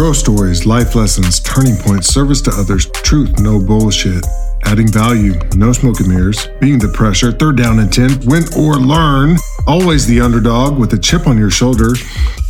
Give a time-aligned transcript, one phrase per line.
[0.00, 4.24] Grow stories, life lessons, turning points, service to others, truth, no bullshit.
[4.62, 8.76] Adding value, no smoke and mirrors, being the pressure, third down and 10, win or
[8.76, 9.36] learn,
[9.66, 11.90] always the underdog with a chip on your shoulder.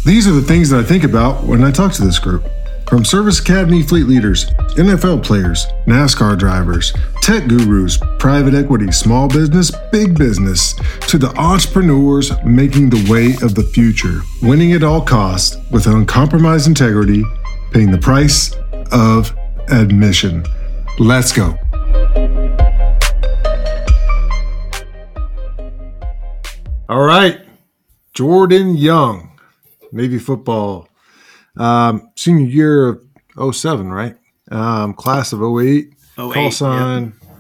[0.05, 2.47] These are the things that I think about when I talk to this group.
[2.89, 4.47] From Service Academy fleet leaders,
[4.77, 10.75] NFL players, NASCAR drivers, tech gurus, private equity, small business, big business,
[11.09, 16.69] to the entrepreneurs making the way of the future, winning at all costs with uncompromised
[16.69, 17.25] integrity,
[17.71, 18.55] paying the price
[18.93, 19.37] of
[19.69, 20.45] admission.
[20.99, 21.57] Let's go.
[26.89, 27.41] All right,
[28.15, 29.39] Jordan Young,
[29.93, 30.89] Navy football
[31.57, 33.01] um, senior year
[33.37, 34.17] of 07, right?
[34.51, 35.93] Um, class of 08.
[36.19, 37.37] 08 Call sign yep.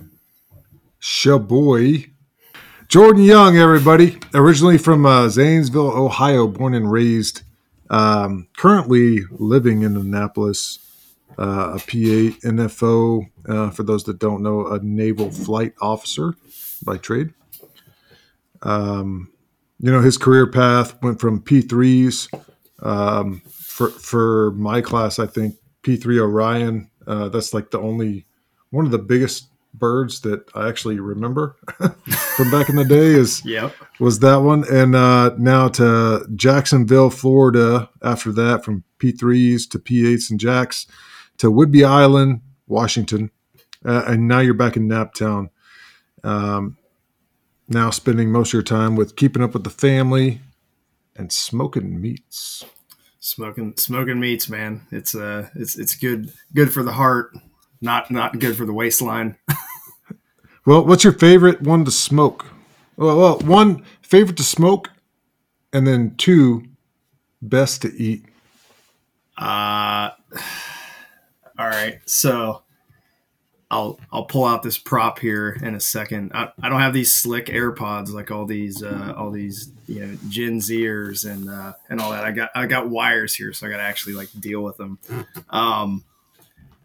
[1.00, 2.10] Shaboy.
[2.88, 4.18] Jordan Young, everybody.
[4.34, 7.42] Originally from uh, Zanesville, Ohio, born and raised.
[7.90, 10.78] Um, currently living in Annapolis,
[11.38, 16.34] uh, a P8 NFO, uh, for those that don't know, a naval flight officer
[16.84, 17.34] by trade.
[18.62, 19.32] Um,
[19.80, 22.28] you know, his career path went from P3s
[22.82, 26.90] um, for for my class, I think P3 Orion.
[27.06, 28.26] Uh, that's like the only
[28.70, 31.56] one of the biggest birds that I actually remember
[32.36, 33.74] from back in the day is yep.
[33.98, 37.88] was that one, and uh, now to Jacksonville, Florida.
[38.02, 40.86] After that, from P3s to P8s and Jacks
[41.38, 43.30] to Whidbey Island, Washington,
[43.84, 45.50] uh, and now you're back in Naptown.
[46.22, 46.76] Um,
[47.68, 50.40] now spending most of your time with keeping up with the family
[51.16, 52.64] and smoking meats
[53.20, 54.86] smoking smoking meats, man.
[54.90, 57.36] It's uh it's it's good good for the heart,
[57.80, 59.36] not not good for the waistline.
[60.66, 62.46] well, what's your favorite one to smoke?
[62.96, 64.90] Well, well, one favorite to smoke,
[65.72, 66.64] and then two
[67.42, 68.24] best to eat.
[69.36, 70.10] Uh
[71.58, 72.00] all right.
[72.06, 72.62] So
[73.70, 76.32] I'll I'll pull out this prop here in a second.
[76.34, 80.18] I, I don't have these slick AirPods like all these uh, all these you know
[80.28, 82.24] Gen Zers and uh, and all that.
[82.24, 84.98] I got I got wires here, so I got to actually like deal with them.
[85.50, 86.04] Um,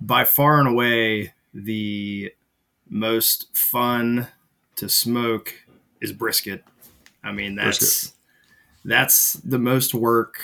[0.02, 2.32] by far and away, the
[2.88, 4.28] most fun
[4.76, 5.54] to smoke
[6.02, 6.64] is brisket.
[7.24, 8.14] I mean that's brisket.
[8.84, 10.36] that's the most work,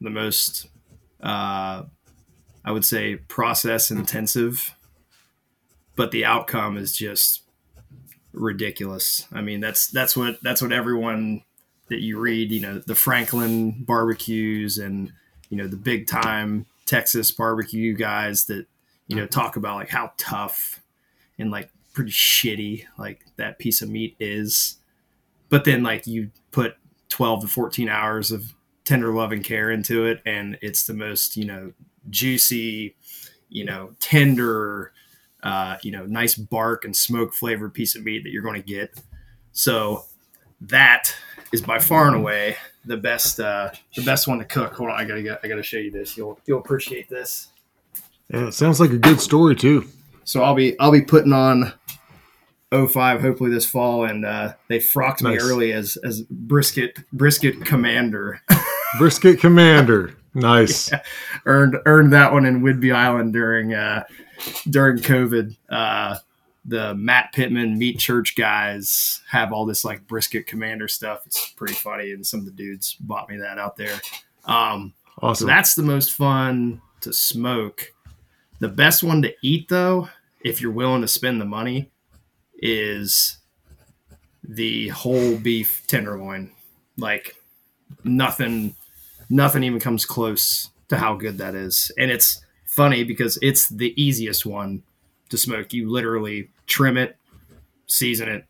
[0.00, 0.66] the most
[1.22, 1.84] uh,
[2.64, 4.74] I would say process intensive
[5.96, 7.42] but the outcome is just
[8.32, 9.26] ridiculous.
[9.32, 11.42] I mean, that's that's what that's what everyone
[11.88, 15.12] that you read, you know, the Franklin barbecues and
[15.50, 18.66] you know the big time Texas barbecue guys that
[19.06, 20.82] you know talk about like how tough
[21.38, 24.78] and like pretty shitty like that piece of meat is.
[25.48, 26.76] But then like you put
[27.08, 31.36] 12 to 14 hours of tender love and care into it and it's the most,
[31.36, 31.72] you know,
[32.10, 32.96] juicy,
[33.48, 34.92] you know, tender,
[35.42, 38.66] uh, you know, nice bark and smoke flavored piece of meat that you're going to
[38.66, 39.00] get.
[39.52, 40.04] So
[40.60, 41.14] that
[41.54, 44.74] is by far and away the best uh, the best one to cook.
[44.74, 46.16] Hold on, I gotta get, I gotta show you this.
[46.16, 47.48] You'll you'll appreciate this.
[48.32, 49.86] Yeah, it sounds like a good story too.
[50.24, 51.72] So I'll be I'll be putting on
[52.70, 55.40] 05 hopefully this fall, and uh, they frocked nice.
[55.40, 58.40] me early as as brisket brisket commander.
[58.98, 60.90] brisket commander, nice.
[60.92, 61.02] Yeah.
[61.46, 64.04] Earned earned that one in Whidbey Island during uh,
[64.68, 66.16] during COVID, uh,
[66.64, 71.26] the Matt Pittman Meat Church guys have all this like brisket commander stuff.
[71.26, 74.00] It's pretty funny, and some of the dudes bought me that out there.
[74.46, 75.44] Um, awesome.
[75.44, 77.92] So that's the most fun to smoke.
[78.60, 80.08] The best one to eat, though,
[80.42, 81.90] if you're willing to spend the money,
[82.58, 83.38] is
[84.42, 86.52] the whole beef tenderloin.
[86.96, 87.36] Like
[88.04, 88.74] nothing,
[89.28, 94.00] nothing even comes close to how good that is, and it's funny because it's the
[94.02, 94.82] easiest one
[95.28, 95.72] to smoke.
[95.72, 97.16] You literally trim it,
[97.86, 98.44] season it,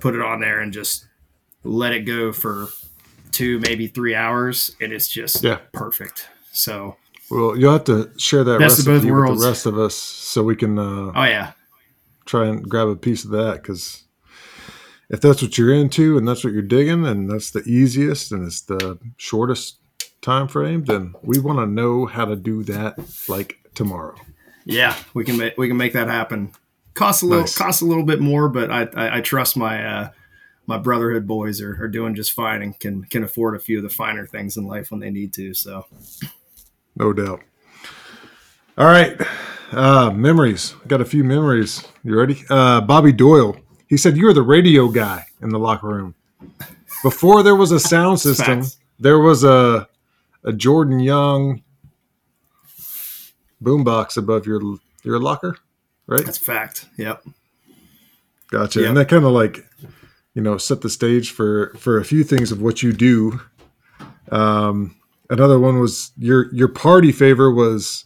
[0.00, 1.06] put it on there, and just
[1.64, 2.68] let it go for
[3.32, 5.58] two, maybe three hours, and it's just yeah.
[5.72, 6.28] perfect.
[6.52, 6.96] So,
[7.30, 10.78] well, you'll have to share that recipe with the rest of us so we can.
[10.78, 11.52] Uh, oh yeah,
[12.26, 14.04] try and grab a piece of that because
[15.08, 18.44] if that's what you're into and that's what you're digging and that's the easiest and
[18.46, 19.78] it's the shortest
[20.20, 22.98] time frame, then we want to know how to do that
[23.28, 24.16] like tomorrow.
[24.64, 26.52] Yeah, we can make we can make that happen.
[26.96, 27.56] Costs a little nice.
[27.56, 30.10] costs a little bit more, but I I, I trust my uh,
[30.66, 33.82] my brotherhood boys are, are doing just fine and can can afford a few of
[33.82, 35.54] the finer things in life when they need to.
[35.54, 35.86] So,
[36.96, 37.40] no doubt.
[38.78, 39.20] All right,
[39.72, 40.74] uh, memories.
[40.86, 41.86] Got a few memories.
[42.02, 42.42] You ready?
[42.50, 43.56] Uh, Bobby Doyle.
[43.88, 46.14] He said you were the radio guy in the locker room.
[47.02, 48.64] Before there was a sound system,
[48.98, 49.88] there was a
[50.44, 51.62] a Jordan Young
[53.62, 54.60] boombox above your
[55.04, 55.56] your locker,
[56.06, 56.24] right?
[56.24, 56.86] That's a fact.
[56.96, 57.24] Yep.
[58.50, 58.80] Gotcha.
[58.80, 58.88] Yep.
[58.88, 59.58] And that kind of like,
[60.34, 63.40] you know, set the stage for for a few things of what you do.
[64.30, 64.96] Um,
[65.30, 68.04] another one was your your party favor was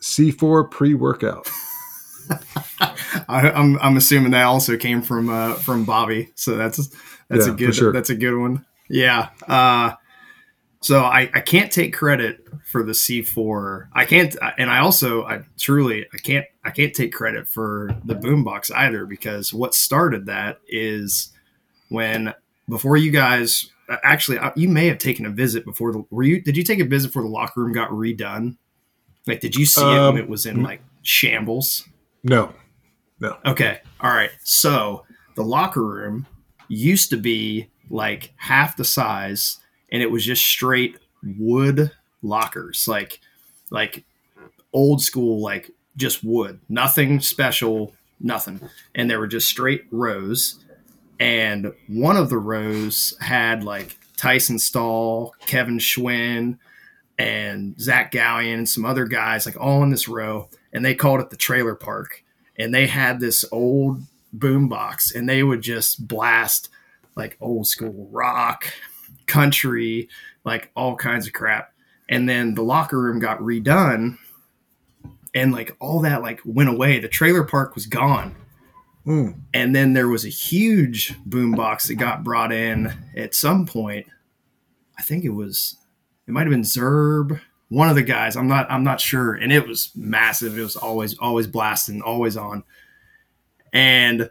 [0.00, 1.48] C4 pre workout.
[3.28, 6.76] I, I'm I'm assuming that also came from uh, from Bobby, so that's
[7.28, 7.92] that's Yeah, a good sure.
[7.92, 8.64] that's a good one.
[8.88, 9.30] Yeah.
[9.48, 9.92] Uh,
[10.80, 13.88] so I I can't take credit for the C4.
[13.92, 18.14] I can't, and I also I truly I can't I can't take credit for the
[18.14, 21.32] boombox either because what started that is
[21.88, 22.34] when
[22.68, 23.70] before you guys
[24.02, 26.84] actually you may have taken a visit before the were you did you take a
[26.84, 28.56] visit before the locker room got redone?
[29.28, 31.88] Like, did you see it Um, when it was in like shambles?
[32.24, 32.52] No
[33.20, 33.38] no.
[33.46, 33.80] Okay.
[34.00, 34.30] All right.
[34.42, 35.04] So
[35.36, 36.26] the locker room
[36.68, 39.58] used to be like half the size
[39.90, 40.98] and it was just straight
[41.38, 41.92] wood
[42.22, 43.20] lockers, like
[43.70, 44.04] like
[44.72, 46.60] old school, like just wood.
[46.68, 48.60] Nothing special, nothing.
[48.94, 50.62] And there were just straight rows.
[51.18, 56.58] And one of the rows had like Tyson Stahl, Kevin Schwinn,
[57.18, 60.48] and Zach Gallion and some other guys, like all in this row.
[60.72, 62.22] And they called it the trailer park
[62.58, 64.02] and they had this old
[64.32, 66.68] boom box and they would just blast
[67.14, 68.66] like old school rock
[69.26, 70.08] country
[70.44, 71.72] like all kinds of crap
[72.08, 74.18] and then the locker room got redone
[75.34, 76.98] and like all that like went away.
[76.98, 78.34] The trailer park was gone.
[79.06, 79.38] Mm.
[79.54, 84.06] and then there was a huge boom box that got brought in at some point.
[84.98, 85.76] I think it was
[86.26, 88.36] it might have been zerb one of the guys.
[88.36, 89.34] I'm not i'm not sure.
[89.34, 90.58] And it was massive.
[90.58, 92.64] It was always always blasting always on.
[93.72, 94.28] And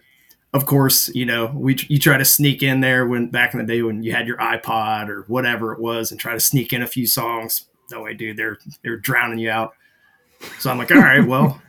[0.55, 3.65] of course you know we you try to sneak in there when back in the
[3.65, 6.81] day when you had your ipod or whatever it was and try to sneak in
[6.81, 7.65] a few songs.
[7.91, 8.37] No way dude.
[8.37, 9.73] They're they're drowning you out.
[10.59, 11.61] So i'm like all right well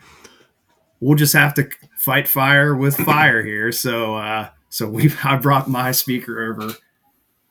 [1.01, 3.73] we'll just have to fight fire with fire here.
[3.73, 6.73] So uh so we i brought my speaker over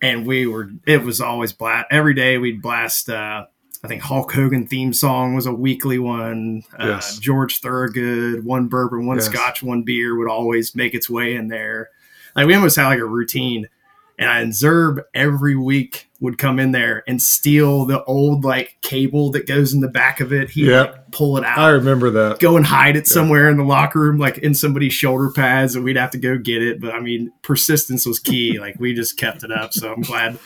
[0.01, 3.45] and we were it was always blast every day we'd blast uh
[3.85, 6.63] I think Hulk Hogan theme song was a weekly one.
[6.77, 9.27] Uh, George Thorogood, one bourbon, one Yes.
[9.27, 11.89] scotch, one beer would always make its way in there.
[12.35, 13.67] Like we almost had like a routine.
[14.17, 18.77] And I and Zerb every week would come in there and steal the old like
[18.81, 20.49] cable that goes in the back of it.
[20.51, 20.81] He'd Yeah.
[20.83, 22.39] like pull it out I remember that.
[22.39, 25.83] go and hide it somewhere in the locker room, like in somebody's shoulder pads, and
[25.83, 26.79] we'd have to go get it.
[26.81, 28.57] But I mean, persistence was key.
[28.57, 29.73] Like we just kept it up.
[29.73, 30.39] So I'm glad,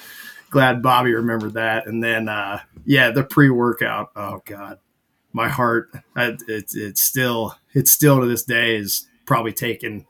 [0.50, 1.85] glad Bobby remembered that.
[1.85, 2.59] And then, uh,
[2.89, 4.09] yeah, the pre workout.
[4.15, 4.80] Oh God,
[5.31, 5.91] my heart.
[6.15, 10.07] It's it's still it's still to this day is probably taken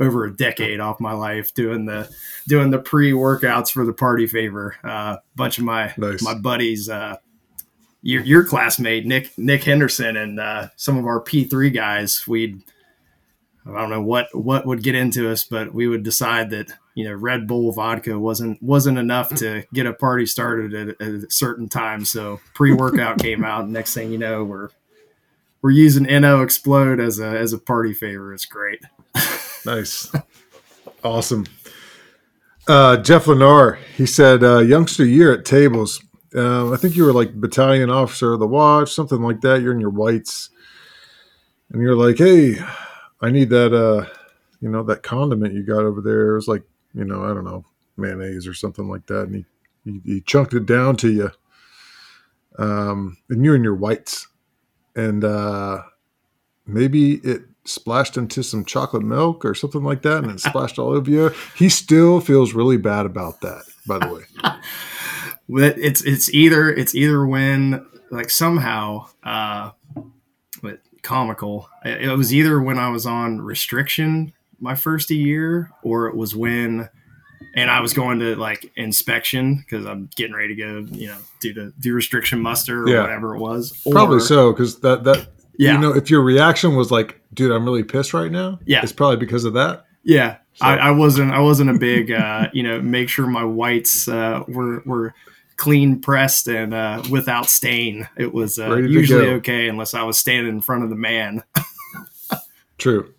[0.00, 2.12] over a decade off my life doing the
[2.48, 4.74] doing the pre workouts for the party favor.
[4.82, 6.20] A uh, bunch of my Nice.
[6.20, 6.88] my buddies.
[6.88, 7.16] Uh,
[8.02, 12.60] your, your classmate Nick Nick Henderson and uh, some of our P three guys, we'd
[13.64, 17.04] I don't know what what would get into us, but we would decide that you
[17.04, 21.30] know Red Bull vodka wasn't wasn't enough to get a party started at, at a
[21.30, 22.04] certain time.
[22.04, 23.64] So pre workout came out.
[23.64, 24.70] And next thing you know, we're
[25.60, 28.34] we're using NO-Xplode as a as a party favor.
[28.34, 28.80] It's great.
[29.66, 30.12] Nice.
[31.04, 31.44] awesome.
[32.68, 36.00] Uh, Jeff Lennar, he said, uh, youngster year at tables.
[36.34, 39.62] Uh, I think you were like battalion officer of the watch, something like that.
[39.62, 40.50] You're in your whites.
[41.72, 42.58] And you're like, hey,
[43.20, 44.06] I need that, uh,
[44.60, 46.30] you know, that condiment you got over there.
[46.30, 46.62] It was like,
[46.96, 47.64] you know, I don't know,
[47.96, 49.24] mayonnaise or something like that.
[49.28, 49.44] And he,
[49.84, 51.30] he, he chunked it down to you.
[52.58, 54.28] Um, and you're in your whites.
[54.96, 55.82] And uh,
[56.66, 60.88] maybe it splashed into some chocolate milk or something like that and it splashed all
[60.88, 61.30] over you.
[61.54, 64.22] He still feels really bad about that, by the way.
[65.48, 69.70] It's it's either it's either when like somehow uh
[70.60, 76.16] but comical it was either when i was on restriction my first year or it
[76.16, 76.88] was when
[77.54, 81.18] and i was going to like inspection because i'm getting ready to go you know
[81.40, 83.02] do the do restriction muster or Yeah.
[83.02, 86.90] whatever it was Probably so, because that that yeah you know, if your reaction was
[86.90, 88.82] like, "Dude, I'm really pissed right now," Yeah.
[88.82, 89.86] it's probably because of that.
[90.04, 91.32] Yeah, So- I, I wasn't.
[91.32, 95.14] I wasn't a big, uh, you know, make sure my whites uh, were were
[95.56, 98.06] clean pressed and uh, without stain.
[98.18, 99.32] It was uh, usually go.
[99.36, 101.42] okay unless I was standing in front of the man.
[102.78, 103.14] True,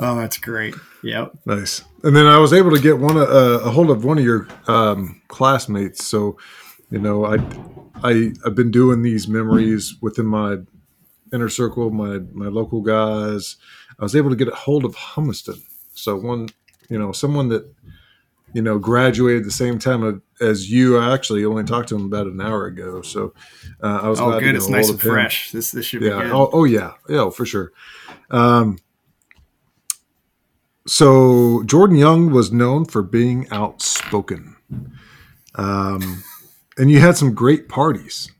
[0.00, 0.74] Oh, that's great.
[1.02, 1.32] Yep.
[1.44, 1.84] nice.
[2.02, 4.48] And then I was able to get one uh, a hold of one of your
[4.66, 6.04] um, classmates.
[6.04, 6.38] So,
[6.90, 7.36] you know, I
[8.02, 10.56] I I've been doing these memories within my
[11.32, 13.56] inner circle, my my local guys.
[13.98, 15.60] I was able to get a hold of Humiston.
[15.92, 16.48] So one,
[16.88, 17.70] you know, someone that
[18.52, 20.98] you know, graduated the same time as you.
[20.98, 23.32] I actually only talked to him about an hour ago, so
[23.82, 24.20] uh, I was.
[24.20, 24.56] Oh, good!
[24.56, 25.52] It's nice and fresh.
[25.52, 26.16] This this should yeah.
[26.16, 26.32] be good.
[26.32, 27.72] Oh, oh yeah, yeah, for sure.
[28.30, 28.78] Um,
[30.90, 34.56] so Jordan Young was known for being outspoken,
[35.54, 36.24] um,
[36.76, 38.32] and you had some great parties.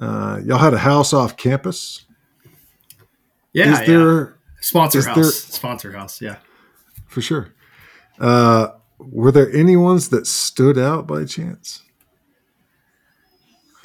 [0.00, 2.06] Uh, y'all had a house off campus.
[3.52, 4.32] Yeah, is there yeah.
[4.60, 5.16] sponsor is house?
[5.16, 6.36] There, sponsor house, yeah,
[7.08, 7.52] for sure.
[8.20, 8.68] Uh,
[9.00, 11.82] were there any ones that stood out by chance?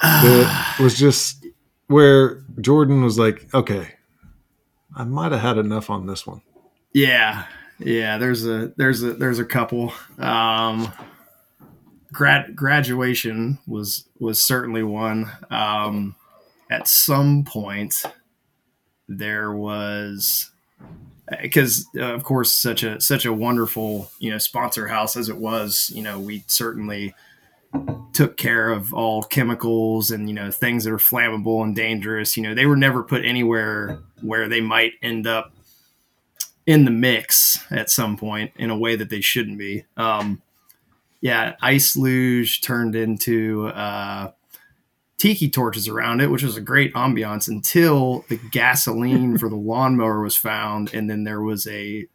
[0.00, 1.44] that was just
[1.88, 3.94] where Jordan was like, okay,
[4.94, 6.42] I might have had enough on this one.
[6.92, 7.46] Yeah,
[7.78, 8.18] yeah.
[8.18, 9.92] There's a there's a there's a couple.
[10.18, 10.92] Um,
[12.12, 15.30] grad graduation was was certainly one.
[15.50, 16.16] Um,
[16.70, 18.02] at some point,
[19.08, 20.50] there was
[21.40, 25.36] because uh, of course such a such a wonderful you know sponsor house as it
[25.36, 27.14] was you know we certainly
[28.12, 32.42] took care of all chemicals and you know things that are flammable and dangerous you
[32.42, 35.52] know they were never put anywhere where they might end up
[36.66, 40.40] in the mix at some point in a way that they shouldn't be um,
[41.20, 44.30] yeah ice luge turned into uh,
[45.20, 50.22] tiki torches around it, which was a great ambiance until the gasoline for the lawnmower
[50.22, 52.06] was found, and then there was a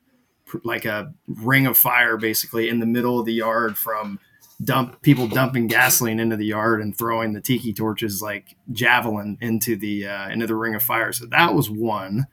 [0.63, 4.19] like a ring of fire basically in the middle of the yard from
[4.63, 9.75] dump people dumping gasoline into the yard and throwing the tiki torches like javelin into
[9.75, 11.11] the uh, into the ring of fire.
[11.13, 12.25] So that was one.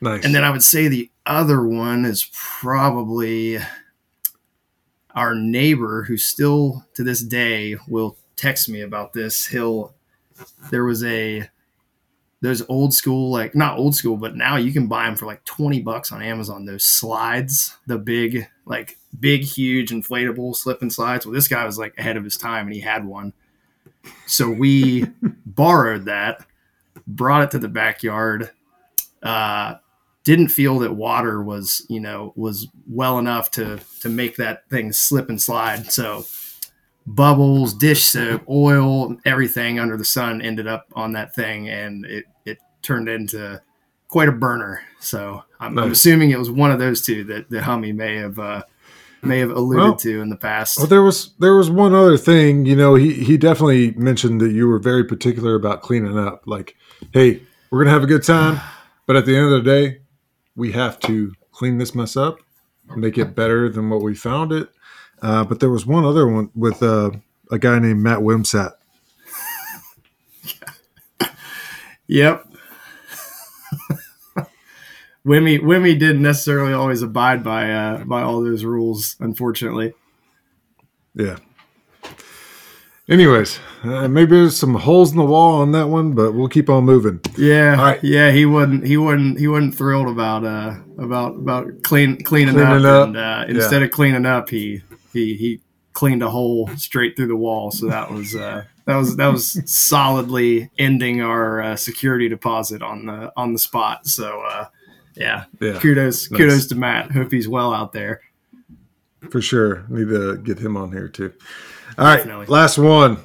[0.00, 0.24] Nice.
[0.24, 3.58] And then I would say the other one is probably
[5.14, 9.46] our neighbor who still to this day will text me about this.
[9.46, 9.94] He'll
[10.70, 11.48] there was a
[12.40, 15.44] those old school like not old school, but now you can buy them for like
[15.44, 16.64] twenty bucks on Amazon.
[16.64, 21.24] Those slides, the big like big huge inflatable slip and slides.
[21.24, 23.32] Well, this guy was like ahead of his time and he had one,
[24.26, 25.06] so we
[25.46, 26.44] borrowed that,
[27.06, 28.50] brought it to the backyard.
[29.22, 29.76] Uh,
[30.24, 34.92] didn't feel that water was you know was well enough to to make that thing
[34.92, 35.92] slip and slide.
[35.92, 36.24] So
[37.06, 42.24] bubbles dish soap oil everything under the sun ended up on that thing and it
[42.44, 43.60] it turned into
[44.08, 44.82] quite a burner.
[45.00, 45.84] So i'm, nice.
[45.84, 48.62] I'm assuming it was one of those two that the hummy may have uh,
[49.22, 50.78] may have alluded well, to in the past.
[50.78, 54.52] well there was there was one other thing you know he he definitely mentioned that
[54.52, 56.42] you were very particular about cleaning up.
[56.46, 56.76] Like
[57.12, 58.60] hey we're gonna have a good time
[59.06, 60.01] but at the end of the day
[60.56, 62.38] we have to clean this mess up,
[62.96, 64.68] make it better than what we found it.
[65.20, 67.10] Uh, but there was one other one with uh,
[67.50, 68.72] a guy named Matt Wimsat.
[72.06, 72.46] yep.
[75.24, 79.94] Wimmy Wimmy didn't necessarily always abide by uh, by all those rules, unfortunately.
[81.14, 81.36] Yeah,
[83.12, 86.70] Anyways, uh, maybe there's some holes in the wall on that one, but we'll keep
[86.70, 87.20] on moving.
[87.36, 88.02] Yeah, right.
[88.02, 92.86] yeah, he wouldn't, he wouldn't, he wasn't thrilled about uh about about clean cleaning, cleaning
[92.86, 93.08] up, up.
[93.08, 93.86] and uh, instead yeah.
[93.86, 95.60] of cleaning up, he he he
[95.92, 97.70] cleaned a hole straight through the wall.
[97.70, 103.04] So that was uh that was that was solidly ending our uh, security deposit on
[103.04, 104.06] the on the spot.
[104.06, 104.68] So uh,
[105.16, 106.38] yeah, yeah, kudos nice.
[106.38, 107.10] kudos to Matt.
[107.10, 108.22] Hope he's well out there.
[109.28, 111.34] For sure, need to get him on here too.
[111.98, 112.46] All right, Definitely.
[112.46, 113.18] last one.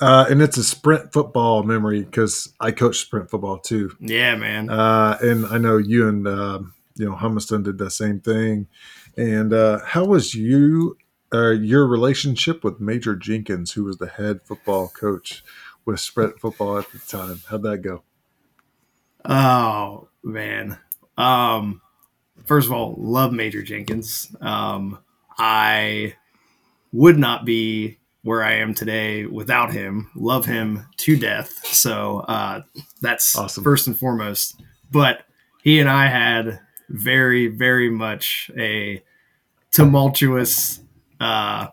[0.00, 3.94] Uh, and it's a sprint football memory because I coach sprint football too.
[4.00, 4.70] Yeah, man.
[4.70, 6.60] Uh, and I know you and uh,
[6.96, 8.66] you know Humiston did the same thing.
[9.18, 10.96] And uh, how was you
[11.34, 15.44] uh, your relationship with Major Jenkins, who was the head football coach
[15.84, 17.42] with sprint football at the time?
[17.50, 18.02] How'd that go?
[19.26, 20.78] Oh man.
[21.18, 21.82] Um,
[22.46, 24.34] first of all, love Major Jenkins.
[24.40, 24.98] Um,
[25.38, 26.14] I
[26.92, 30.10] would not be where I am today without him.
[30.14, 31.64] Love him to death.
[31.66, 32.62] So uh,
[33.00, 33.64] that's awesome.
[33.64, 34.60] first and foremost.
[34.90, 35.22] But
[35.62, 39.02] he and I had very, very much a
[39.70, 40.80] tumultuous
[41.20, 41.68] uh,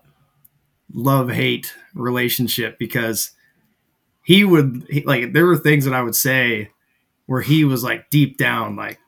[0.94, 3.32] love hate relationship because
[4.24, 6.72] he would he, like there were things that I would say
[7.26, 9.00] where he was like deep down like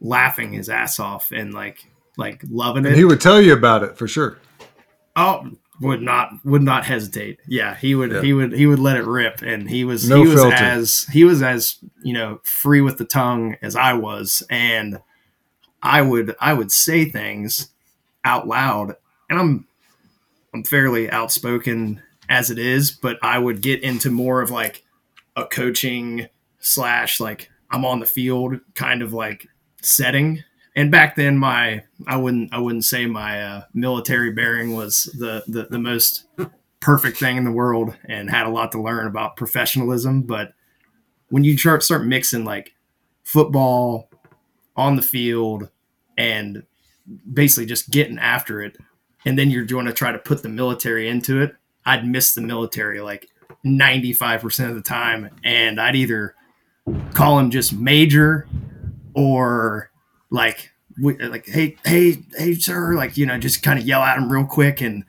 [0.00, 2.88] laughing his ass off and like like loving it.
[2.88, 4.38] And he would tell you about it for sure.
[5.18, 7.40] Oh, would not would not hesitate.
[7.46, 8.22] Yeah, he would yeah.
[8.22, 10.54] he would he would let it rip, and he was no he was filter.
[10.54, 15.00] as he was as you know free with the tongue as I was, and
[15.82, 17.70] I would I would say things
[18.24, 18.94] out loud,
[19.28, 19.66] and I'm
[20.54, 24.84] I'm fairly outspoken as it is, but I would get into more of like
[25.34, 26.28] a coaching
[26.60, 29.48] slash like I'm on the field kind of like
[29.82, 30.44] setting
[30.78, 35.42] and back then my I wouldn't I wouldn't say my uh, military bearing was the,
[35.48, 36.26] the the most
[36.78, 40.22] perfect thing in the world and had a lot to learn about professionalism.
[40.22, 40.52] But
[41.30, 42.74] when you start start mixing like
[43.24, 44.08] football
[44.76, 45.68] on the field
[46.16, 46.62] and
[47.32, 48.76] basically just getting after it,
[49.26, 51.56] and then you're going to try to put the military into it,
[51.86, 53.28] I'd miss the military like
[53.66, 55.28] 95% of the time.
[55.42, 56.36] And I'd either
[57.14, 58.46] call him just major
[59.14, 59.87] or
[60.30, 64.30] like like hey hey hey sir like you know just kind of yell at him
[64.30, 65.04] real quick and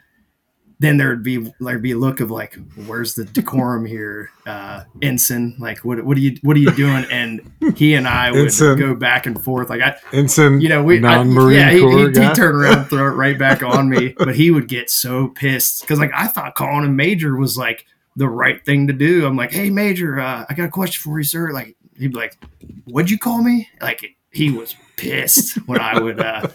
[0.82, 5.56] then there'd be there'd be a look of like where's the decorum here uh ensign?
[5.60, 7.06] Like what what are you what are you doing?
[7.12, 8.78] And he and i would ensign.
[8.78, 12.18] go back and forth like i ensign you know we non-marine I, yeah he, he'd,
[12.18, 15.82] he'd turn around throw it right back on me but he would get so pissed
[15.82, 17.86] because like i thought calling him major was like
[18.16, 19.26] the right thing to do.
[19.26, 21.52] I'm like hey major uh, i got a question for you sir.
[21.52, 22.38] Like he'd be like
[22.86, 23.70] what'd you call me?
[23.82, 26.48] Like he was pissed when I would uh,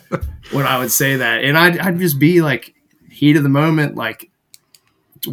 [0.52, 2.74] when I would say that, and I'd, I'd just be like
[3.10, 4.30] heat of the moment, like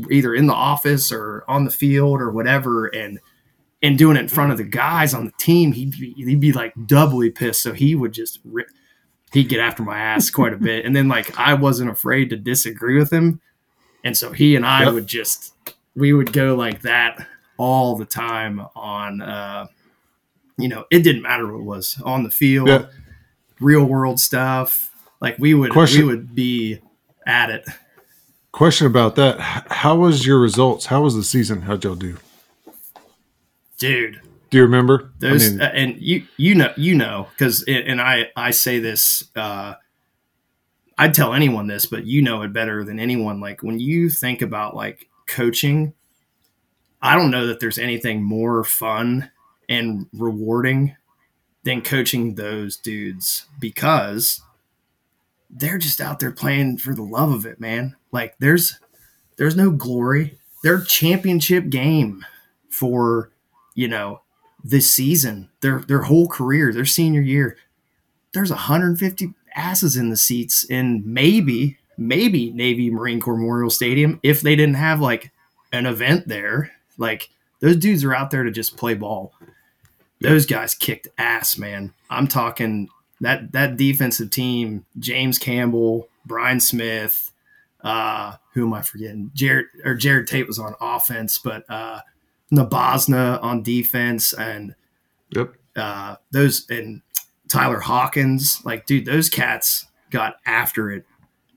[0.09, 3.19] either in the office or on the field or whatever, and
[3.83, 6.53] and doing it in front of the guys on the team, he'd be, he'd be
[6.53, 7.61] like doubly pissed.
[7.61, 8.67] So he would just rip,
[9.33, 12.37] he'd get after my ass quite a bit, and then like I wasn't afraid to
[12.37, 13.41] disagree with him,
[14.05, 14.93] and so he and I yep.
[14.93, 15.53] would just
[15.95, 17.27] we would go like that
[17.57, 19.21] all the time on.
[19.21, 19.67] Uh,
[20.57, 22.85] you know, it didn't matter what it was on the field, yeah.
[23.61, 24.91] Real world stuff.
[25.21, 26.01] Like we would, Question.
[26.01, 26.79] we would be
[27.25, 27.65] at it.
[28.51, 30.87] Question about that: How was your results?
[30.87, 31.61] How was the season?
[31.61, 32.17] How'd y'all do,
[33.77, 34.19] dude?
[34.49, 35.11] Do you remember?
[35.19, 38.79] Those I mean, uh, and you you know you know because and I I say
[38.79, 39.23] this.
[39.35, 39.75] uh
[40.97, 43.39] I'd tell anyone this, but you know it better than anyone.
[43.39, 45.93] Like when you think about like coaching,
[47.01, 49.31] I don't know that there's anything more fun
[49.67, 50.95] and rewarding
[51.63, 54.41] than coaching those dudes because
[55.49, 57.95] they're just out there playing for the love of it, man.
[58.11, 58.79] Like there's
[59.37, 60.37] there's no glory.
[60.63, 62.25] Their championship game
[62.69, 63.31] for,
[63.75, 64.21] you know,
[64.63, 67.57] this season, their their whole career, their senior year.
[68.33, 74.41] There's 150 asses in the seats in maybe maybe Navy Marine Corps Memorial Stadium if
[74.41, 75.31] they didn't have like
[75.71, 76.71] an event there.
[76.97, 79.33] Like those dudes are out there to just play ball
[80.21, 81.93] those guys kicked ass, man.
[82.09, 87.31] I'm talking that that defensive team, James Campbell, Brian Smith,
[87.83, 89.31] uh, who am I forgetting?
[89.33, 92.01] Jared or Jared Tate was on offense, but uh
[92.53, 94.75] Nabazna on defense and
[95.29, 95.55] yep.
[95.75, 97.01] uh those and
[97.47, 101.05] Tyler Hawkins, like dude, those cats got after it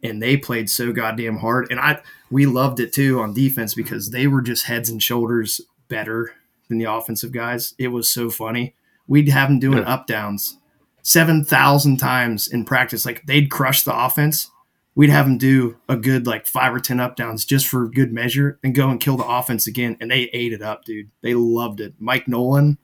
[0.02, 1.66] and they played so goddamn hard.
[1.70, 2.00] And I
[2.30, 6.32] we loved it too on defense because they were just heads and shoulders better
[6.68, 7.74] than the offensive guys.
[7.78, 8.74] It was so funny.
[9.06, 9.92] We'd have them doing yeah.
[9.92, 10.58] up downs
[11.02, 13.04] 7,000 times in practice.
[13.04, 14.50] Like they'd crush the offense.
[14.94, 18.12] We'd have them do a good like five or 10 up downs just for good
[18.12, 19.96] measure and go and kill the offense again.
[20.00, 21.10] And they ate it up, dude.
[21.20, 21.94] They loved it.
[21.98, 22.78] Mike Nolan,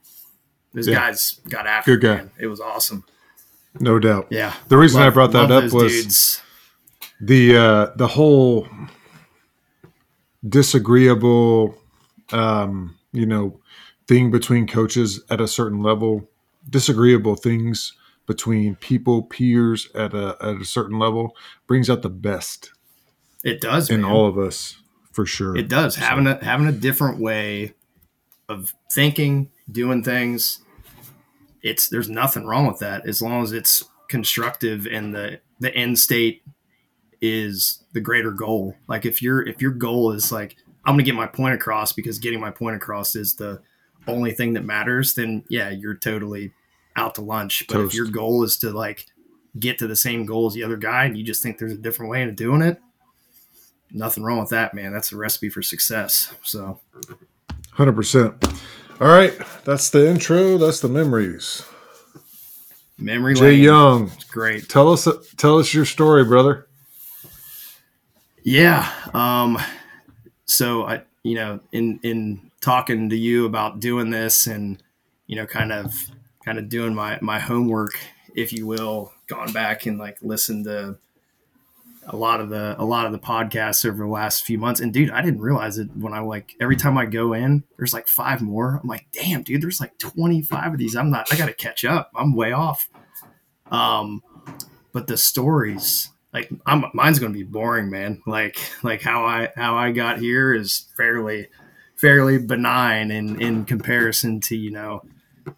[0.74, 0.94] those yeah.
[0.94, 2.08] guys got after good it.
[2.08, 2.22] Guy.
[2.22, 2.30] Man.
[2.40, 3.04] It was awesome.
[3.78, 4.26] No doubt.
[4.30, 4.54] Yeah.
[4.68, 6.42] The reason love, I brought that up was dudes.
[7.20, 8.66] the uh, the whole
[10.46, 11.76] disagreeable
[12.32, 13.59] um, you know,
[14.10, 16.28] thing between coaches at a certain level,
[16.68, 17.92] disagreeable things
[18.26, 21.36] between people, peers at a at a certain level
[21.68, 22.72] brings out the best.
[23.44, 24.10] It does in man.
[24.10, 25.56] all of us for sure.
[25.56, 26.00] It does so.
[26.00, 27.74] having a having a different way
[28.48, 30.58] of thinking, doing things.
[31.62, 36.00] It's there's nothing wrong with that as long as it's constructive and the the end
[36.00, 36.42] state
[37.20, 38.74] is the greater goal.
[38.88, 41.92] Like if your if your goal is like I'm going to get my point across
[41.92, 43.62] because getting my point across is the
[44.10, 46.52] only thing that matters, then yeah, you're totally
[46.96, 47.64] out to lunch.
[47.68, 47.92] But Toast.
[47.92, 49.06] if your goal is to like
[49.58, 51.78] get to the same goal as the other guy and you just think there's a
[51.78, 52.80] different way of doing it,
[53.92, 54.92] nothing wrong with that, man.
[54.92, 56.32] That's a recipe for success.
[56.42, 56.80] So
[57.76, 58.60] 100%.
[59.00, 59.32] All right,
[59.64, 61.64] that's the intro, that's the memories.
[62.98, 63.62] Memory Jay Lane.
[63.62, 64.10] Young.
[64.10, 64.68] It's great.
[64.68, 66.68] Tell us tell us your story, brother.
[68.42, 69.58] Yeah, um
[70.44, 74.82] so I, you know, in in talking to you about doing this and
[75.26, 75.94] you know, kind of
[76.44, 77.92] kind of doing my my homework,
[78.34, 80.98] if you will, gone back and like listened to
[82.08, 84.80] a lot of the a lot of the podcasts over the last few months.
[84.80, 87.94] And dude, I didn't realize it when I like every time I go in, there's
[87.94, 88.80] like five more.
[88.82, 90.96] I'm like, damn, dude, there's like 25 of these.
[90.96, 91.32] I'm not.
[91.32, 92.10] I got to catch up.
[92.16, 92.90] I'm way off.
[93.70, 94.20] Um,
[94.92, 98.20] but the stories like I'm, mine's to be boring, man.
[98.26, 101.48] Like like how I how I got here is fairly
[102.00, 105.02] fairly benign in in comparison to you know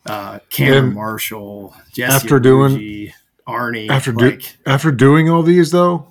[0.06, 3.12] uh, Cameron and Marshall, Jesse after doing
[3.46, 3.88] Arnie.
[3.88, 6.06] After do, like, after doing all these though,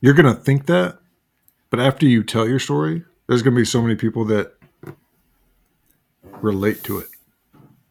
[0.00, 0.98] you're gonna think that,
[1.70, 4.54] but after you tell your story, there's gonna be so many people that
[6.40, 7.08] relate to it.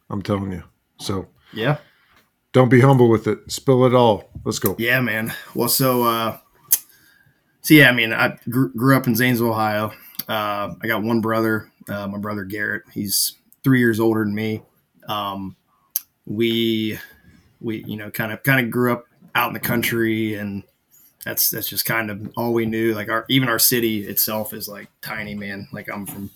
[0.10, 0.64] I'm telling you.
[1.00, 1.78] So yeah,
[2.52, 3.52] don't be humble with it.
[3.52, 4.30] Spill it all.
[4.44, 4.76] Let's go.
[4.78, 5.34] yeah, man.
[5.54, 6.38] Well, so uh,
[7.62, 9.92] so yeah, I mean, I grew, grew up in Zanesville, Ohio.
[10.28, 12.84] Uh, I got one brother, uh, my brother Garrett.
[12.94, 14.62] He's three years older than me.
[15.08, 15.56] Um,
[16.26, 17.00] we
[17.62, 20.64] we you know kind of kind of grew up out in the country and
[21.24, 22.94] that's that's just kind of all we knew.
[22.94, 25.68] Like our even our city itself is like tiny man.
[25.72, 26.30] Like i'm from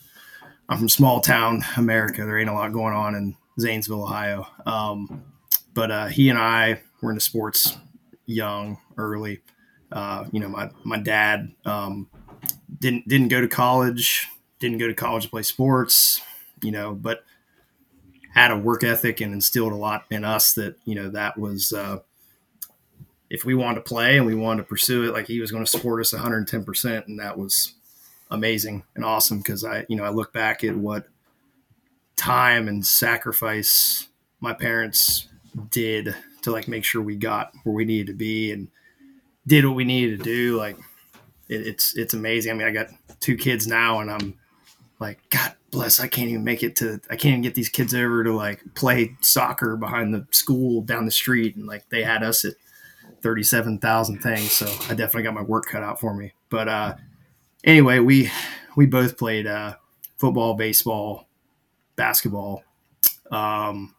[0.69, 2.25] i'm from small town america.
[2.25, 4.47] There ain't a lot going on in zanesville ohio.
[4.65, 5.23] Um,
[5.73, 7.77] but uh, he and i were into sports
[8.25, 9.41] young early.
[9.91, 12.09] Uh, you know my my dad um,
[12.79, 14.27] didn't didn't go to college
[14.61, 16.21] didn't go to college to play sports
[16.61, 17.23] you know but
[18.33, 21.73] had a work ethic and instilled a lot in us that you know that was
[21.73, 21.97] uh,
[23.29, 25.63] if we wanted to play and we wanted to pursue it like he was going
[25.63, 27.73] to support us 110% and that was
[28.29, 31.07] amazing and awesome because i you know i look back at what
[32.15, 34.07] time and sacrifice
[34.39, 35.27] my parents
[35.69, 38.69] did to like make sure we got where we needed to be and
[39.47, 40.77] did what we needed to do like
[41.49, 42.51] it, it's it's amazing.
[42.51, 42.87] I mean i got
[43.19, 44.37] two kids now and i'm
[45.01, 47.93] like god bless i can't even make it to i can't even get these kids
[47.93, 52.23] over to like play soccer behind the school down the street and like they had
[52.23, 52.53] us at
[53.21, 56.33] 37,000 things so i definitely got my work cut out for me.
[56.49, 56.95] But uh
[57.63, 58.31] anyway we
[58.75, 59.75] we both played uh
[60.17, 61.27] football baseball
[61.95, 62.63] basketball.
[63.31, 63.95] Um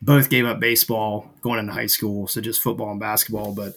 [0.00, 3.74] both gave up baseball going into high school so just football and basketball but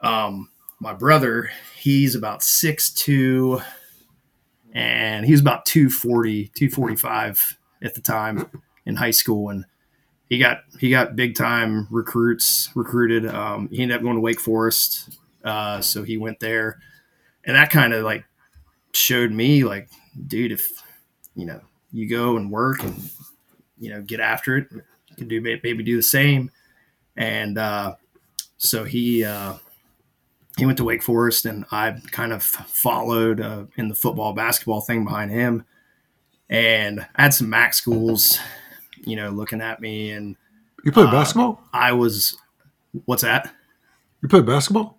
[0.00, 3.60] um my brother he's about six two
[4.72, 8.48] and he was about 240 245 at the time
[8.86, 9.50] in high school.
[9.50, 9.64] And
[10.28, 13.26] he got he got big time recruits recruited.
[13.26, 15.18] Um, he ended up going to wake forest.
[15.44, 16.78] Uh, so he went there.
[17.44, 18.24] And that kind of like
[18.92, 19.88] showed me like
[20.26, 20.82] dude if
[21.34, 21.60] you know
[21.92, 22.94] you go and work and
[23.78, 26.50] you know get after it you can do maybe do the same.
[27.16, 27.96] And uh,
[28.56, 29.54] so he uh,
[30.58, 34.80] he went to Wake Forest, and I kind of followed uh, in the football basketball
[34.80, 35.64] thing behind him.
[36.50, 38.38] And I had some MAC schools,
[39.04, 40.10] you know, looking at me.
[40.10, 40.36] And
[40.84, 41.62] you played uh, basketball?
[41.72, 42.36] I was,
[43.06, 43.54] what's that?
[44.20, 44.98] You played basketball?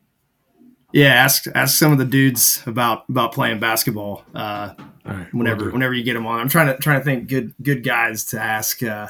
[0.92, 4.24] Yeah, ask ask some of the dudes about about playing basketball.
[4.36, 7.52] Uh, right, whenever whenever you get them on, I'm trying to trying to think good
[7.63, 8.84] good guys to ask.
[8.84, 9.08] Uh,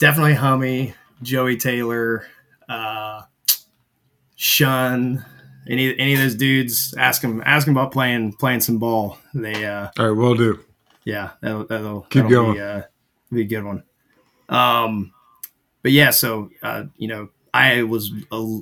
[0.00, 2.26] definitely Hummy, Joey Taylor,
[2.68, 3.22] uh,
[4.34, 5.24] Shun,
[5.72, 9.18] any any of those dudes, ask them ask them about playing playing some ball.
[9.34, 10.62] They uh, all right, will do.
[11.04, 12.54] Yeah, that'll, that'll keep that'll going.
[12.54, 12.82] Be, uh,
[13.32, 13.82] be a good one.
[14.48, 15.12] Um,
[15.82, 18.10] but yeah, so uh, you know, I was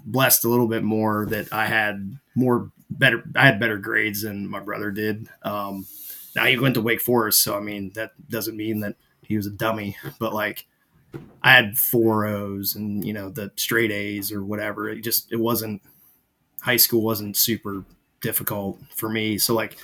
[0.07, 3.25] blessed a little bit more that I had more better.
[3.35, 5.29] I had better grades than my brother did.
[5.43, 5.87] Um,
[6.37, 9.47] now he went to Wake Forest, so I mean that doesn't mean that he was
[9.47, 10.67] a dummy, but like
[11.43, 14.89] I had four O's and you know the straight A's or whatever.
[14.89, 15.83] It just it wasn't
[16.61, 17.85] high school wasn't super
[18.21, 19.39] difficult for me.
[19.39, 19.79] So like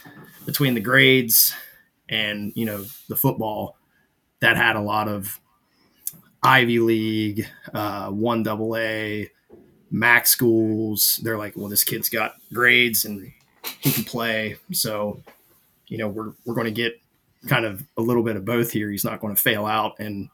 [0.45, 1.55] between the grades
[2.09, 3.77] and you know the football,
[4.41, 5.41] that had a lot of
[6.43, 9.31] Ivy League, uh, one double A,
[9.91, 11.21] MAC schools.
[11.23, 13.33] They're like, well, this kid's got grades and
[13.81, 14.57] he can play.
[14.73, 15.21] So,
[15.89, 17.01] you know, we're we're going to get
[17.49, 18.91] kind of a little bit of both here.
[18.91, 20.29] He's not going to fail out, and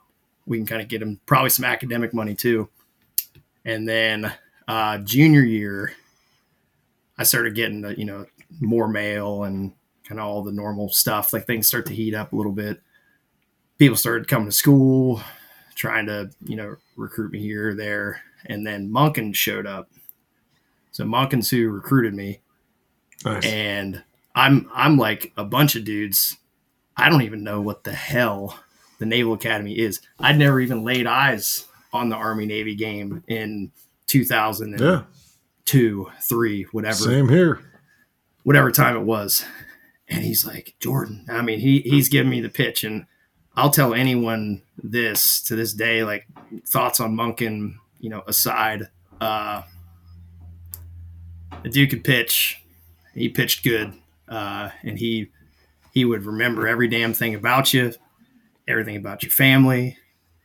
[0.46, 2.68] we can kind of get him probably some academic money too.
[3.64, 4.32] And then
[4.66, 5.92] uh, junior year,
[7.18, 8.26] I started getting the, you know,
[8.60, 9.72] more mail and
[10.04, 11.32] kind of all the normal stuff.
[11.32, 12.80] Like things start to heat up a little bit.
[13.78, 15.22] People started coming to school,
[15.74, 18.20] trying to, you know, recruit me here or there.
[18.46, 19.90] And then Monken showed up.
[20.90, 22.40] So Monken's who recruited me.
[23.24, 23.44] Nice.
[23.46, 24.02] And
[24.34, 26.36] I'm I'm like a bunch of dudes.
[26.96, 28.58] I don't even know what the hell
[28.98, 30.00] the Naval Academy is.
[30.18, 33.72] I'd never even laid eyes on the Army Navy game in
[34.06, 34.78] 2000.
[34.78, 35.02] Yeah
[35.72, 36.94] two, three, whatever.
[36.94, 37.60] Same here.
[38.42, 39.42] Whatever time it was.
[40.06, 41.24] And he's like, Jordan.
[41.30, 43.06] I mean, he he's giving me the pitch, and
[43.56, 46.26] I'll tell anyone this to this day, like
[46.68, 48.88] thoughts on Monken, you know, aside.
[49.20, 49.62] Uh
[51.62, 52.62] the dude could pitch.
[53.14, 53.94] He pitched good.
[54.28, 55.30] Uh, and he
[55.92, 57.92] he would remember every damn thing about you,
[58.66, 59.96] everything about your family,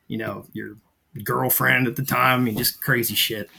[0.08, 0.76] you know, your
[1.24, 3.50] girlfriend at the time, I mean, just crazy shit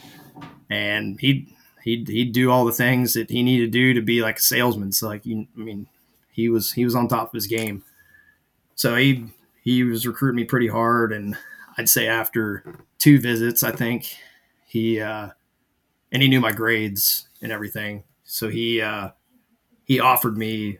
[0.70, 1.52] and he'd
[1.88, 4.42] he'd he'd do all the things that he needed to do to be like a
[4.42, 4.92] salesman.
[4.92, 5.86] So like you, I mean,
[6.30, 7.82] he was he was on top of his game.
[8.74, 9.26] So he
[9.62, 11.36] he was recruiting me pretty hard, and
[11.78, 14.14] I'd say after two visits, I think
[14.66, 15.30] he uh,
[16.12, 18.04] and he knew my grades and everything.
[18.24, 19.10] So he uh,
[19.84, 20.78] he offered me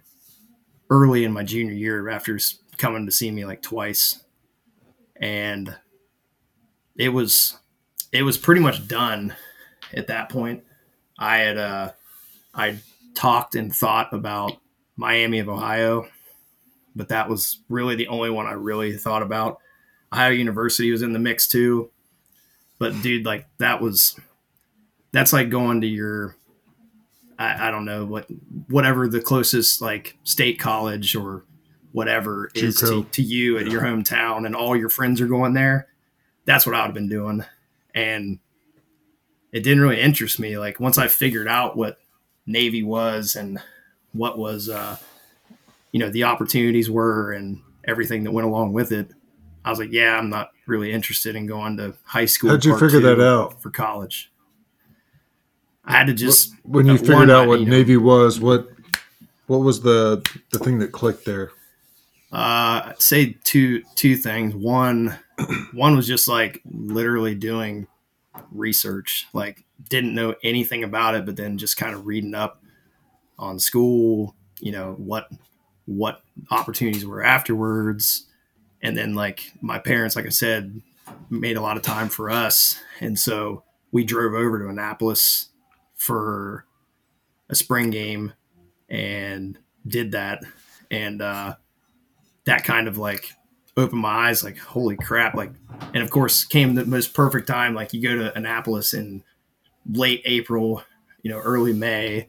[0.90, 2.38] early in my junior year after
[2.77, 4.23] coming to see me like twice,
[5.16, 5.75] and
[6.97, 7.57] it was
[8.12, 9.35] it was pretty much done
[9.94, 10.64] at that point.
[11.18, 11.92] I had uh,
[12.54, 12.78] I
[13.14, 14.52] talked and thought about
[14.96, 16.09] Miami of Ohio,
[16.94, 19.59] but that was really the only one I really thought about.
[20.12, 21.90] Ohio University was in the mix too,
[22.78, 24.18] but dude, like that was
[25.12, 26.37] that's like going to your
[27.38, 28.26] I, I don't know what
[28.68, 31.44] whatever the closest like state college or
[31.92, 33.72] whatever is to, to, you at yeah.
[33.72, 35.88] your hometown and all your friends are going there.
[36.44, 37.44] That's what I would have been doing.
[37.94, 38.38] And
[39.52, 40.58] it didn't really interest me.
[40.58, 41.98] Like once I figured out what
[42.46, 43.61] Navy was and
[44.12, 44.96] what was, uh,
[45.92, 49.11] you know, the opportunities were and everything that went along with it,
[49.64, 52.50] I was like, yeah, I'm not really interested in going to high school.
[52.50, 54.30] How'd you figure that out for college?
[55.84, 58.68] I had to just when you figured one, out what know, Navy was, what
[59.46, 61.50] what was the the thing that clicked there?
[62.30, 64.54] Uh, I'd say two two things.
[64.54, 65.18] One
[65.72, 67.87] one was just like literally doing
[68.51, 69.27] research.
[69.33, 72.62] Like didn't know anything about it, but then just kind of reading up
[73.38, 74.35] on school.
[74.61, 75.29] You know what
[75.87, 78.27] what opportunities were afterwards,
[78.83, 80.81] and then like my parents, like I said,
[81.31, 85.48] made a lot of time for us, and so we drove over to Annapolis
[85.94, 86.66] for
[87.48, 88.33] a spring game
[88.88, 90.42] and did that.
[90.90, 91.57] And uh,
[92.44, 93.33] that kind of like
[93.79, 95.35] opened my eyes like, holy crap.
[95.35, 95.53] Like,
[95.95, 97.75] and of course, came the most perfect time.
[97.75, 99.23] Like, you go to Annapolis in
[99.91, 100.83] late April,
[101.23, 102.29] you know, early May.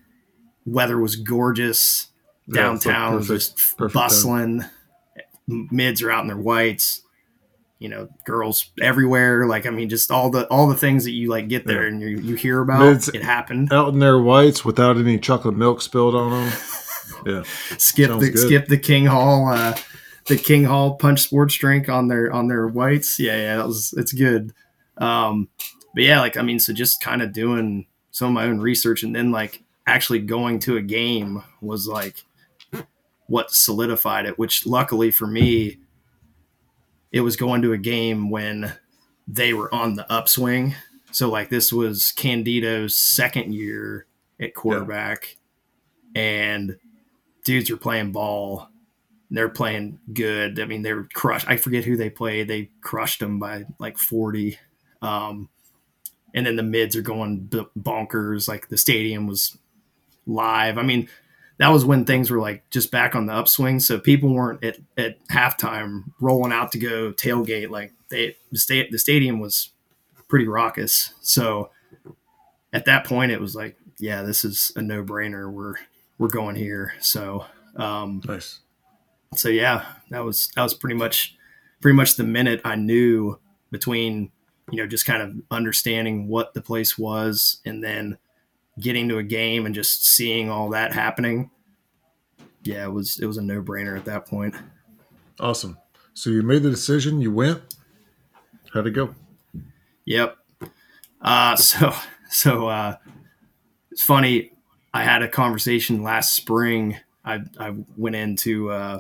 [0.65, 2.07] Weather was gorgeous.
[2.51, 4.61] Downtown was just bustling.
[4.61, 4.69] Time.
[5.47, 7.01] Mids are out in their whites
[7.79, 11.29] you know girls everywhere like i mean just all the all the things that you
[11.29, 11.87] like get there yeah.
[11.87, 15.55] and you, you hear about it's it happened out in their whites without any chocolate
[15.55, 16.59] milk spilled on them
[17.25, 17.43] yeah
[17.77, 18.45] skip Sounds the good.
[18.45, 19.75] skip the king hall uh
[20.29, 23.93] the king hall punch sports drink on their on their whites yeah yeah that was
[23.97, 24.53] it's good
[24.97, 25.49] um
[25.93, 29.03] but yeah like i mean so just kind of doing some of my own research
[29.03, 32.23] and then like actually going to a game was like
[33.27, 35.77] what solidified it which luckily for me
[37.11, 38.73] it was going to a game when
[39.27, 40.75] they were on the upswing.
[41.11, 44.05] So like this was Candeto's second year
[44.39, 45.37] at quarterback,
[46.15, 46.21] yeah.
[46.21, 46.77] and
[47.43, 48.68] dudes were playing ball.
[49.31, 50.59] They're playing good.
[50.59, 51.47] I mean, they were crushed.
[51.47, 52.47] I forget who they played.
[52.47, 54.57] They crushed them by like forty.
[55.01, 55.49] Um,
[56.33, 58.47] and then the mids are going bonkers.
[58.47, 59.57] Like the stadium was
[60.25, 60.77] live.
[60.77, 61.09] I mean,
[61.57, 63.79] that was when things were like just back on the upswing.
[63.79, 67.69] So people weren't at, at halftime rolling out to go tailgate.
[67.69, 69.71] Like they, the, sta- the stadium was
[70.27, 71.13] pretty raucous.
[71.21, 71.71] So
[72.73, 75.51] at that point, it was like, yeah, this is a no brainer.
[75.51, 75.75] We're,
[76.17, 76.93] we're going here.
[76.99, 78.59] So, um, nice.
[79.35, 81.37] So yeah, that was, that was pretty much,
[81.81, 83.39] pretty much the minute I knew
[83.71, 84.31] between,
[84.71, 88.17] you know, just kind of understanding what the place was and then
[88.79, 91.51] getting to a game and just seeing all that happening,
[92.63, 94.55] yeah, it was it was a no brainer at that point.
[95.39, 95.77] Awesome.
[96.13, 97.21] So you made the decision.
[97.21, 97.61] You went.
[98.73, 99.15] How'd it go?
[100.05, 100.37] Yep.
[101.21, 101.93] Uh, so
[102.29, 102.95] so uh,
[103.91, 104.51] it's funny.
[104.93, 106.97] I had a conversation last spring.
[107.23, 108.99] I I went into uh,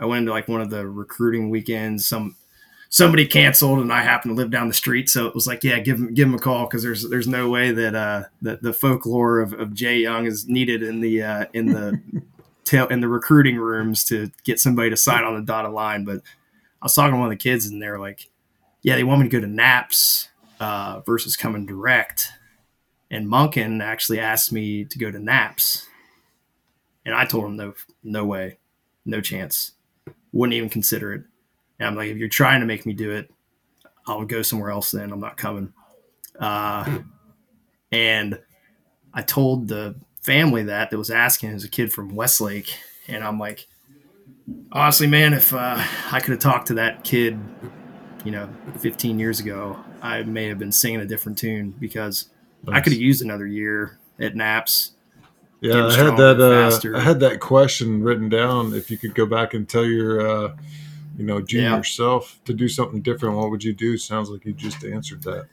[0.00, 2.06] I went into like one of the recruiting weekends.
[2.06, 2.36] Some
[2.90, 5.08] somebody canceled and I happened to live down the street.
[5.08, 6.66] So it was like, yeah, give him, give him a call.
[6.66, 10.48] Cause there's, there's no way that, uh, that the folklore of, of Jay Young is
[10.48, 12.00] needed in the, uh, in the
[12.64, 16.04] tail in the recruiting rooms to get somebody to sign on the dotted line.
[16.04, 16.22] But
[16.82, 18.28] I was talking to one of the kids and they're like,
[18.82, 22.32] yeah, they want me to go to Naps, uh, versus coming direct.
[23.08, 25.86] And Monken actually asked me to go to Naps.
[27.04, 28.58] And I told him no, no way,
[29.04, 29.72] no chance.
[30.32, 31.22] Wouldn't even consider it.
[31.78, 33.30] And I'm like, if you're trying to make me do it,
[34.06, 35.12] I'll go somewhere else then.
[35.12, 35.72] I'm not coming.
[36.38, 37.00] Uh,
[37.92, 38.38] and
[39.12, 42.74] I told the family that that was asking as a kid from Westlake.
[43.08, 43.66] And I'm like,
[44.72, 47.38] honestly, man, if uh, I could have talked to that kid,
[48.24, 52.28] you know, 15 years ago, I may have been singing a different tune because
[52.64, 52.76] nice.
[52.76, 54.92] I could have used another year at Naps.
[55.60, 56.40] Yeah, I had that.
[56.40, 58.72] Uh, I had that question written down.
[58.74, 60.56] If you could go back and tell your uh,
[61.20, 61.82] you know, junior yeah.
[61.82, 63.98] self to do something different, what would you do?
[63.98, 65.48] Sounds like you just answered that.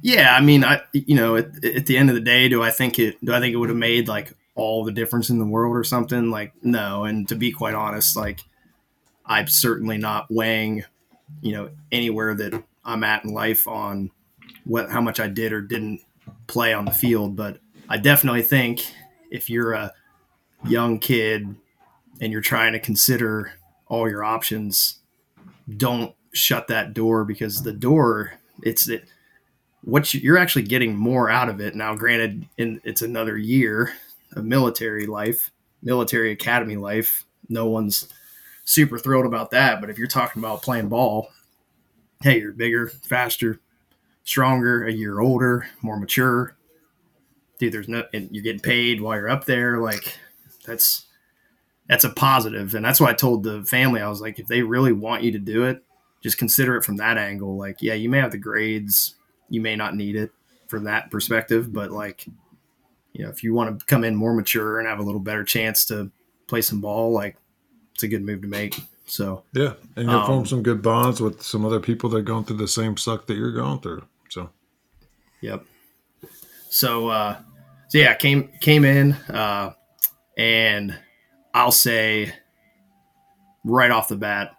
[0.00, 2.72] Yeah, I mean, I you know, at, at the end of the day, do I
[2.72, 3.24] think it?
[3.24, 5.84] Do I think it would have made like all the difference in the world or
[5.84, 6.30] something?
[6.32, 7.04] Like, no.
[7.04, 8.40] And to be quite honest, like,
[9.24, 10.82] I'm certainly not weighing,
[11.40, 14.10] you know, anywhere that I'm at in life on
[14.64, 16.00] what how much I did or didn't
[16.48, 17.60] play on the field, but
[17.92, 18.90] I definitely think
[19.30, 19.92] if you're a
[20.64, 21.54] young kid
[22.22, 23.52] and you're trying to consider
[23.86, 25.00] all your options,
[25.76, 29.04] don't shut that door because the door it's it
[29.82, 31.74] what you, are actually getting more out of it.
[31.74, 33.92] Now granted in it's another year
[34.32, 35.50] of military life
[35.82, 37.26] military academy life.
[37.50, 38.08] No one's
[38.64, 41.28] super thrilled about that but if you're talking about playing ball
[42.22, 43.60] hey you're bigger faster
[44.24, 46.56] stronger a year older more mature
[47.62, 50.18] dude there's no and you're getting paid while you're up there like
[50.66, 51.06] that's
[51.88, 54.62] that's a positive and that's why i told the family i was like if they
[54.62, 55.82] really want you to do it
[56.22, 59.14] just consider it from that angle like yeah you may have the grades
[59.48, 60.32] you may not need it
[60.72, 62.26] from that perspective, but like,
[63.12, 65.44] you know, if you want to come in more mature and have a little better
[65.44, 66.10] chance to
[66.46, 67.36] play some ball, like
[67.92, 68.80] it's a good move to make.
[69.04, 72.22] So yeah, and you'll um, form some good bonds with some other people that are
[72.22, 74.02] going through the same suck that you're going through.
[74.30, 74.48] So,
[75.42, 75.62] yep.
[76.70, 77.36] So, uh,
[77.92, 79.74] so yeah, came came in, uh,
[80.38, 80.98] and
[81.52, 82.32] I'll say
[83.66, 84.52] right off the bat,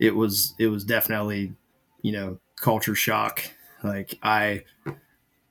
[0.00, 1.54] it was it was definitely
[2.02, 3.48] you know culture shock
[3.84, 4.64] like I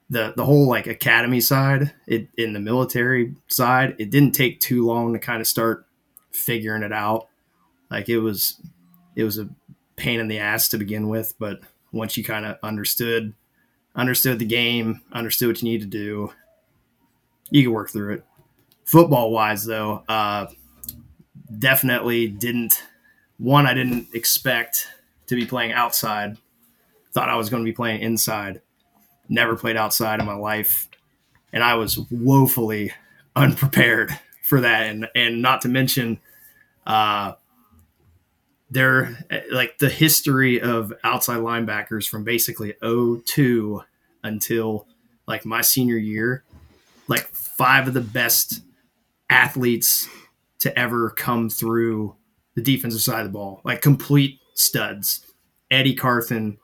[0.09, 4.85] the the whole like academy side, it in the military side, it didn't take too
[4.85, 5.85] long to kind of start
[6.33, 7.29] figuring it out.
[7.89, 8.59] Like it was
[9.15, 9.47] it was a
[9.95, 11.61] pain in the ass to begin with, but
[11.93, 13.33] once you kind of understood
[13.95, 16.29] understood the game, understood what you need to do,
[17.53, 18.25] you can work through it.
[18.83, 20.47] Football wise though, uh
[21.59, 22.83] definitely didn't
[23.37, 24.87] one I didn't expect
[25.27, 26.37] to be playing outside
[27.13, 28.61] thought I was going to be playing inside.
[29.29, 30.89] Never played outside in my life,
[31.53, 32.91] and I was woefully
[33.35, 34.87] unprepared for that.
[34.87, 36.19] And and not to mention,
[36.85, 37.33] uh,
[38.69, 43.83] there like the history of outside linebackers from basically 02
[44.23, 44.87] until
[45.27, 46.43] like my senior year,
[47.07, 48.61] like five of the best
[49.29, 50.07] athletes
[50.59, 52.15] to ever come through
[52.55, 55.25] the defensive side of the ball, like complete studs.
[55.71, 56.57] Eddie Carthan,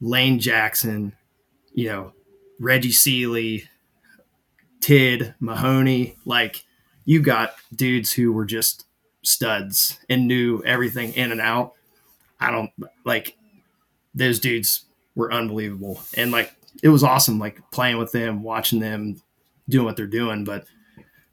[0.00, 1.14] Lane Jackson,
[1.72, 2.12] you know,
[2.60, 3.64] Reggie Seely,
[4.80, 6.64] Tid, Mahoney, like
[7.06, 8.84] you got dudes who were just
[9.22, 11.72] studs and knew everything in and out.
[12.38, 12.70] I don't
[13.04, 13.36] like
[14.14, 14.84] those dudes
[15.14, 16.02] were unbelievable.
[16.16, 19.22] And like it was awesome like playing with them, watching them
[19.68, 20.66] doing what they're doing, but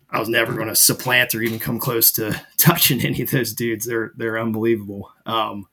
[0.09, 3.53] I was never going to supplant or even come close to touching any of those
[3.53, 3.85] dudes.
[3.85, 5.11] They're they're unbelievable.
[5.25, 5.67] Um,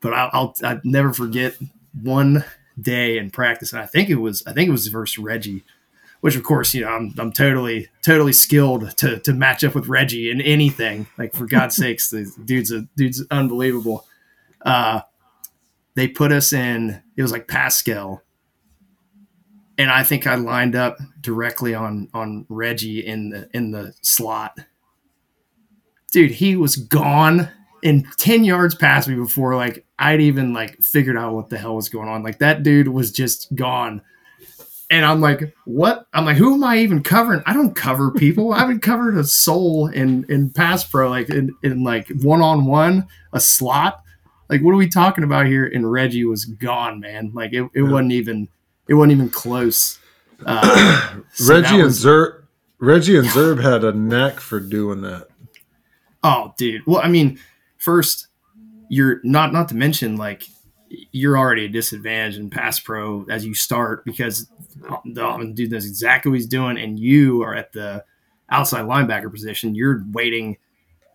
[0.00, 1.56] but I'll, I'll, I'll never forget
[2.00, 2.44] one
[2.80, 5.64] day in practice, and I think it was I think it was versus Reggie,
[6.20, 9.88] which of course you know I'm I'm totally totally skilled to to match up with
[9.88, 11.06] Reggie in anything.
[11.18, 14.06] Like for God's sakes, the dude's a dude's unbelievable.
[14.62, 15.02] Uh,
[15.94, 17.02] they put us in.
[17.16, 18.22] It was like Pascal,
[19.78, 24.58] and I think I lined up directly on on Reggie in the in the slot.
[26.12, 27.50] Dude, he was gone
[27.82, 31.76] in 10 yards past me before like I'd even like figured out what the hell
[31.76, 32.22] was going on.
[32.22, 34.02] Like that dude was just gone.
[34.88, 36.06] And I'm like, what?
[36.12, 37.42] I'm like, who am I even covering?
[37.44, 38.52] I don't cover people.
[38.52, 42.66] I haven't covered a soul in in pass pro, like in, in like one on
[42.66, 44.00] one, a slot.
[44.48, 45.66] Like, what are we talking about here?
[45.66, 47.32] And Reggie was gone, man.
[47.34, 47.90] Like it, it yeah.
[47.90, 48.48] wasn't even
[48.88, 49.98] it wasn't even close.
[50.44, 52.42] Uh, so Reggie was, and Zerb
[52.78, 55.28] Reggie and Zerb had a knack for doing that.
[56.22, 56.84] Oh, dude.
[56.86, 57.38] Well, I mean,
[57.78, 58.28] first
[58.88, 60.44] you're not not to mention like
[61.10, 64.48] you're already a disadvantage in pass pro as you start because
[65.04, 68.04] the dude knows exactly what he's doing and you are at the
[68.50, 70.56] outside linebacker position you're waiting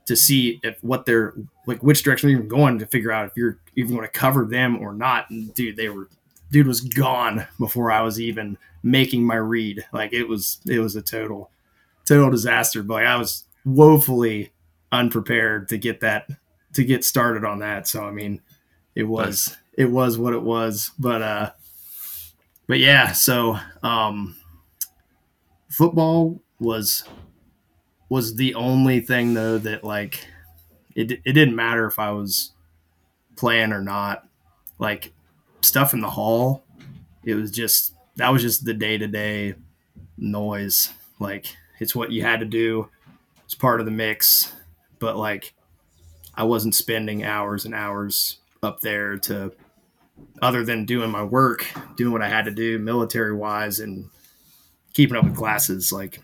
[0.06, 1.34] to see if what they're
[1.68, 4.46] like which direction they're even going to figure out if you're even going to cover
[4.46, 6.10] them or not and dude they were
[6.52, 10.96] dude was gone before i was even making my read like it was it was
[10.96, 11.50] a total
[12.06, 14.52] total disaster but like, i was woefully
[14.92, 16.28] unprepared to get that
[16.74, 17.88] to get started on that.
[17.88, 18.42] So I mean,
[18.96, 19.58] it was nice.
[19.78, 20.92] it was what it was.
[21.00, 21.52] But uh,
[22.68, 23.12] but yeah.
[23.12, 24.36] So um,
[25.70, 27.04] football was
[28.10, 30.28] was the only thing though that like
[30.96, 32.52] it it didn't matter if I was
[33.36, 34.28] playing or not.
[34.80, 35.14] Like
[35.62, 36.64] stuff in the hall,
[37.24, 39.56] it was just that was just the day to day
[40.18, 40.94] noise.
[41.20, 41.46] Like
[41.80, 42.90] it's what you had to do.
[43.46, 44.54] It's part of the mix.
[45.00, 45.54] But like
[46.36, 49.52] I wasn't spending hours and hours up there to
[50.42, 54.10] other than doing my work, doing what I had to do military wise and
[54.94, 56.22] keeping up with classes like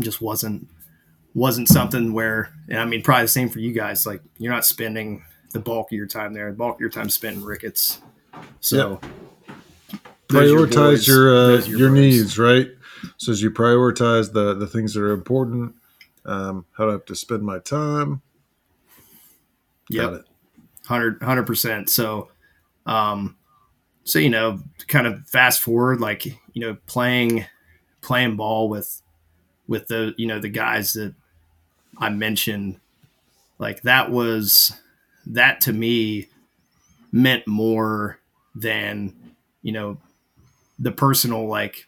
[0.00, 0.68] just wasn't
[1.34, 4.64] wasn't something where and I mean probably the same for you guys like you're not
[4.64, 8.00] spending the bulk of your time there the bulk of your time spent in Ricketts
[8.60, 9.58] so yep.
[10.28, 12.68] prioritize your your, uh, your, your needs, right?
[13.16, 15.74] So as you prioritize the the things that are important,
[16.24, 18.22] um, how do I have to spend my time?
[19.90, 20.24] Yep.
[20.88, 21.90] 100 percent.
[21.90, 22.30] So,
[22.86, 23.36] um,
[24.04, 27.44] so you know, kind of fast forward, like you know, playing
[28.00, 29.02] playing ball with
[29.66, 31.14] with the you know the guys that
[31.98, 32.78] I mentioned,
[33.58, 34.72] like that was
[35.26, 36.28] that to me
[37.10, 38.20] meant more
[38.56, 39.14] than
[39.62, 39.98] you know
[40.78, 41.86] the personal like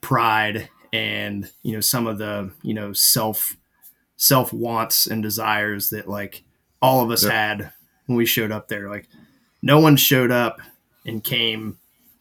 [0.00, 3.56] pride and you know some of the you know self
[4.16, 6.44] self wants and desires that like
[6.80, 7.32] all of us yep.
[7.32, 7.72] had
[8.06, 9.08] when we showed up there like
[9.60, 10.60] no one showed up
[11.04, 11.76] and came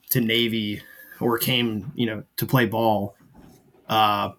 [0.09, 0.81] to navy
[1.19, 3.15] or came you know to play ball
[3.89, 4.31] uh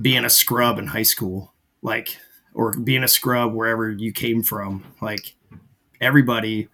[0.00, 2.18] being a scrub in high school like
[2.54, 5.34] or being a scrub wherever you came from like
[6.00, 6.68] everybody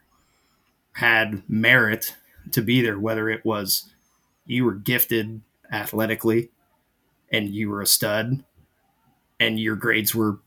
[0.97, 2.17] had merit
[2.53, 3.93] to be there, whether it was
[4.47, 6.51] you were gifted athletically
[7.31, 8.43] and you were a stud
[9.39, 10.39] and your grades were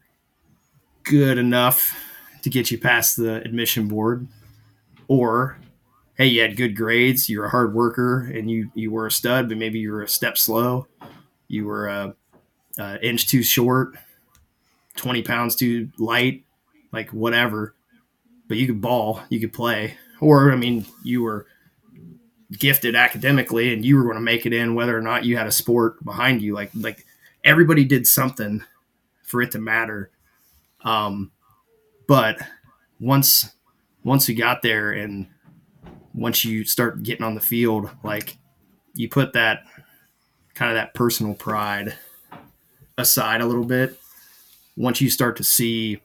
[1.03, 1.95] good enough
[2.41, 4.27] to get you past the admission board
[5.07, 5.57] or
[6.17, 9.49] hey you had good grades you're a hard worker and you you were a stud
[9.49, 10.87] but maybe you were a step slow
[11.47, 12.15] you were a,
[12.77, 13.95] a inch too short
[14.95, 16.43] 20 pounds too light
[16.93, 17.75] like whatever
[18.47, 21.47] but you could ball you could play or I mean, you were
[22.57, 25.47] gifted academically and you were going to make it in whether or not you had
[25.47, 26.53] a sport behind you.
[26.53, 27.05] Like like
[27.43, 28.63] everybody did something
[29.23, 30.11] for it to matter.
[30.83, 31.31] Um
[32.07, 32.39] but
[32.99, 33.51] once
[34.03, 35.27] once you got there and
[36.13, 38.37] once you start getting on the field like
[38.95, 39.61] you put that
[40.55, 41.95] kind of that personal pride
[42.97, 43.99] aside a little bit
[44.75, 46.01] once you start to see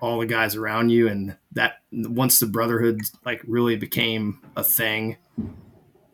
[0.00, 5.16] all the guys around you and that once the brotherhood like really became a thing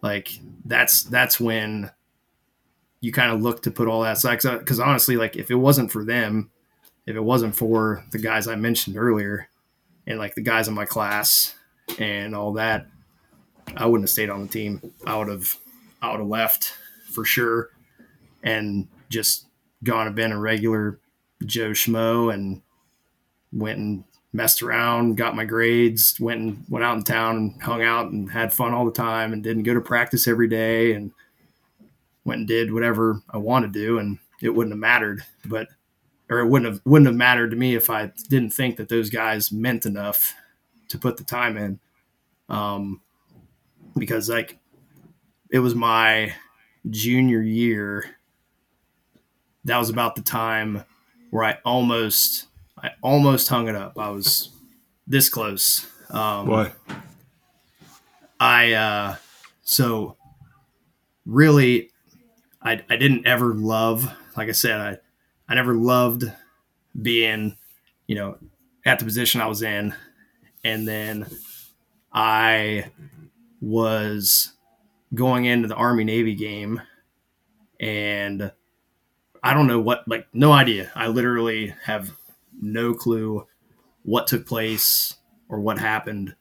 [0.02, 1.90] like that's that's when
[3.00, 4.40] you kind of look to put all that aside.
[4.42, 6.50] Because honestly like if it wasn't for them
[7.06, 9.48] if it wasn't for the guys i mentioned earlier
[10.06, 11.54] and like the guys in my class
[11.98, 12.86] and all that
[13.76, 14.80] i wouldn't have stayed on the team.
[15.06, 15.56] I would have
[16.00, 16.74] i would have left
[17.12, 17.70] for sure.
[18.42, 19.46] And just
[19.82, 20.98] gone and been a regular
[21.44, 22.62] joe schmo and
[23.54, 27.82] went and messed around, got my grades, went and went out in town and hung
[27.82, 31.12] out and had fun all the time and didn't go to practice every day and
[32.24, 35.24] went and did whatever I wanted to do and it wouldn't have mattered.
[35.44, 35.68] But
[36.28, 39.08] or it wouldn't have wouldn't have mattered to me if I didn't think that those
[39.08, 40.34] guys meant enough
[40.88, 41.78] to put the time in.
[42.48, 43.00] Um
[43.96, 44.58] because like
[45.50, 46.34] it was my
[46.90, 48.16] junior year.
[49.64, 50.84] That was about the time
[51.30, 52.46] where I almost
[52.84, 53.98] I almost hung it up.
[53.98, 54.50] I was
[55.06, 55.86] this close.
[56.10, 56.72] Um, Why?
[58.38, 59.16] I uh,
[59.62, 60.18] so
[61.24, 61.90] really,
[62.62, 64.12] I I didn't ever love.
[64.36, 64.98] Like I said, I
[65.48, 66.24] I never loved
[67.00, 67.56] being,
[68.06, 68.36] you know,
[68.84, 69.94] at the position I was in,
[70.62, 71.26] and then
[72.12, 72.90] I
[73.62, 74.52] was
[75.14, 76.82] going into the Army Navy game,
[77.80, 78.52] and
[79.42, 80.92] I don't know what, like, no idea.
[80.94, 82.12] I literally have
[82.64, 83.46] no clue
[84.02, 85.16] what took place
[85.48, 86.34] or what happened.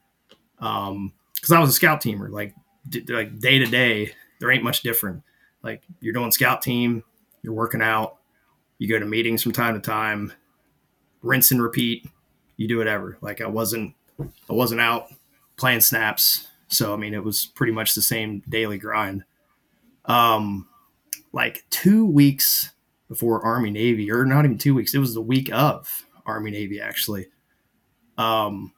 [0.60, 2.54] Um, because I was a scout teamer, like
[2.88, 5.24] d- like day to day, there ain't much different.
[5.62, 7.04] Like you're doing scout team,
[7.42, 8.18] you're working out,
[8.78, 10.32] you go to meetings from time to time,
[11.22, 12.08] rinse and repeat.
[12.58, 13.18] You do whatever.
[13.22, 15.08] Like I wasn't, I wasn't out
[15.58, 19.24] playing snaps, so I mean it was pretty much the same daily grind.
[20.06, 20.68] Um,
[21.34, 22.72] like two weeks
[23.10, 24.94] before Army Navy, or not even two weeks.
[24.94, 27.28] It was the week of Army Navy actually.
[28.18, 28.74] Um,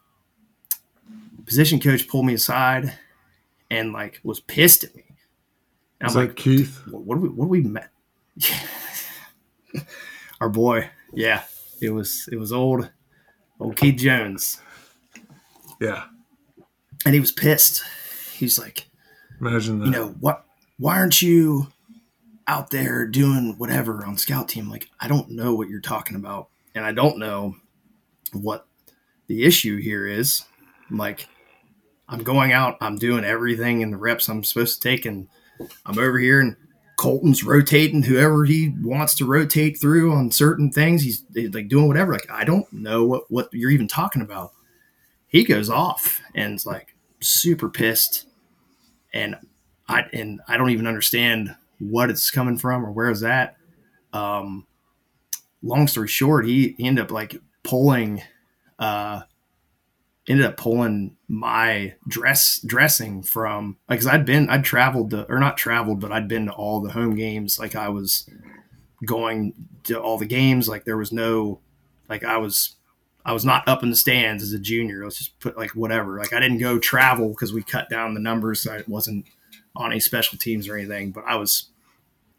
[1.45, 2.93] position coach pulled me aside
[3.69, 5.03] and like was pissed at me.
[5.99, 6.81] And I'm like, Keith?
[6.89, 7.89] What, what, we what we met?
[10.41, 11.43] Our boy, yeah,
[11.81, 12.89] it was it was old
[13.59, 14.59] old Keith Jones.
[15.79, 16.03] Yeah,
[17.05, 17.83] and he was pissed.
[18.33, 18.89] He's like,
[19.39, 19.85] imagine that.
[19.85, 20.45] You know what?
[20.77, 21.67] Why aren't you
[22.47, 24.69] out there doing whatever on scout team.
[24.69, 26.49] Like, I don't know what you're talking about.
[26.75, 27.55] And I don't know
[28.33, 28.67] what
[29.27, 30.43] the issue here is.
[30.91, 31.27] like,
[32.07, 35.27] I'm going out, I'm doing everything in the reps I'm supposed to take, and
[35.85, 36.55] I'm over here and
[36.97, 41.01] Colton's rotating whoever he wants to rotate through on certain things.
[41.01, 42.13] He's, he's, like doing whatever.
[42.13, 44.51] Like, I don't know what, what you're even talking about.
[45.27, 48.27] He goes off and like super pissed.
[49.13, 49.35] And
[49.87, 53.57] I and I don't even understand what it's coming from or where is that.
[54.13, 54.65] Um,
[55.65, 58.21] long story short, he, he ended up like pulling
[58.79, 59.21] uh,
[60.27, 65.39] ended up pulling my dress dressing from like cause I'd been I'd traveled to or
[65.39, 67.59] not traveled but I'd been to all the home games.
[67.59, 68.29] Like I was
[69.05, 69.53] going
[69.85, 70.67] to all the games.
[70.67, 71.59] Like there was no
[72.09, 72.75] like I was
[73.25, 75.03] I was not up in the stands as a junior.
[75.03, 76.17] Let's just put like whatever.
[76.17, 78.61] Like I didn't go travel because we cut down the numbers.
[78.61, 79.25] So I wasn't
[79.75, 81.69] on any special teams or anything but I was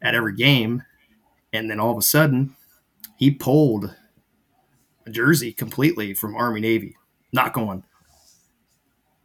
[0.01, 0.83] at every game.
[1.53, 2.55] And then all of a sudden
[3.17, 3.93] he pulled
[5.05, 6.95] a jersey completely from Army Navy
[7.31, 7.83] not going.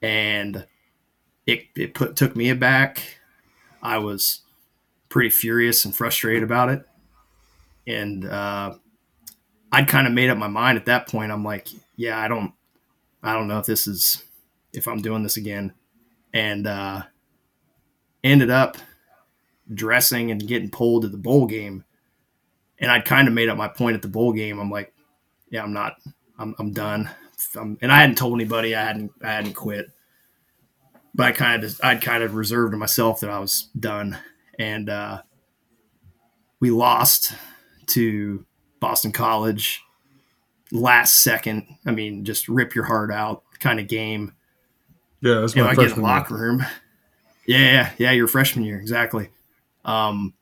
[0.00, 0.66] And
[1.46, 3.02] it, it put took me aback.
[3.82, 4.42] I was
[5.08, 6.86] pretty furious and frustrated about it.
[7.86, 8.74] And uh,
[9.70, 11.32] I'd kind of made up my mind at that point.
[11.32, 12.52] I'm like, yeah, I don't,
[13.22, 14.24] I don't know if this is,
[14.72, 15.72] if I'm doing this again.
[16.32, 17.02] And uh,
[18.24, 18.76] ended up
[19.72, 21.84] dressing and getting pulled to the bowl game.
[22.82, 24.58] And I'd kind of made up my point at the bowl game.
[24.58, 24.92] I'm like,
[25.50, 25.96] yeah, I'm not,
[26.38, 27.08] I'm, I'm done.
[27.56, 29.86] I'm, and I hadn't told anybody I hadn't I hadn't quit,
[31.14, 34.18] but I kind of I'd kind of reserved to myself that I was done,
[34.58, 35.22] and uh,
[36.60, 37.34] we lost
[37.88, 38.44] to
[38.80, 39.82] Boston College
[40.70, 41.66] last second.
[41.84, 44.32] I mean, just rip your heart out kind of game.
[45.20, 46.64] Yeah, that's my you know, I get in the locker room.
[47.46, 49.30] Yeah, yeah, your freshman year exactly.
[49.84, 50.34] Um,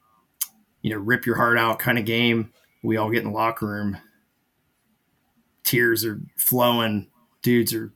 [0.82, 2.52] you know, rip your heart out kind of game.
[2.82, 3.98] We all get in the locker room
[5.70, 7.06] tears are flowing.
[7.42, 7.92] Dudes are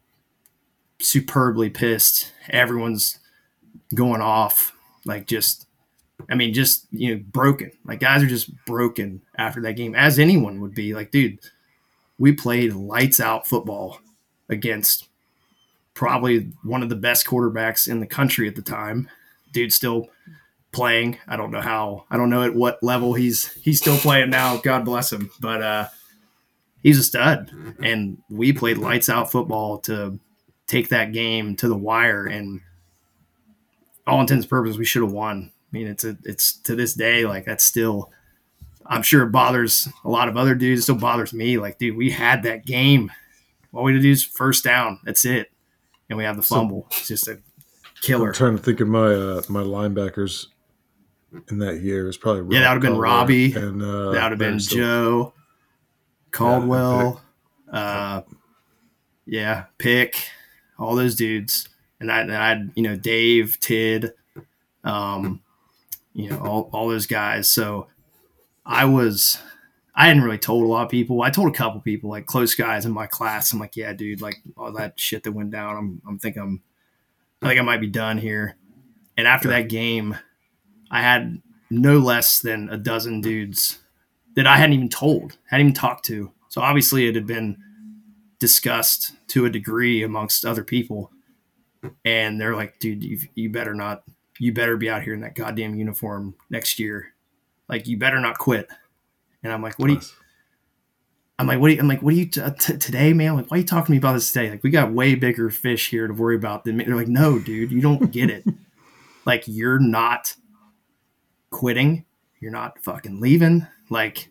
[1.01, 2.33] superbly pissed.
[2.49, 3.19] Everyone's
[3.95, 4.73] going off.
[5.05, 5.67] Like just
[6.31, 7.73] I mean, just you know, broken.
[7.85, 10.95] Like guys are just broken after that game, as anyone would be.
[10.95, 11.41] Like, dude,
[12.17, 13.99] we played lights out football
[14.49, 15.09] against
[15.95, 19.09] probably one of the best quarterbacks in the country at the time.
[19.53, 20.09] Dude still
[20.75, 21.19] playing.
[21.27, 24.59] I don't know how I don't know at what level he's he's still playing now.
[24.59, 25.31] God bless him.
[25.41, 25.89] But uh
[26.83, 27.51] he's a stud.
[27.83, 30.21] And we played lights out football to
[30.67, 32.27] take that game to the wire.
[32.27, 32.61] And
[34.07, 35.51] all intents and purposes, we should have won.
[35.51, 38.13] I mean, it's a, it's to this day like that's still.
[38.87, 40.81] I'm sure it bothers a lot of other dudes.
[40.81, 41.57] It still bothers me.
[41.57, 43.11] Like, dude, we had that game.
[43.73, 45.01] All we had to do is first down.
[45.05, 45.51] That's it,
[46.11, 46.87] and we have the fumble.
[46.91, 47.41] So, it's just a
[48.03, 48.29] killer.
[48.29, 50.49] I'm trying to think of my uh, my linebackers
[51.51, 52.05] in that year.
[52.05, 54.39] It was probably Rob yeah, that would have been Robbie, and uh, that would have
[54.39, 55.35] been Joe.
[56.31, 57.23] Caldwell,
[57.73, 58.23] yeah, uh,
[59.25, 60.31] yeah, Pick,
[60.79, 61.69] all those dudes,
[62.01, 64.13] and I, and I, you know, Dave, Tid,
[64.83, 65.41] um,
[66.13, 67.49] you know, all, all those guys.
[67.49, 67.87] So
[68.67, 69.39] I was,
[69.95, 71.23] I hadn't really told a lot of people.
[71.23, 73.53] I told a couple people, like close guys in my class.
[73.53, 75.77] I'm like, yeah, dude, like all that shit that went down.
[75.77, 76.63] I'm, I'm thinking I'm,
[77.43, 78.57] I think I might be done here.
[79.17, 80.19] And after that game,
[80.95, 83.81] I had no less than a dozen dudes
[84.37, 86.31] that I hadn't even told, hadn't even talked to.
[86.49, 87.57] So obviously it had been
[88.39, 91.11] discussed to a degree amongst other people.
[92.05, 94.05] And they're like, dude, you, you better not,
[94.39, 97.13] you better be out here in that goddamn uniform next year.
[97.69, 98.69] Like, you better not quit.
[99.43, 100.01] And I'm like, what do you,
[101.41, 103.31] I'm like, what do you, I'm like, what are you t- t- today, man?
[103.31, 104.49] I'm like, why are you talking to me about this today?
[104.49, 106.85] Like, we got way bigger fish here to worry about than me.
[106.85, 108.45] They're like, no, dude, you don't get it.
[109.25, 110.37] like, you're not
[111.55, 112.05] quitting.
[112.41, 113.65] You're not fucking leaving.
[113.89, 114.29] Like,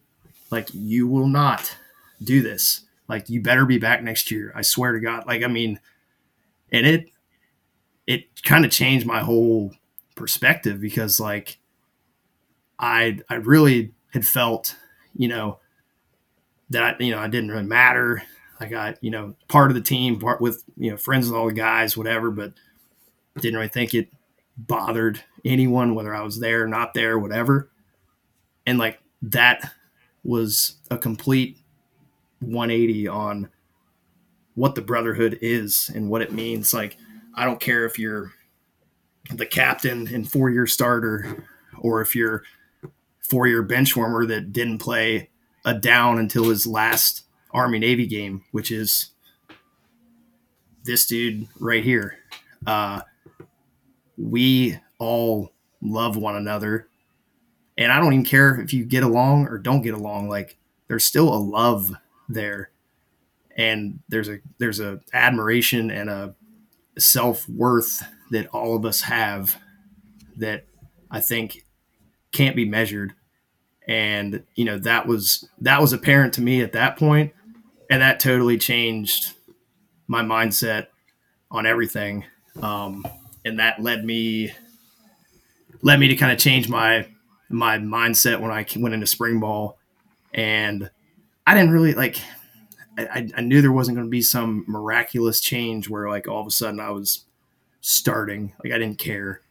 [0.51, 1.75] like you will not
[2.21, 2.81] do this.
[3.07, 4.51] Like you better be back next year.
[4.53, 5.25] I swear to God.
[5.25, 5.79] Like I mean,
[6.71, 7.09] and it
[8.05, 9.71] it kind of changed my whole
[10.15, 11.59] perspective because like
[12.77, 14.75] I I really had felt,
[15.15, 15.59] you know,
[16.71, 18.21] that you know I didn't really matter.
[18.59, 21.47] I got you know part of the team, part with you know friends with all
[21.47, 22.53] the guys, whatever, but
[23.39, 24.09] didn't really think it
[24.57, 27.69] bothered anyone whether I was there, or not there, whatever.
[28.65, 29.73] And like that
[30.23, 31.57] was a complete
[32.39, 33.49] 180 on
[34.55, 36.73] what the brotherhood is and what it means.
[36.73, 36.97] Like,
[37.35, 38.31] I don't care if you're
[39.31, 41.45] the captain and four year starter
[41.79, 42.43] or if you're
[43.19, 45.29] four year bench warmer that didn't play
[45.65, 49.11] a down until his last Army Navy game, which is
[50.83, 52.17] this dude right here.
[52.67, 53.01] Uh,
[54.17, 55.51] we all
[55.81, 56.87] love one another
[57.77, 60.29] and I don't even care if you get along or don't get along.
[60.29, 61.93] Like there's still a love
[62.29, 62.69] there,
[63.57, 66.35] and there's a there's a admiration and a
[66.97, 69.57] self worth that all of us have
[70.37, 70.65] that
[71.09, 71.65] I think
[72.31, 73.13] can't be measured.
[73.87, 77.33] And you know that was that was apparent to me at that point,
[77.89, 79.33] and that totally changed
[80.07, 80.87] my mindset
[81.49, 82.25] on everything.
[82.61, 83.05] Um,
[83.43, 84.53] and that led me
[85.83, 87.07] led me to kind of change my
[87.49, 89.77] my mindset when I went into spring ball,
[90.33, 90.89] and
[91.45, 92.17] I didn't really like.
[92.95, 96.47] I, I knew there wasn't going to be some miraculous change where like all of
[96.47, 97.25] a sudden I was
[97.81, 98.53] starting.
[98.63, 99.41] Like I didn't care.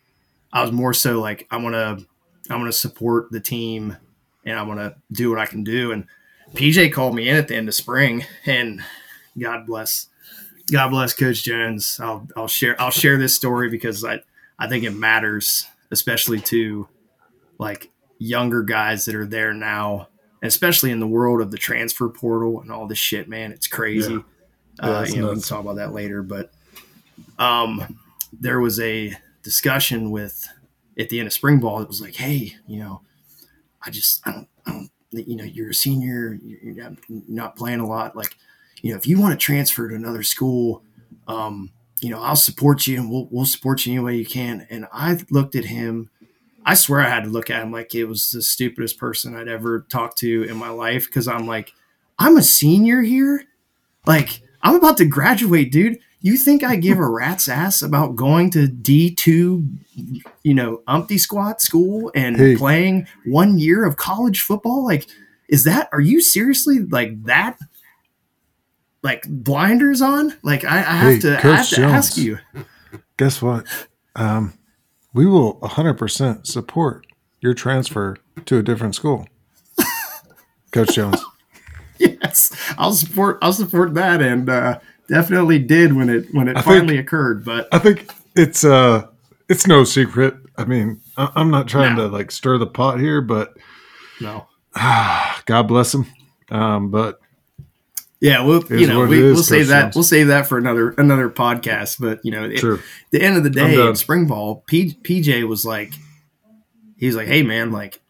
[0.53, 2.07] I was more so like I want to
[2.51, 3.97] I'm going to support the team
[4.45, 5.93] and I want to do what I can do.
[5.93, 6.07] And
[6.55, 8.83] PJ called me in at the end of spring, and
[9.39, 10.09] God bless,
[10.71, 11.99] God bless Coach Jones.
[12.01, 14.21] I'll I'll share I'll share this story because I
[14.59, 16.89] I think it matters, especially to
[17.59, 20.09] like younger guys that are there now,
[20.43, 23.29] especially in the world of the transfer portal and all this shit.
[23.29, 24.15] Man, it's crazy.
[24.15, 24.21] Yeah.
[24.83, 26.51] Yeah, uh, you know, we can talk about that later, but
[27.39, 27.99] um,
[28.33, 30.49] there was a discussion with
[30.99, 31.83] at the end of spring ball.
[31.83, 33.03] It was like, hey, you know,
[33.85, 36.97] I just I don't I don't you know you're a senior, you're
[37.29, 38.17] not playing a lot.
[38.17, 38.35] Like,
[38.81, 40.83] you know, if you want to transfer to another school,
[41.29, 41.71] um,
[42.03, 44.67] you know, I'll support you and we'll we'll support you any way you can.
[44.69, 46.11] And I looked at him.
[46.67, 49.49] I swear I had to look at him like it was the stupidest person I'd
[49.49, 51.73] ever talked to in my life because I'm like,
[52.19, 53.45] I'm a senior here.
[54.07, 55.99] Like, I'm about to graduate, dude.
[56.21, 59.79] You think I give a rat's ass about going to D2,
[60.45, 62.57] you know, umpty squat school and hey.
[62.57, 64.85] playing one year of college football?
[64.85, 65.09] Like,
[65.49, 67.59] is that, are you seriously like that,
[69.03, 70.37] like blinders on?
[70.43, 72.39] Like, I, I have hey, to, I have to Jones, ask you.
[73.17, 73.67] Guess what?
[74.17, 74.55] Um,
[75.13, 77.07] we will 100% support
[77.41, 79.27] your transfer to a different school.
[80.73, 81.21] Coach Jones.
[81.99, 83.39] yes, I'll support.
[83.43, 87.45] I'll support that, and uh, definitely did when it when it I finally think, occurred.
[87.45, 89.07] But I think it's uh
[89.49, 90.35] it's no secret.
[90.57, 92.09] I mean, I'm not trying no.
[92.09, 93.57] to like stir the pot here, but
[94.21, 96.07] no, God bless him.
[96.51, 97.21] Um, but
[98.23, 101.99] yeah, we'll you know we, will save that we'll save that for another another podcast.
[101.99, 102.61] But you know, it,
[103.11, 105.93] the end of the day in spring ball, P, PJ was like,
[106.97, 108.01] he was like, hey man, like,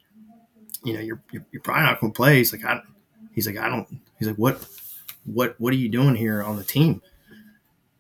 [0.85, 2.37] you know, you're you're, you're probably not going to play.
[2.37, 2.83] He's like, I,
[3.33, 3.89] he's like, I don't.
[4.19, 4.63] He's like, what
[5.25, 7.01] what what are you doing here on the team?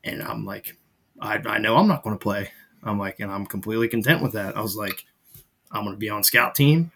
[0.04, 0.76] And I'm like,
[1.18, 2.50] I, I know I'm not going to play.
[2.82, 4.54] I'm like, and I'm completely content with that.
[4.54, 5.06] I was like,
[5.70, 6.92] I'm going to be on scout team.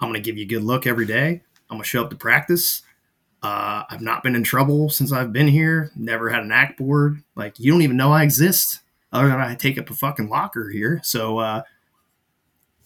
[0.00, 1.42] I'm going to give you a good look every day.
[1.68, 2.80] I'm going to show up to practice.
[3.42, 5.90] Uh, I've not been in trouble since I've been here.
[5.96, 7.22] Never had an act board.
[7.34, 8.80] Like you don't even know I exist,
[9.12, 11.00] other than I take up a fucking locker here.
[11.02, 11.62] So uh,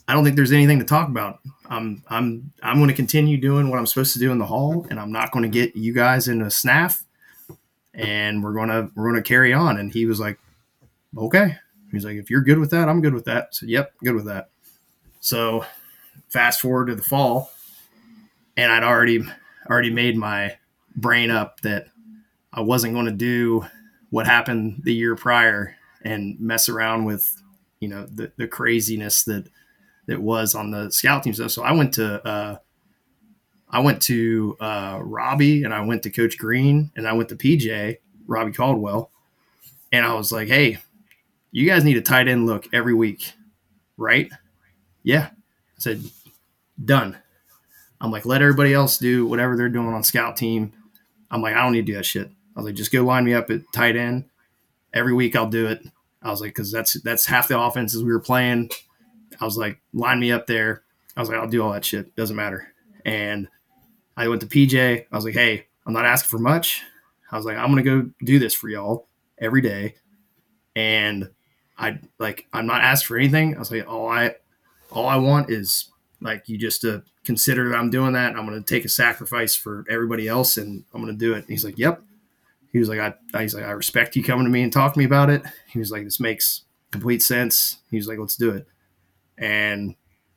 [0.07, 1.41] I don't think there's anything to talk about.
[1.67, 4.87] I'm I'm I'm going to continue doing what I'm supposed to do in the hall,
[4.91, 7.03] and I'm not going to get you guys in a snaff.
[7.93, 9.79] And we're gonna we're gonna carry on.
[9.79, 10.39] And he was like,
[11.17, 11.57] okay.
[11.93, 13.55] He's like, if you're good with that, I'm good with that.
[13.55, 14.51] So yep, good with that.
[15.21, 15.65] So
[16.29, 17.53] fast forward to the fall,
[18.57, 19.25] and I'd already
[19.69, 20.57] already made my
[20.97, 21.87] brain up that
[22.53, 23.65] I wasn't going to do
[24.11, 27.43] what happened the year prior and mess around with
[27.81, 29.49] you know the, the craziness that
[30.07, 31.51] that was on the scout team stuff.
[31.51, 32.59] So I went to uh,
[33.69, 37.37] I went to uh, Robbie and I went to Coach Green and I went to
[37.37, 39.11] PJ Robbie Caldwell,
[39.93, 40.79] and I was like, "Hey,
[41.51, 43.33] you guys need a tight end look every week,
[43.97, 44.31] right?"
[45.03, 46.03] Yeah, I said,
[46.83, 47.17] "Done."
[48.05, 50.73] I'm like, "Let everybody else do whatever they're doing on scout team."
[51.31, 53.25] I'm like, "I don't need to do that shit." I was like, "Just go line
[53.25, 54.27] me up at tight end
[54.93, 55.35] every week.
[55.35, 55.83] I'll do it."
[56.23, 58.71] I was like, "Because that's that's half the offenses we were playing."
[59.41, 60.83] I was like, line me up there.
[61.17, 62.15] I was like, I'll do all that shit.
[62.17, 62.69] Doesn't matter.
[63.05, 63.49] And
[64.17, 65.07] I went to PJ.
[65.11, 66.83] I was like, hey, I'm not asking for much.
[67.31, 69.97] I was like, I'm gonna go do this for y'all every day.
[70.77, 71.31] And
[71.77, 73.57] I like I'm not asked for anything.
[73.57, 74.37] I was like, all I
[74.91, 75.91] all I want is
[76.21, 78.37] like you just to consider that I'm doing that.
[78.37, 81.39] I'm gonna take a sacrifice for everybody else and I'm gonna do it.
[81.39, 82.03] And he's like, Yep.
[82.73, 84.99] He was like, I he's like, I respect you coming to me and talking to
[84.99, 85.43] me about it.
[85.69, 87.79] He was like, This makes complete sense.
[87.91, 88.67] He was like, Let's do it.
[89.39, 89.95] And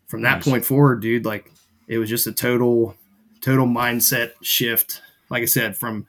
[0.08, 0.48] from that nice.
[0.48, 1.52] point forward, dude, like
[1.88, 2.96] it was just a total,
[3.42, 5.02] total mindset shift.
[5.30, 6.08] Like I said, from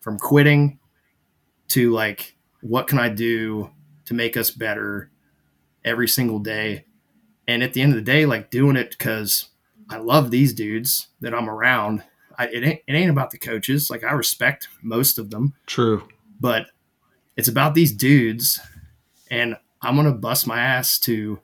[0.00, 0.78] from quitting
[1.68, 3.70] to like, what can I do
[4.06, 5.10] to make us better
[5.84, 6.84] every single day?
[7.46, 9.48] And at the end of the day, like doing it because
[9.90, 12.02] I love these dudes that I'm around.
[12.38, 13.90] I, it ain't it ain't about the coaches.
[13.90, 15.54] Like I respect most of them.
[15.66, 16.08] True.
[16.40, 16.66] But
[17.36, 18.60] it's about these dudes,
[19.30, 21.40] and I'm gonna bust my ass to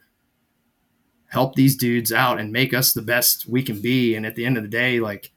[1.29, 4.15] help these dudes out and make us the best we can be.
[4.15, 5.31] And at the end of the day, like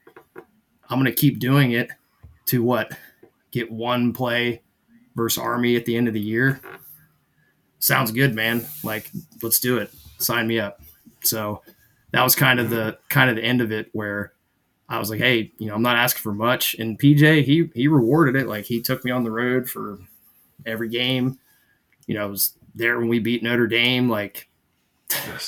[0.89, 1.89] I'm going to keep doing it
[2.47, 2.95] to what?
[3.51, 4.61] Get one play
[5.15, 6.61] versus Army at the end of the year.
[7.79, 8.65] Sounds good, man.
[8.83, 9.09] Like,
[9.41, 9.91] let's do it.
[10.19, 10.81] Sign me up.
[11.23, 11.61] So
[12.13, 14.33] that was kind of the kind of the end of it where
[14.87, 16.75] I was like, hey, you know, I'm not asking for much.
[16.75, 18.47] And PJ, he he rewarded it.
[18.47, 19.97] Like he took me on the road for
[20.65, 21.39] every game.
[22.05, 24.09] You know, I was there when we beat Notre Dame.
[24.09, 24.47] Like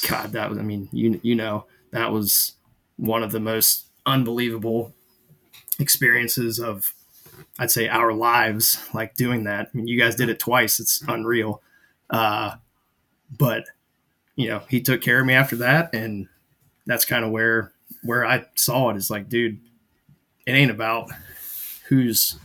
[0.10, 2.54] God, that was, I mean, you, you know, that was
[2.98, 4.94] one of the most unbelievable
[5.80, 6.94] experiences of
[7.60, 9.70] I'd say our lives like doing that.
[9.72, 10.80] I mean, you guys did it twice.
[10.80, 11.62] It's unreal.
[12.10, 12.56] Uh,
[13.38, 13.66] but
[14.36, 15.94] you know, he took care of me after that.
[15.94, 16.28] And
[16.86, 17.72] that's kind of where,
[18.04, 19.60] where I saw it is like, dude,
[20.46, 21.10] it ain't about
[21.88, 22.38] who's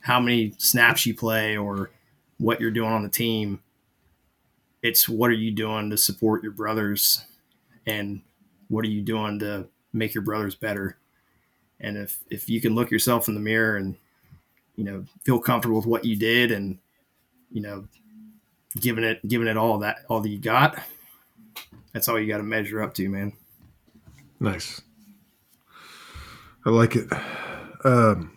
[0.00, 1.90] how many snaps you play or
[2.38, 3.60] what you're doing on the team.
[4.82, 7.24] It's what are you doing to support your brothers
[7.86, 8.20] and
[8.68, 10.96] what are you doing to make your brothers better?
[11.80, 13.96] And if if you can look yourself in the mirror and
[14.76, 16.78] you know feel comfortable with what you did and
[17.50, 17.86] you know
[18.80, 20.78] giving it giving it all that all that you got,
[21.92, 23.32] that's all you got to measure up to, man.
[24.40, 24.82] Nice.
[26.66, 27.08] I like it.
[27.84, 28.32] Um,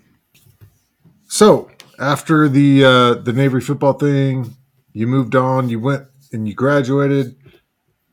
[1.28, 1.70] so
[2.00, 4.56] after the uh, the Navy football thing,
[4.94, 5.70] you moved on.
[5.70, 7.36] You went and you graduated.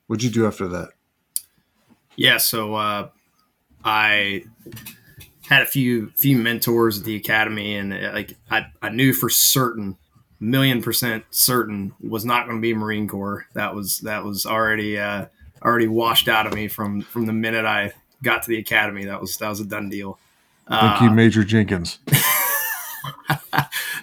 [0.07, 0.91] What'd you do after that?
[2.16, 3.09] Yeah, so uh,
[3.85, 4.45] I
[5.49, 9.28] had a few few mentors at the academy, and uh, like I, I knew for
[9.28, 9.97] certain,
[10.39, 13.47] million percent certain, was not going to be Marine Corps.
[13.55, 15.26] That was that was already uh,
[15.64, 17.92] already washed out of me from from the minute I
[18.22, 19.04] got to the academy.
[19.04, 20.18] That was that was a done deal.
[20.68, 21.98] Thank you, Major Jenkins.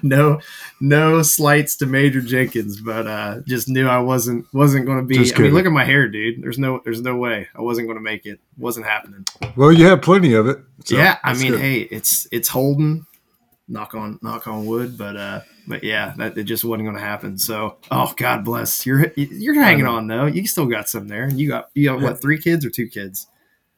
[0.03, 0.39] no,
[0.79, 5.17] no slights to Major Jenkins, but uh, just knew I wasn't wasn't going to be.
[5.17, 6.41] I mean, look at my hair, dude.
[6.41, 8.39] There's no there's no way I wasn't going to make it.
[8.57, 9.25] Wasn't happening.
[9.55, 10.59] Well, you had plenty of it.
[10.85, 11.61] so yeah, I mean, good.
[11.61, 13.05] hey, it's it's holding.
[13.67, 17.01] Knock on knock on wood, but uh, but yeah, that it just wasn't going to
[17.01, 17.37] happen.
[17.37, 20.25] So, oh God bless you're you're hanging on though.
[20.25, 21.29] You still got some there.
[21.29, 23.27] You got you got what three kids or two kids?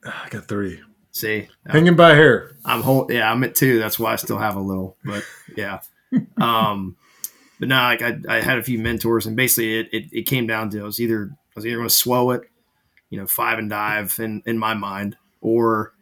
[0.05, 0.81] I got three.
[1.11, 2.55] See, Hanging by hair.
[2.65, 3.11] I'm whole.
[3.11, 3.77] Yeah, I'm at two.
[3.77, 4.97] That's why I still have a little.
[5.05, 5.23] But
[5.55, 5.81] yeah,
[6.41, 6.97] um,
[7.59, 10.47] but no, like I, I had a few mentors, and basically it, it, it came
[10.47, 12.41] down to I was either I was either going to swell it,
[13.11, 15.93] you know, five and dive in in my mind, or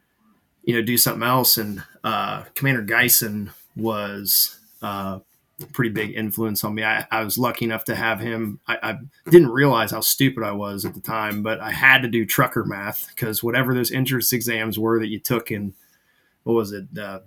[0.64, 1.58] you know do something else.
[1.58, 5.20] And uh, Commander Geisen was uh,
[5.66, 6.84] pretty big influence on me.
[6.84, 8.60] I, I was lucky enough to have him.
[8.68, 8.98] I, I
[9.30, 12.64] didn't realize how stupid I was at the time, but I had to do trucker
[12.64, 15.74] math because whatever those entrance exams were that you took in
[16.44, 17.20] what was it uh,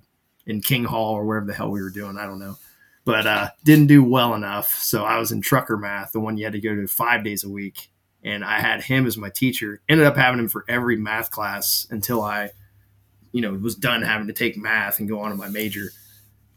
[0.46, 2.56] in King Hall or wherever the hell we were doing, I don't know.
[3.04, 6.44] But uh, didn't do well enough, so I was in trucker math, the one you
[6.44, 7.90] had to go to five days a week,
[8.22, 9.82] and I had him as my teacher.
[9.88, 12.50] Ended up having him for every math class until I,
[13.32, 15.90] you know, was done having to take math and go on to my major.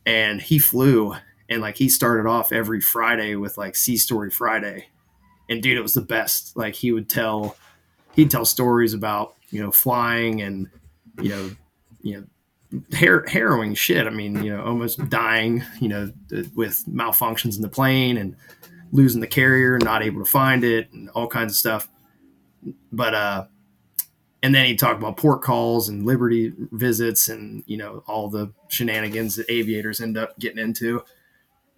[0.06, 1.16] And he flew,
[1.50, 4.88] and like he started off every Friday with like Sea Story Friday,
[5.50, 6.56] and dude, it was the best.
[6.56, 7.56] Like he would tell,
[8.16, 10.68] he'd tell stories about you know flying and
[11.22, 11.52] you know,
[12.02, 12.28] you
[12.72, 14.08] know, har- harrowing shit.
[14.08, 18.36] I mean, you know, almost dying, you know, th- with malfunctions in the plane and
[18.92, 21.90] losing the carrier, not able to find it, and all kinds of stuff.
[22.92, 23.46] But uh,
[24.44, 28.54] and then he'd talk about port calls and liberty visits and you know all the
[28.70, 31.04] shenanigans that aviators end up getting into.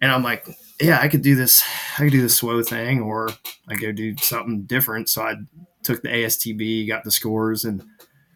[0.00, 0.46] And I'm like,
[0.80, 1.62] yeah, I could do this.
[1.98, 3.28] I could do the SWO thing, or
[3.68, 5.08] I go do something different.
[5.08, 5.34] So I
[5.82, 7.84] took the ASTB, got the scores, and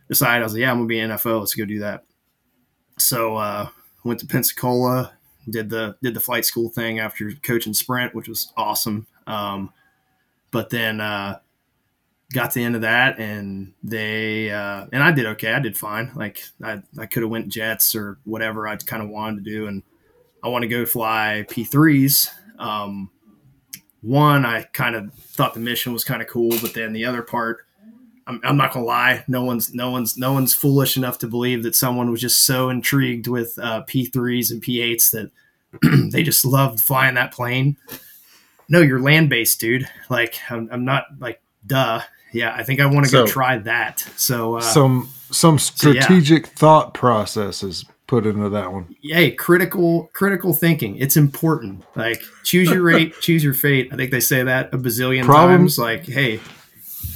[0.09, 1.41] decided I was like, yeah, I'm gonna be NFO.
[1.41, 2.05] Let's go do that.
[2.99, 3.69] So uh,
[4.05, 5.13] went to Pensacola,
[5.49, 9.07] did the did the flight school thing after coaching sprint, which was awesome.
[9.27, 9.73] Um,
[10.51, 11.39] but then uh,
[12.33, 15.53] got to the end of that, and they uh, and I did okay.
[15.53, 16.13] I did fine.
[16.15, 19.67] Like I, I could have went jets or whatever I kind of wanted to do,
[19.67, 19.83] and
[20.45, 22.31] I want to go fly P threes.
[22.59, 23.11] Um,
[24.03, 27.23] one, I kind of thought the mission was kind of cool, but then the other
[27.23, 27.65] part,
[28.27, 31.63] I'm, I'm not gonna lie, no one's no one's no one's foolish enough to believe
[31.63, 35.31] that someone was just so intrigued with uh, P threes and P eights that
[36.11, 37.79] they just loved flying that plane.
[38.69, 39.89] No, you're land based, dude.
[40.11, 42.03] Like I'm, I'm not like duh.
[42.33, 44.01] Yeah, I think I want to go try that.
[44.17, 45.59] So uh, some some yeah.
[45.59, 48.95] strategic thought processes put into that one.
[49.03, 50.97] hey, critical critical thinking.
[50.97, 51.85] It's important.
[51.97, 53.89] Like choose your rate, choose your fate.
[53.93, 55.79] I think they say that a bazillion Problem- times.
[55.79, 56.41] Like, hey,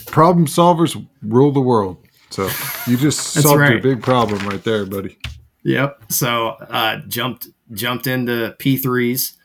[0.06, 1.98] Problem solvers rule the world.
[2.30, 2.48] So
[2.86, 3.82] you just solved your right.
[3.82, 5.16] big problem right there, buddy.
[5.62, 6.02] Yep.
[6.10, 9.36] So uh, jumped jumped into P threes,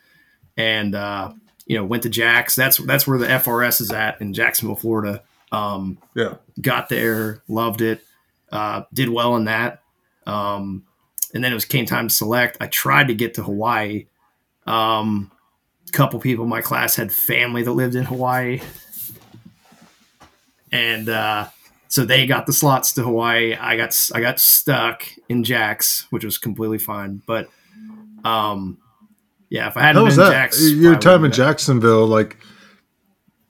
[0.57, 1.33] and uh,
[1.65, 2.55] you know went to Jax.
[2.55, 5.21] That's that's where the FRS is at in Jacksonville, Florida.
[5.51, 6.35] Um, Yeah.
[6.61, 8.03] got there, loved it,
[8.51, 9.81] uh, did well in that.
[10.25, 10.83] Um,
[11.33, 12.57] and then it was came time to select.
[12.61, 14.07] I tried to get to Hawaii.
[14.65, 15.31] Um,
[15.91, 18.61] couple people in my class had family that lived in Hawaii,
[20.71, 21.47] and uh,
[21.87, 23.53] so they got the slots to Hawaii.
[23.55, 27.21] I got I got stuck in Jax, which was completely fine.
[27.27, 27.47] But
[28.23, 28.77] um,
[29.49, 30.31] yeah, if I hadn't How was been that?
[30.31, 32.37] Jax, Your time in Jacksonville, like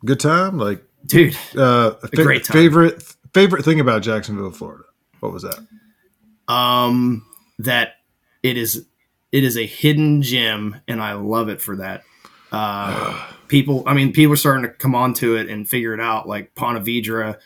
[0.03, 1.35] good time, like dude.
[1.55, 2.53] uh, fa- great time.
[2.53, 3.03] favorite
[3.33, 4.83] favorite thing about Jacksonville, Florida.
[5.21, 5.65] What was that?
[6.53, 7.25] Um,
[7.59, 7.95] that
[8.41, 8.85] it is
[9.31, 12.03] it is a hidden gem, and I love it for that.
[12.51, 16.27] Uh, people, I mean, people are starting to come onto it and figure it out.
[16.27, 17.37] Like Ponte Vedra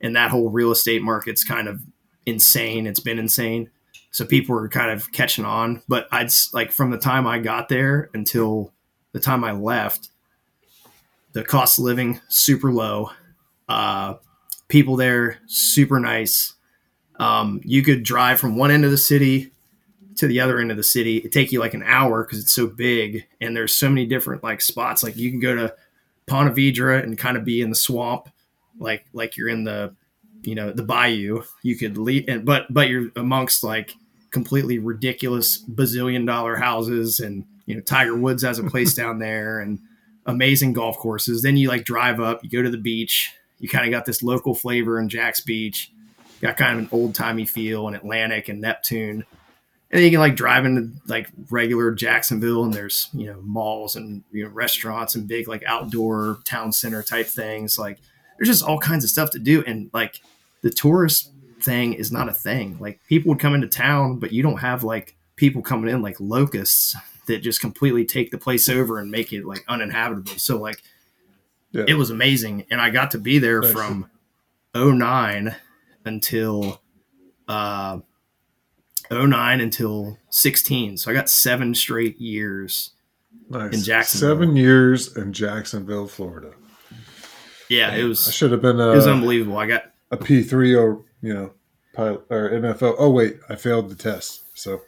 [0.00, 1.80] and that whole real estate market's kind of
[2.26, 2.86] insane.
[2.86, 3.70] It's been insane.
[4.10, 5.82] So people are kind of catching on.
[5.88, 8.72] But I'd like from the time I got there until
[9.12, 10.10] the time I left,
[11.32, 13.10] the cost of living super low.
[13.68, 14.14] Uh,
[14.68, 16.54] people there super nice.
[17.18, 19.50] Um, you could drive from one end of the city
[20.16, 21.18] to the other end of the city.
[21.18, 24.42] It take you like an hour because it's so big, and there's so many different
[24.42, 25.02] like spots.
[25.02, 25.74] Like you can go to
[26.26, 28.28] Ponte Vedra and kind of be in the swamp,
[28.78, 29.94] like like you're in the
[30.42, 31.42] you know the bayou.
[31.62, 33.94] You could leave, and but but you're amongst like
[34.30, 39.60] completely ridiculous bazillion dollar houses, and you know Tiger Woods has a place down there,
[39.60, 39.80] and
[40.26, 41.42] amazing golf courses.
[41.42, 43.32] Then you like drive up, you go to the beach.
[43.60, 45.90] You kind of got this local flavor in Jax Beach.
[46.40, 49.24] Got kind of an old timey feel in Atlantic and Neptune.
[49.90, 54.22] And you can like drive into like regular Jacksonville and there's you know malls and
[54.30, 57.78] you know restaurants and big like outdoor town center type things.
[57.78, 57.98] Like
[58.36, 60.20] there's just all kinds of stuff to do and like
[60.62, 62.76] the tourist thing is not a thing.
[62.78, 66.20] Like people would come into town but you don't have like people coming in like
[66.20, 66.94] locusts
[67.26, 70.32] that just completely take the place over and make it like uninhabitable.
[70.32, 70.82] So like
[71.72, 71.84] yeah.
[71.88, 72.66] it was amazing.
[72.70, 73.72] And I got to be there nice.
[73.72, 74.10] from
[74.74, 75.54] 09
[76.08, 76.80] until
[77.46, 78.00] uh
[79.10, 80.98] 09 until 16.
[80.98, 82.90] So I got seven straight years
[83.48, 83.72] nice.
[83.72, 84.28] in Jacksonville.
[84.28, 86.52] Seven years in Jacksonville, Florida.
[87.70, 88.26] Yeah, it was.
[88.26, 88.80] I should have been.
[88.80, 89.58] A, it was unbelievable.
[89.58, 91.52] I got a P three or you know,
[91.94, 92.96] pilot or NFL.
[92.98, 94.42] Oh wait, I failed the test.
[94.54, 94.80] So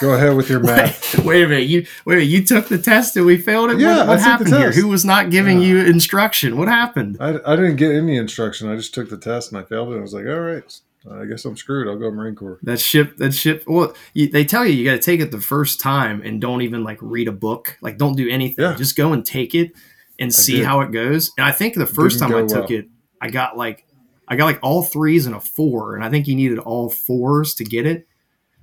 [0.00, 1.18] go ahead with your math.
[1.18, 1.68] wait, wait, a minute.
[1.68, 2.14] You wait.
[2.14, 3.78] A minute, you took the test and we failed it.
[3.78, 4.72] Yeah, what, what happened here?
[4.72, 6.56] Who was not giving you instruction?
[6.56, 7.16] What happened?
[7.20, 8.70] I, I didn't get any instruction.
[8.70, 9.98] I just took the test and I failed it.
[9.98, 11.88] I was like, all right, I guess I'm screwed.
[11.88, 12.58] I'll go Marine Corps.
[12.62, 13.64] That ship, that ship.
[13.66, 16.62] Well, you, they tell you you got to take it the first time and don't
[16.62, 17.78] even like read a book.
[17.80, 18.64] Like, don't do anything.
[18.64, 18.74] Yeah.
[18.74, 19.72] Just go and take it
[20.18, 21.32] and see how it goes.
[21.36, 22.78] And I think the first time I took well.
[22.78, 22.88] it,
[23.20, 23.84] I got like,
[24.28, 27.54] I got like all threes and a four, and I think you needed all fours
[27.54, 28.08] to get it.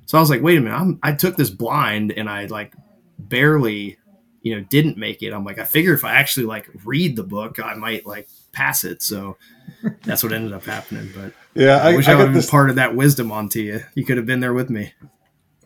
[0.06, 2.74] So I was like, wait a minute, I'm, I took this blind and I like
[3.18, 3.98] barely,
[4.42, 5.34] you know, didn't make it.
[5.34, 8.84] I'm like, I figure if I actually like read the book, I might like pass
[8.84, 9.02] it.
[9.02, 9.38] So
[10.04, 11.10] that's what ended up happening.
[11.16, 13.82] But yeah, I, I wish I, I would have part of that wisdom onto you.
[13.96, 14.94] You could have been there with me.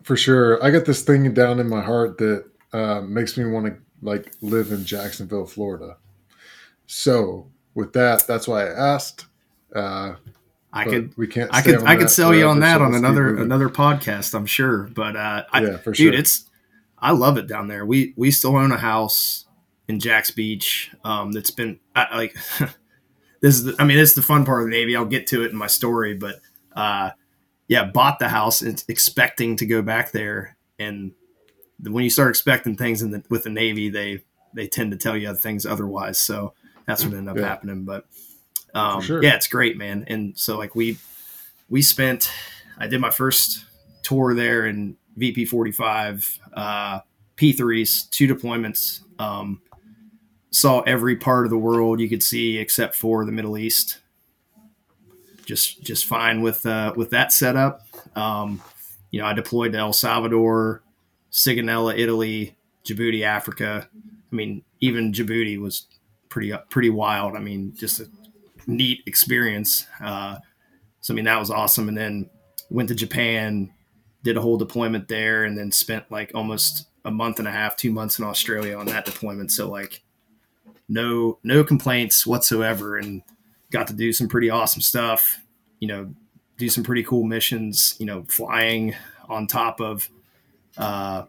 [0.02, 0.62] For sure.
[0.64, 4.32] I got this thing down in my heart that uh, makes me want to like
[4.40, 5.96] live in Jacksonville, Florida.
[6.86, 9.26] So with that, that's why I asked.
[9.74, 10.14] Uh,
[10.78, 13.68] I could we can't I could I could sell you on that on another another
[13.68, 14.84] podcast, I'm sure.
[14.84, 16.10] But uh I, yeah, for sure.
[16.10, 16.48] dude, it's
[16.98, 17.84] I love it down there.
[17.84, 19.46] We we still own a house
[19.88, 22.36] in Jax Beach um that's been I, like
[23.40, 24.96] this is the, I mean this is the fun part of the Navy.
[24.96, 26.40] I'll get to it in my story, but
[26.74, 27.10] uh,
[27.66, 31.12] yeah, bought the house and expecting to go back there, and
[31.82, 34.22] when you start expecting things in the, with the Navy, they
[34.54, 36.18] they tend to tell you things otherwise.
[36.18, 36.54] So
[36.86, 37.48] that's what ended up yeah.
[37.48, 37.84] happening.
[37.84, 38.06] But
[38.78, 39.22] um, sure.
[39.22, 40.04] yeah, it's great, man.
[40.08, 40.98] And so like we
[41.68, 42.30] we spent,
[42.78, 43.64] I did my first
[44.02, 47.00] tour there in VP forty five, uh,
[47.36, 49.02] P threes, two deployments.
[49.18, 49.60] Um,
[50.50, 53.98] saw every part of the world you could see except for the Middle East.
[55.44, 57.82] Just just fine with uh, with that setup.
[58.14, 58.62] Um,
[59.10, 60.82] you know, I deployed to El Salvador,
[61.32, 63.88] Sigonella, Italy, Djibouti, Africa.
[63.94, 65.86] I mean, even Djibouti was
[66.28, 67.34] pretty pretty wild.
[67.34, 68.08] I mean, just a
[68.68, 69.86] neat experience.
[70.00, 70.36] Uh,
[71.00, 71.88] so I mean, that was awesome.
[71.88, 72.30] And then
[72.70, 73.72] went to Japan,
[74.22, 77.76] did a whole deployment there, and then spent like almost a month and a half,
[77.76, 79.50] two months in Australia on that deployment.
[79.50, 80.02] So like
[80.88, 83.22] no no complaints whatsoever, and
[83.70, 85.40] got to do some pretty awesome stuff.
[85.80, 86.14] You know,
[86.58, 87.96] do some pretty cool missions.
[87.98, 88.94] You know, flying
[89.28, 90.08] on top of
[90.76, 91.24] uh,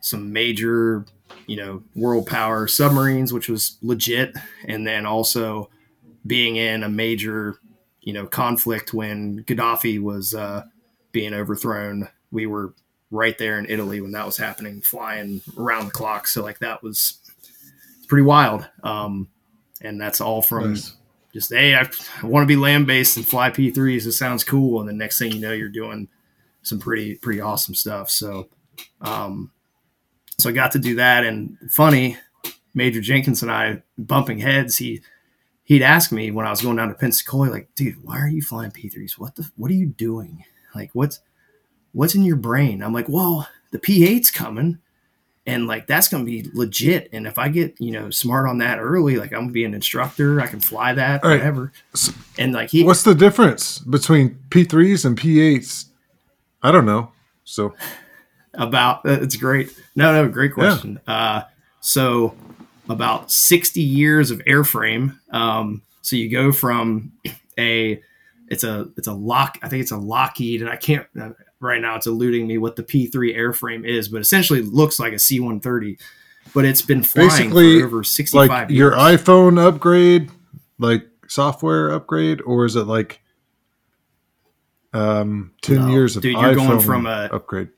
[0.00, 1.04] some major
[1.46, 4.34] you know world power submarines, which was legit,
[4.66, 5.68] and then also
[6.26, 7.58] being in a major
[8.00, 10.64] you know conflict when Gaddafi was uh,
[11.12, 12.08] being overthrown.
[12.30, 12.74] We were
[13.10, 16.26] right there in Italy when that was happening, flying around the clock.
[16.28, 17.18] So like that was
[18.08, 18.68] pretty wild.
[18.82, 19.28] Um,
[19.80, 20.94] and that's all from nice.
[21.32, 21.88] just hey, I,
[22.22, 24.06] I want to be land based and fly P threes.
[24.06, 26.08] It sounds cool, and the next thing you know, you're doing
[26.62, 28.10] some pretty pretty awesome stuff.
[28.10, 28.48] So,
[29.00, 29.50] um,
[30.38, 32.18] so I got to do that, and funny,
[32.74, 34.76] Major Jenkins and I bumping heads.
[34.76, 35.00] He
[35.70, 38.42] he'd ask me when I was going down to Pensacola, like, dude, why are you
[38.42, 39.18] flying P threes?
[39.18, 40.44] What the what are you doing?
[40.74, 41.20] Like, what's
[41.92, 42.82] what's in your brain?
[42.82, 44.78] I'm like, well, the P eight's coming
[45.46, 48.58] and like that's going to be legit and if i get you know smart on
[48.58, 51.72] that early like i'm to be an instructor i can fly that whatever
[52.38, 55.86] and like he what's the difference between p3s and p8s
[56.62, 57.10] i don't know
[57.44, 57.74] so
[58.54, 59.76] about uh, it's great.
[59.94, 61.00] No, no, great question.
[61.06, 61.14] Yeah.
[61.14, 61.44] Uh,
[61.80, 62.34] so
[62.90, 65.18] about 60 years of airframe.
[65.32, 67.12] Um, so you go from
[67.58, 68.02] a
[68.48, 71.30] it's a it's a lock I think it's a Lockheed and I can't uh,
[71.60, 75.16] right now it's eluding me what the P3 airframe is, but essentially looks like a
[75.16, 76.00] C130.
[76.54, 78.78] But it's been flying Basically, for over 65 like years.
[78.78, 80.30] Your iPhone upgrade,
[80.78, 83.20] like software upgrade, or is it like
[84.92, 87.68] um 10 no, years of dude, you're iPhone going from a upgrade?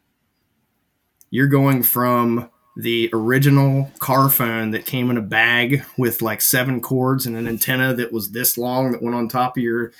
[1.29, 6.81] You're going from the original car phone that came in a bag with like seven
[6.81, 9.93] cords and an antenna that was this long that went on top of your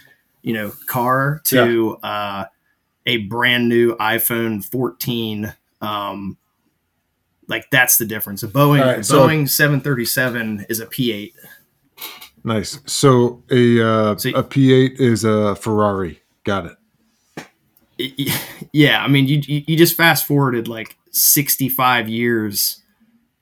[0.43, 2.09] you know car to yeah.
[2.09, 2.45] uh,
[3.07, 5.55] a brand new iPhone 14.
[5.81, 6.37] Um,
[7.49, 8.43] like that's the difference.
[8.43, 11.33] A Boeing right, so, Boeing 737 is a P8.
[12.45, 12.81] Nice.
[12.87, 16.23] So a uh, so, a P8 is a Ferrari.
[16.45, 18.29] Got it.
[18.73, 22.83] Yeah, I mean, you you just fast forwarded like 65 years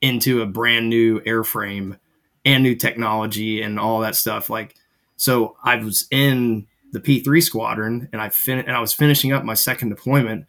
[0.00, 1.98] into a brand new airframe
[2.44, 4.50] and new technology and all that stuff.
[4.50, 4.74] Like,
[5.16, 9.44] so I was in the P3 squadron and I fin- and I was finishing up
[9.44, 10.46] my second deployment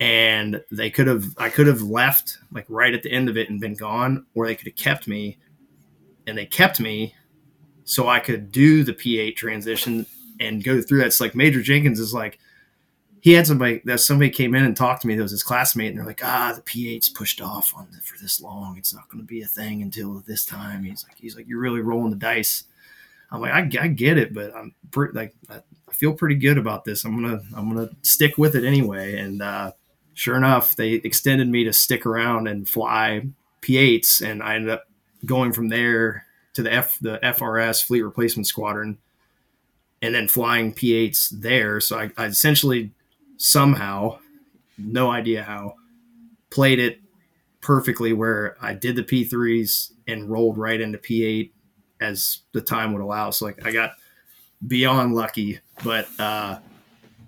[0.00, 3.48] and they could have I could have left like right at the end of it
[3.48, 5.38] and been gone or they could have kept me
[6.26, 7.14] and they kept me
[7.84, 10.06] so I could do the P8 transition
[10.40, 11.06] and go through that.
[11.06, 12.38] It's like Major Jenkins is like
[13.24, 15.88] he had somebody that somebody came in and talked to me that was his classmate
[15.88, 19.08] and they're like ah the P8's pushed off on the, for this long it's not
[19.08, 22.10] going to be a thing until this time he's like he's like you're really rolling
[22.10, 22.64] the dice
[23.34, 25.60] I'm like, I, I get it, but I'm pretty like I
[25.90, 27.04] feel pretty good about this.
[27.04, 29.18] I'm gonna I'm gonna stick with it anyway.
[29.18, 29.72] And uh,
[30.14, 33.26] sure enough, they extended me to stick around and fly
[33.60, 34.84] P8s, and I ended up
[35.24, 38.98] going from there to the F the FRS Fleet Replacement Squadron,
[40.00, 41.80] and then flying P8s there.
[41.80, 42.92] So I, I essentially
[43.36, 44.18] somehow,
[44.78, 45.74] no idea how,
[46.50, 47.00] played it
[47.60, 51.50] perfectly where I did the P3s and rolled right into P8
[52.00, 53.30] as the time would allow.
[53.30, 53.92] So like I got
[54.66, 56.58] beyond lucky, but uh,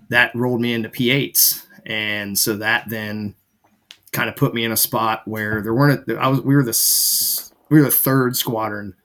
[0.09, 3.35] that rolled me into P8s, and so that then
[4.11, 6.09] kind of put me in a spot where there weren't.
[6.11, 8.95] I was we were the we were the third squadron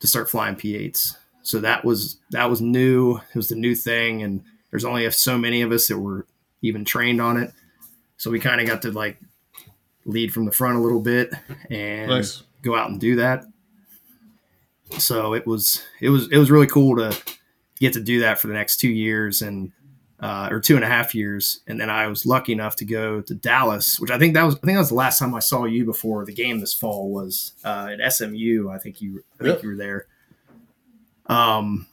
[0.00, 1.16] to start flying P8s.
[1.42, 3.16] So that was that was new.
[3.16, 6.26] It was the new thing, and there's only so many of us that were
[6.62, 7.52] even trained on it.
[8.16, 9.20] So we kind of got to like
[10.04, 11.32] lead from the front a little bit
[11.70, 12.42] and nice.
[12.62, 13.44] go out and do that
[14.96, 17.16] so it was it was it was really cool to
[17.78, 19.72] get to do that for the next two years and
[20.20, 23.20] uh, or two and a half years, and then I was lucky enough to go
[23.20, 25.38] to Dallas, which I think that was I think that was the last time I
[25.38, 28.68] saw you before the game this fall was uh, at SMU.
[28.68, 29.62] I think you I think yep.
[29.62, 30.06] you were there.
[31.26, 31.86] Um,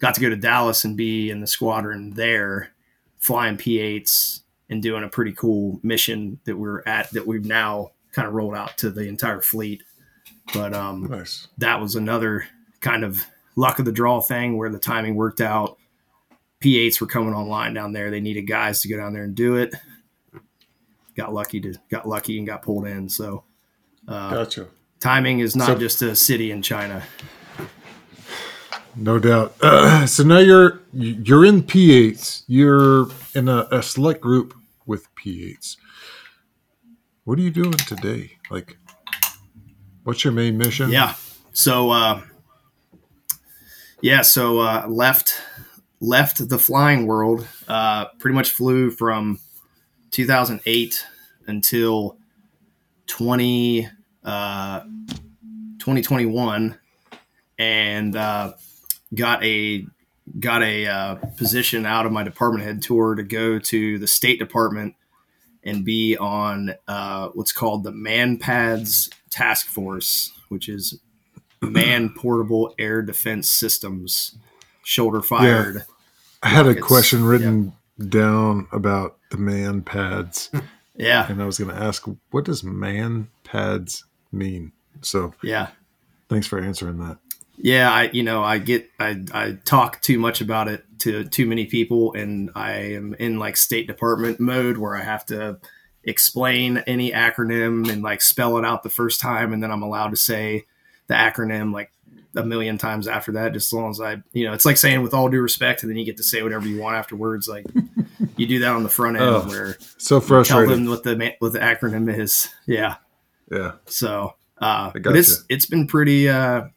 [0.00, 2.70] got to go to Dallas and be in the squadron there,
[3.18, 4.40] flying P8s
[4.70, 8.54] and doing a pretty cool mission that we're at that we've now kind of rolled
[8.54, 9.82] out to the entire fleet.
[10.52, 11.48] But um, nice.
[11.58, 12.46] that was another
[12.80, 13.24] kind of
[13.56, 15.78] luck of the draw thing where the timing worked out.
[16.62, 18.10] P8s were coming online down there.
[18.10, 19.74] They needed guys to go down there and do it.
[21.16, 23.08] Got lucky to got lucky and got pulled in.
[23.08, 23.44] So,
[24.06, 24.68] uh, gotcha.
[25.00, 27.02] Timing is not so, just a city in China.
[28.96, 29.54] No doubt.
[29.60, 32.44] Uh, so now you're you're in P8s.
[32.46, 34.54] You're in a, a select group
[34.86, 35.76] with P8s.
[37.24, 38.32] What are you doing today?
[38.50, 38.78] Like,
[40.08, 40.90] What's your main mission?
[40.90, 41.16] Yeah.
[41.52, 42.22] So uh,
[44.00, 45.38] yeah, so uh, left
[46.00, 47.46] left the flying world.
[47.68, 49.38] Uh, pretty much flew from
[50.10, 51.04] 2008
[51.46, 52.16] until
[53.06, 53.86] 20
[54.24, 54.80] uh,
[55.78, 56.78] 2021,
[57.58, 58.52] and uh,
[59.14, 59.86] got a
[60.38, 64.38] got a uh, position out of my department head tour to go to the State
[64.38, 64.94] Department
[65.64, 71.00] and be on uh, what's called the MANPADS Task Force, which is
[71.60, 74.36] Man Portable Air Defense Systems,
[74.84, 75.76] shoulder fired.
[75.76, 75.82] Yeah.
[76.42, 76.84] I had rockets.
[76.84, 78.06] a question written yeah.
[78.08, 80.50] down about the MANPADS.
[80.98, 81.30] Yeah.
[81.30, 84.72] And I was going to ask, what does man pads mean?
[85.00, 85.68] So, yeah.
[86.28, 87.18] Thanks for answering that.
[87.60, 91.46] Yeah, I you know I get I I talk too much about it to too
[91.46, 95.58] many people, and I am in like State Department mode where I have to
[96.04, 100.10] explain any acronym and like spell it out the first time, and then I'm allowed
[100.10, 100.66] to say
[101.08, 101.90] the acronym like
[102.36, 105.02] a million times after that, just as long as I you know it's like saying
[105.02, 107.48] with all due respect, and then you get to say whatever you want afterwards.
[107.48, 107.66] Like
[108.36, 110.68] you do that on the front end oh, where so frustrating.
[110.68, 112.48] Tell them what the what the acronym is.
[112.66, 112.96] Yeah,
[113.50, 113.72] yeah.
[113.86, 116.28] So, uh, but it's it's been pretty.
[116.28, 116.68] Uh,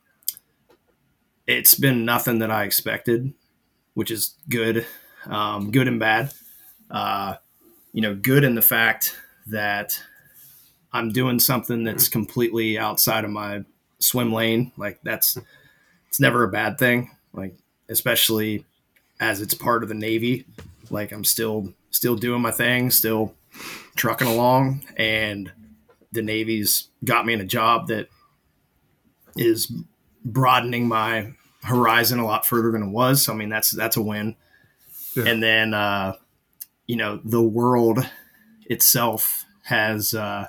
[1.51, 3.33] it's been nothing that I expected,
[3.93, 4.85] which is good,
[5.25, 6.33] um, good and bad.
[6.89, 7.35] Uh,
[7.93, 9.15] you know, good in the fact
[9.47, 10.01] that
[10.93, 13.63] I'm doing something that's completely outside of my
[13.99, 14.71] swim lane.
[14.77, 15.37] Like that's
[16.07, 17.11] it's never a bad thing.
[17.33, 17.55] Like
[17.89, 18.65] especially
[19.19, 20.45] as it's part of the Navy.
[20.89, 23.35] Like I'm still still doing my thing, still
[23.95, 25.51] trucking along, and
[26.13, 28.07] the Navy's got me in a job that
[29.35, 29.71] is
[30.23, 31.33] broadening my
[31.63, 33.23] horizon a lot further than it was.
[33.23, 34.35] So I mean that's that's a win.
[35.15, 35.25] Yeah.
[35.25, 36.13] And then uh,
[36.87, 37.99] you know the world
[38.65, 40.47] itself has uh,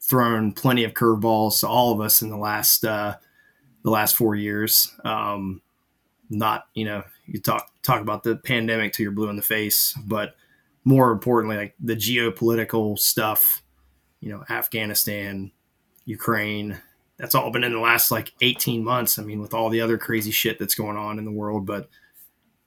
[0.00, 3.16] thrown plenty of curveballs to all of us in the last uh,
[3.82, 4.92] the last four years.
[5.04, 5.62] Um,
[6.30, 9.94] not you know you talk talk about the pandemic till you're blue in the face,
[10.06, 10.34] but
[10.84, 13.62] more importantly, like the geopolitical stuff,
[14.20, 15.50] you know, Afghanistan,
[16.04, 16.80] Ukraine,
[17.18, 19.18] that's all been in the last like 18 months.
[19.18, 21.88] I mean, with all the other crazy shit that's going on in the world, but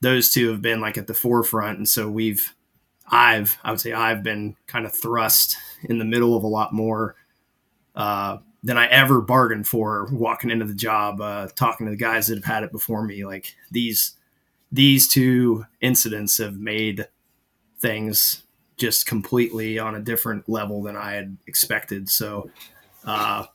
[0.01, 1.77] those two have been like at the forefront.
[1.77, 2.53] And so we've,
[3.09, 6.73] I've, I would say I've been kind of thrust in the middle of a lot
[6.73, 7.15] more
[7.95, 12.27] uh, than I ever bargained for walking into the job, uh, talking to the guys
[12.27, 13.25] that have had it before me.
[13.25, 14.13] Like these,
[14.71, 17.07] these two incidents have made
[17.79, 18.43] things
[18.77, 22.09] just completely on a different level than I had expected.
[22.09, 22.49] So,
[23.03, 23.45] uh,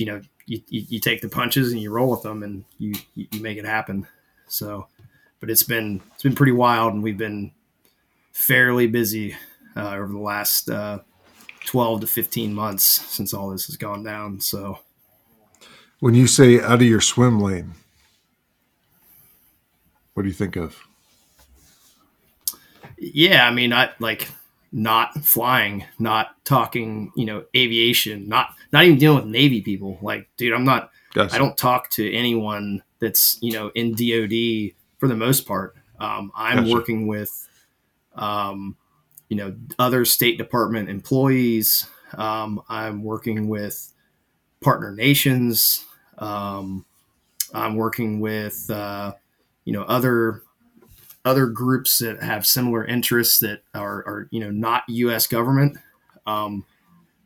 [0.00, 2.94] you know, you, you, you, take the punches and you roll with them and you,
[3.14, 4.06] you make it happen.
[4.48, 4.88] So,
[5.38, 7.52] but it's been, it's been pretty wild and we've been
[8.32, 9.36] fairly busy
[9.76, 11.00] uh, over the last uh,
[11.66, 14.40] 12 to 15 months since all this has gone down.
[14.40, 14.78] So,
[16.00, 17.74] when you say out of your swim lane,
[20.14, 20.78] what do you think of?
[22.96, 24.28] Yeah, I mean, I like
[24.72, 29.98] not flying, not talking, you know, aviation, not not even dealing with Navy people.
[30.02, 30.90] Like, dude, I'm not.
[31.12, 31.34] Gotcha.
[31.34, 35.74] I don't talk to anyone that's you know in DoD for the most part.
[35.98, 36.72] Um, I'm gotcha.
[36.72, 37.48] working with,
[38.14, 38.76] um,
[39.28, 41.86] you know, other State Department employees.
[42.14, 43.92] Um, I'm working with
[44.60, 45.84] partner nations.
[46.18, 46.84] Um,
[47.52, 49.14] I'm working with, uh,
[49.64, 50.42] you know, other
[51.24, 55.26] other groups that have similar interests that are, are you know not U.S.
[55.26, 55.76] government.
[56.26, 56.64] Um,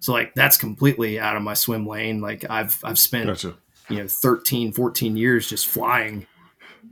[0.01, 2.21] so like that's completely out of my swim lane.
[2.21, 3.57] Like I've I've spent gotcha.
[3.89, 6.27] you know 13, 14 years just flying,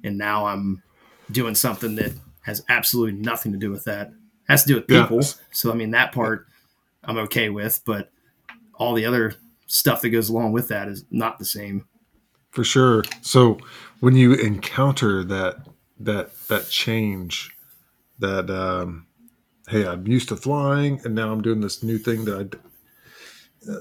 [0.04, 0.82] and now I'm
[1.30, 4.08] doing something that has absolutely nothing to do with that.
[4.08, 4.14] It
[4.48, 5.18] has to do with people.
[5.18, 5.32] Yeah.
[5.50, 6.46] So I mean that part
[7.04, 8.10] I'm okay with, but
[8.74, 9.34] all the other
[9.66, 11.86] stuff that goes along with that is not the same.
[12.50, 13.04] For sure.
[13.22, 13.58] So
[14.00, 15.66] when you encounter that
[16.04, 17.54] that that change
[18.18, 19.06] that um,
[19.68, 22.58] hey i'm used to flying and now i'm doing this new thing that i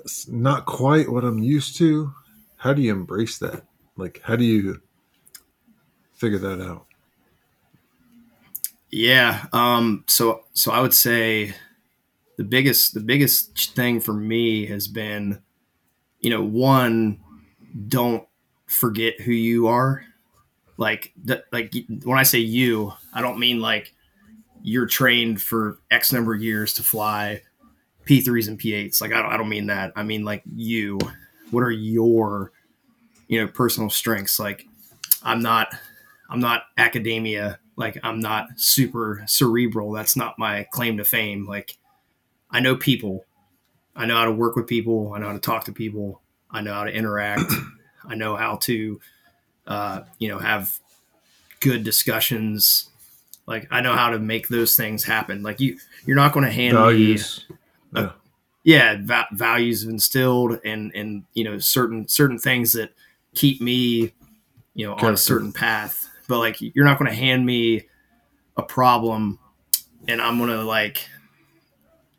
[0.04, 2.14] it's not quite what i'm used to.
[2.58, 3.64] How do you embrace that?
[3.98, 4.82] Like how do you
[6.14, 6.86] figure that out?
[8.92, 11.56] Yeah um so so i would say
[12.38, 15.42] the biggest the biggest thing for me has been
[16.20, 17.20] you know one
[17.88, 18.28] don't
[18.68, 20.06] forget who you are
[20.82, 21.14] like
[21.52, 23.94] like when I say you, I don't mean like
[24.64, 27.44] you're trained for X number of years to fly
[28.08, 29.00] P3s and P8s.
[29.00, 29.94] Like I don't, I don't mean that.
[29.96, 30.98] I mean like you.
[31.52, 32.52] What are your
[33.28, 34.40] you know personal strengths?
[34.40, 34.66] Like
[35.22, 35.68] I'm not
[36.32, 37.60] I'm not academia.
[37.76, 39.92] Like I'm not super cerebral.
[39.92, 41.46] That's not my claim to fame.
[41.46, 41.78] Like
[42.50, 43.24] I know people.
[43.96, 45.14] I know how to work with people.
[45.14, 46.22] I know how to talk to people.
[46.50, 47.54] I know how to interact.
[48.08, 49.00] I know how to
[49.72, 50.78] uh, you know, have
[51.62, 52.90] good discussions.
[53.48, 55.44] Like I know how to make those things happen.
[55.44, 57.46] Like you, you're not going to hand values.
[57.50, 57.56] me,
[57.96, 58.12] yeah,
[58.64, 62.94] yeah va- values instilled and and you know certain certain things that
[63.34, 64.14] keep me,
[64.74, 66.10] you know, on a certain path.
[66.28, 67.88] But like you're not going to hand me
[68.58, 69.40] a problem,
[70.10, 71.08] and I'm going to like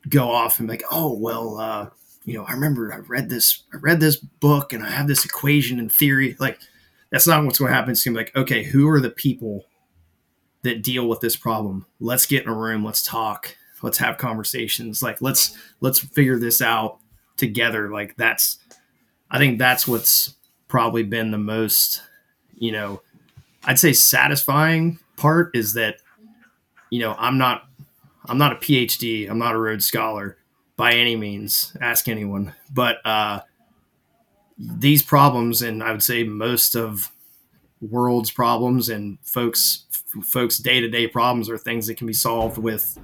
[0.09, 1.91] go off and be like, oh well, uh,
[2.25, 5.27] you know, I remember I read this, I read this book, and I have this
[5.27, 6.35] equation and theory.
[6.41, 6.59] Like
[7.13, 7.93] that's not what's going to happen.
[7.93, 9.67] It's going to be like, okay, who are the people
[10.63, 11.87] that deal with this problem?
[12.01, 12.85] Let's get in a room.
[12.85, 13.57] Let's talk.
[13.83, 15.03] Let's have conversations.
[15.03, 16.99] Like let's let's figure this out
[17.37, 17.91] together.
[17.91, 18.59] Like that's,
[19.31, 20.35] I think that's what's
[20.69, 22.03] probably been the most,
[22.57, 23.03] you know,
[23.65, 25.97] I'd say satisfying part is that,
[26.91, 27.65] you know, I'm not,
[28.27, 29.29] I'm not a PhD.
[29.29, 30.39] I'm not a Rhodes Scholar
[30.77, 31.77] by any means.
[31.81, 33.41] Ask anyone, but uh,
[34.59, 37.11] these problems, and I would say most of
[37.81, 39.87] world's problems and folks
[40.25, 42.99] folks day to day problems are things that can be solved with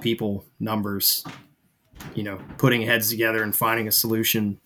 [0.00, 1.24] people, numbers,
[2.14, 4.58] you know, putting heads together and finding a solution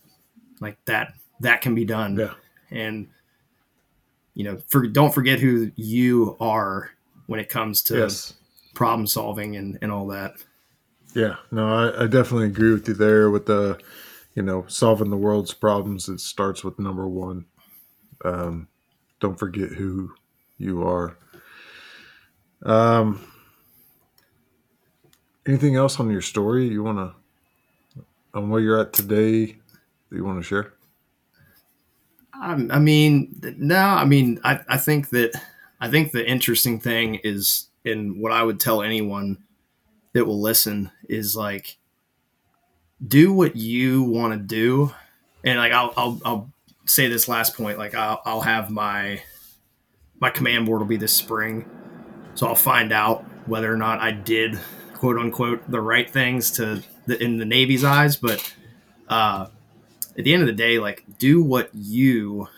[0.61, 1.15] like that.
[1.41, 2.17] That can be done.
[2.17, 2.33] Yeah.
[2.71, 3.09] And
[4.35, 6.91] you know, for, don't forget who you are
[7.27, 8.35] when it comes to yes.
[8.75, 10.35] problem solving and, and all that.
[11.15, 13.79] Yeah, no, I, I definitely agree with you there with the,
[14.35, 16.09] you know, solving the world's problems.
[16.09, 17.47] It starts with number one.
[18.25, 18.69] Um,
[19.21, 20.13] don't forget who
[20.59, 21.17] you are.
[22.63, 23.21] Um,
[25.47, 28.03] anything else on your story you want to,
[28.33, 30.75] on where you're at today that you want to share?
[32.33, 35.33] I, I mean, no, I mean, I, I think that,
[35.81, 39.37] I think the interesting thing is, in what I would tell anyone
[40.15, 41.77] that will listen is like,
[43.07, 44.93] do what you want to do.
[45.45, 46.53] And like, I'll, I'll, I'll
[46.87, 49.23] say this last point, like I'll, I'll have my,
[50.21, 51.69] my command board will be this spring.
[52.35, 54.59] So I'll find out whether or not I did
[54.95, 58.17] quote unquote the right things to the, in the Navy's eyes.
[58.17, 58.55] But,
[59.09, 59.49] uh,
[60.17, 62.49] at the end of the day, like do what you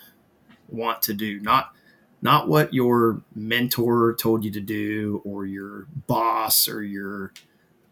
[0.69, 1.73] want to do, not
[2.23, 7.33] not what your mentor told you to do or your boss or your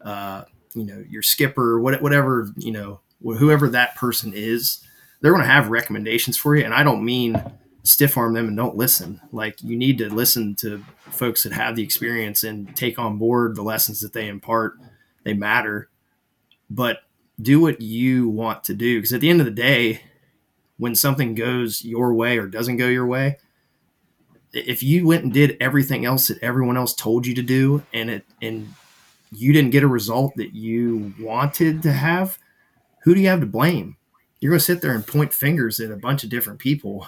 [0.01, 0.43] uh,
[0.75, 4.81] you know your skipper whatever you know whoever that person is
[5.21, 7.41] they're going to have recommendations for you and i don't mean
[7.85, 9.21] stiff arm them and don't listen.
[9.31, 13.55] Like you need to listen to folks that have the experience and take on board
[13.55, 14.77] the lessons that they impart.
[15.23, 15.89] They matter.
[16.69, 16.99] But
[17.41, 20.01] do what you want to do because at the end of the day
[20.77, 23.37] when something goes your way or doesn't go your way
[24.53, 28.09] if you went and did everything else that everyone else told you to do and
[28.09, 28.73] it and
[29.31, 32.37] you didn't get a result that you wanted to have,
[33.03, 33.97] who do you have to blame?
[34.39, 37.07] You're going to sit there and point fingers at a bunch of different people.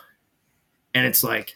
[0.94, 1.54] And it's like,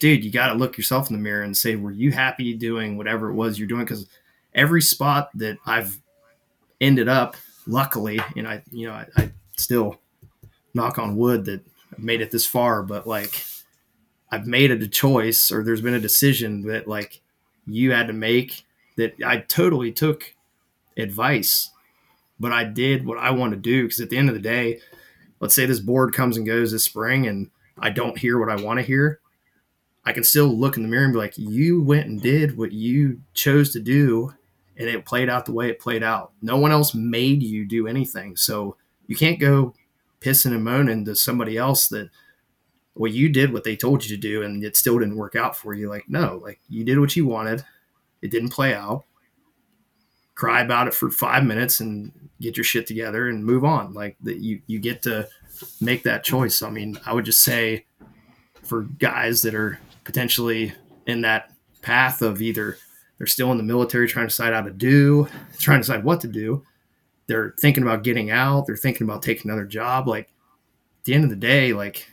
[0.00, 2.96] dude, you got to look yourself in the mirror and say, were you happy doing
[2.96, 3.84] whatever it was you're doing?
[3.84, 4.06] Because
[4.54, 5.98] every spot that I've
[6.80, 7.36] ended up,
[7.66, 10.00] luckily, and I, you know, I, I still
[10.74, 13.44] knock on wood that I've made it this far, but like
[14.30, 17.22] I've made a choice or there's been a decision that like
[17.66, 18.64] you had to make
[18.96, 20.34] that I totally took
[20.96, 21.70] advice,
[22.40, 23.84] but I did what I want to do.
[23.84, 24.80] Because at the end of the day,
[25.40, 28.62] let's say this board comes and goes this spring and I don't hear what I
[28.62, 29.20] want to hear.
[30.04, 32.72] I can still look in the mirror and be like, you went and did what
[32.72, 34.32] you chose to do,
[34.76, 36.32] and it played out the way it played out.
[36.40, 38.36] No one else made you do anything.
[38.36, 38.76] So
[39.08, 39.74] you can't go
[40.20, 42.08] pissing and moaning to somebody else that,
[42.94, 45.56] well, you did what they told you to do and it still didn't work out
[45.56, 45.88] for you.
[45.88, 47.64] Like, no, like you did what you wanted.
[48.26, 49.04] It didn't play out.
[50.34, 53.94] Cry about it for five minutes and get your shit together and move on.
[53.94, 55.28] Like that, you you get to
[55.80, 56.60] make that choice.
[56.60, 57.86] I mean, I would just say
[58.64, 60.74] for guys that are potentially
[61.06, 62.78] in that path of either
[63.18, 65.28] they're still in the military trying to decide how to do,
[65.58, 66.64] trying to decide what to do.
[67.28, 68.66] They're thinking about getting out.
[68.66, 70.08] They're thinking about taking another job.
[70.08, 72.08] Like at the end of the day, like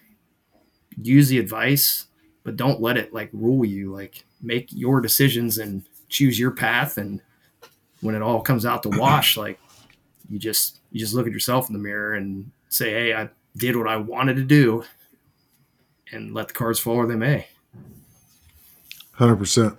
[1.01, 2.05] use the advice,
[2.43, 3.91] but don't let it like rule you.
[3.91, 5.83] Like make your decisions and
[6.13, 7.19] choose your path and
[8.01, 9.59] when it all comes out to wash like
[10.29, 13.75] you just you just look at yourself in the mirror and say hey i did
[13.75, 14.83] what i wanted to do
[16.13, 17.47] and let the cards fall where they may.
[19.17, 19.77] 100%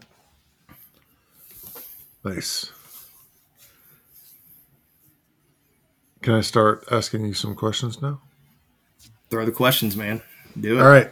[2.24, 2.70] nice.
[6.22, 8.20] Can i start asking you some questions now?
[9.30, 10.22] Throw the questions man.
[10.58, 10.82] Do it.
[10.82, 11.10] All right.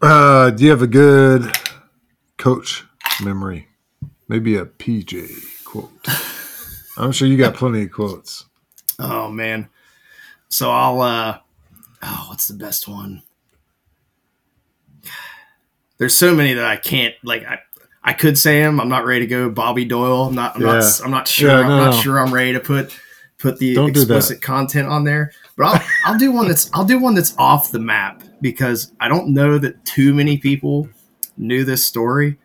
[0.00, 1.50] Uh, do you have a good
[2.36, 2.84] coach
[3.22, 3.68] memory
[4.32, 5.92] Maybe a PJ quote.
[6.96, 8.46] I'm sure you got plenty of quotes.
[8.98, 9.68] Oh man.
[10.48, 11.38] So I'll uh
[12.02, 13.22] oh, what's the best one?
[15.98, 17.58] There's so many that I can't like I
[18.02, 18.80] I could say them.
[18.80, 20.28] I'm not ready to go Bobby Doyle.
[20.28, 20.78] I'm not I'm yeah.
[20.78, 22.98] not I'm not sure yeah, no, I'm not sure I'm ready to put
[23.36, 25.32] put the Don't explicit content on there.
[25.58, 29.08] But I'll I'll do one that's I'll do one that's off the map because I
[29.08, 30.88] don't know that too many people
[31.36, 32.38] knew this story.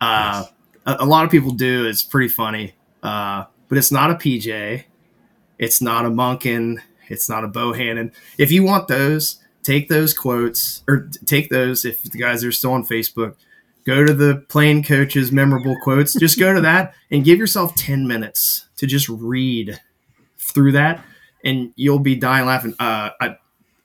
[0.00, 0.46] Uh
[0.86, 1.86] a, a lot of people do.
[1.86, 4.84] It's pretty funny, uh, but it's not a PJ.
[5.58, 6.78] It's not a Monken.
[7.08, 8.12] It's not a Bohannon.
[8.38, 11.84] If you want those, take those quotes or take those.
[11.84, 13.36] If the guys are still on Facebook,
[13.84, 16.14] go to the plane coaches memorable quotes.
[16.18, 19.80] Just go to that and give yourself 10 minutes to just read
[20.36, 21.02] through that
[21.44, 22.74] and you'll be dying laughing.
[22.78, 23.36] Uh, I,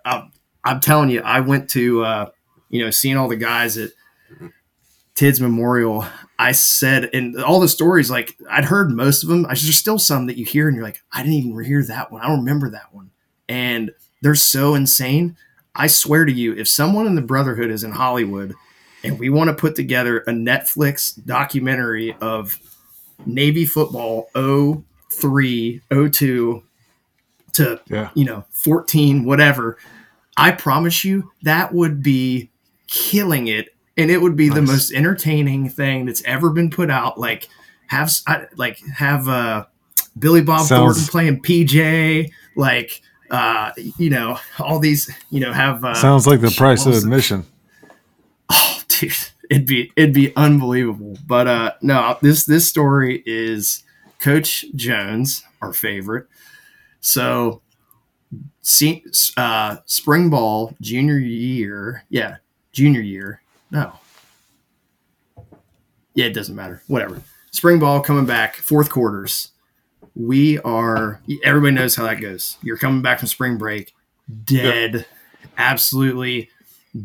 [0.03, 0.27] I,
[0.65, 2.29] am telling you, I went to, uh,
[2.69, 3.91] you know, seeing all the guys at
[5.21, 6.03] Tids Memorial.
[6.39, 9.45] I said, and all the stories, like I'd heard most of them.
[9.45, 12.11] I, there's still some that you hear and you're like, I didn't even hear that
[12.11, 12.23] one.
[12.23, 13.11] I don't remember that one.
[13.47, 13.91] And
[14.23, 15.37] they're so insane.
[15.75, 18.55] I swear to you, if someone in the Brotherhood is in Hollywood
[19.03, 22.57] and we want to put together a Netflix documentary of
[23.23, 26.63] Navy football 03, 02
[27.53, 28.09] to, yeah.
[28.15, 29.77] you know, 14, whatever,
[30.35, 32.49] I promise you that would be
[32.87, 34.55] killing it and it would be nice.
[34.55, 37.17] the most entertaining thing that's ever been put out.
[37.17, 37.47] Like
[37.87, 38.11] have
[38.55, 39.65] like have uh
[40.17, 43.01] Billy Bob Sounds- Thornton playing PJ, like
[43.31, 47.45] uh, you know, all these, you know, have uh, Sounds like the price of admission.
[48.53, 49.13] Oh, dude,
[49.49, 51.17] it'd be it'd be unbelievable.
[51.25, 53.83] But uh, no, this this story is
[54.19, 56.27] Coach Jones, our favorite.
[56.99, 57.61] So,
[58.61, 59.05] see,
[59.37, 62.37] uh, spring ball junior year, yeah,
[62.73, 63.40] junior year.
[63.71, 63.93] No,
[66.13, 66.83] yeah, it doesn't matter.
[66.87, 67.21] Whatever.
[67.51, 69.49] Spring ball coming back, fourth quarters.
[70.15, 71.21] We are.
[71.43, 72.57] Everybody knows how that goes.
[72.61, 73.93] You're coming back from spring break,
[74.43, 75.05] dead,
[75.57, 76.49] absolutely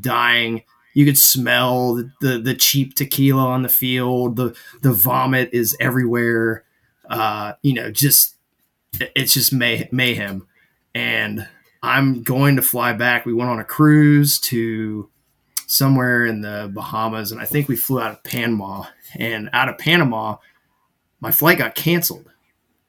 [0.01, 0.63] dying.
[0.95, 4.37] You could smell the, the the cheap tequila on the field.
[4.37, 6.65] The the vomit is everywhere.
[7.09, 8.37] Uh, you know, just
[9.01, 10.47] it's just may, mayhem.
[10.95, 11.47] And
[11.83, 13.27] I'm going to fly back.
[13.27, 15.11] We went on a cruise to
[15.67, 18.85] somewhere in the Bahamas, and I think we flew out of Panama.
[19.17, 20.37] And out of Panama,
[21.21, 22.31] my flight got canceled,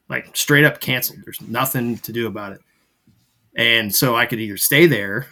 [0.08, 1.20] like straight up canceled.
[1.24, 2.60] There's nothing to do about it.
[3.54, 5.26] And so I could either stay there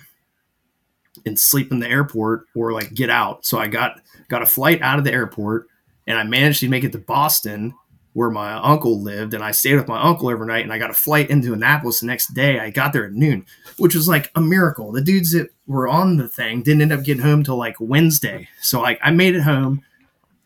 [1.24, 3.46] and sleep in the airport or like get out.
[3.46, 5.68] So I got got a flight out of the airport
[6.06, 7.74] and I managed to make it to Boston
[8.14, 10.94] where my uncle lived and I stayed with my uncle overnight and I got a
[10.94, 12.58] flight into Annapolis the next day.
[12.58, 13.44] I got there at noon,
[13.78, 14.90] which was like a miracle.
[14.90, 18.48] The dudes that were on the thing didn't end up getting home till like Wednesday.
[18.60, 19.82] So like I made it home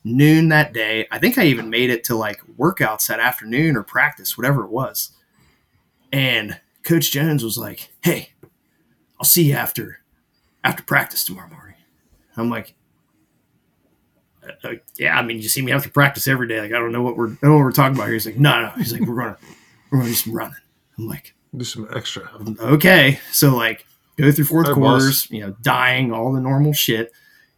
[0.03, 1.07] noon that day.
[1.11, 4.71] I think I even made it to like workouts that afternoon or practice, whatever it
[4.71, 5.11] was.
[6.13, 8.31] And Coach Jones was like, "Hey,
[9.19, 10.01] I'll see you after
[10.65, 11.77] after practice tomorrow morning."
[12.37, 12.75] I'm like,
[14.43, 16.61] uh, uh, "Yeah, I mean, you see me after practice every day.
[16.61, 18.27] Like, I don't know what we're I don't know what we're talking about here." He's
[18.27, 19.37] like, "No, no." He's like, "We're gonna
[19.91, 20.57] we're gonna do some running."
[20.99, 22.31] I'm like, Do some extra.
[22.61, 23.21] okay.
[23.33, 23.87] So like
[24.21, 27.13] go through fourth Hi, quarters, you know, dying, all the normal shit.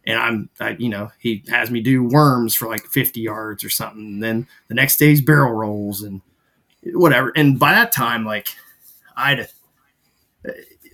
[0.05, 3.69] And I'm, I, you know, he has me do worms for like 50 yards or
[3.69, 4.01] something.
[4.01, 6.21] And then the next day's barrel rolls and
[6.83, 7.31] whatever.
[7.35, 8.49] And by that time, like
[9.15, 10.51] I'd, uh,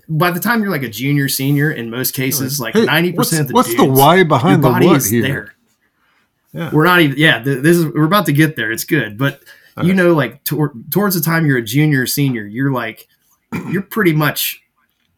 [0.08, 3.34] by the time you're like a junior, senior, in most cases, like Hey, 90% what's,
[3.34, 5.22] of the what's the why behind the what here?
[5.22, 5.56] there.
[6.54, 6.70] Yeah.
[6.74, 8.72] We're not even, yeah, th- this is, we're about to get there.
[8.72, 9.18] It's good.
[9.18, 9.44] But
[9.82, 13.08] you know, like tor- towards the time you're a junior, senior, you're like,
[13.72, 14.62] you're pretty much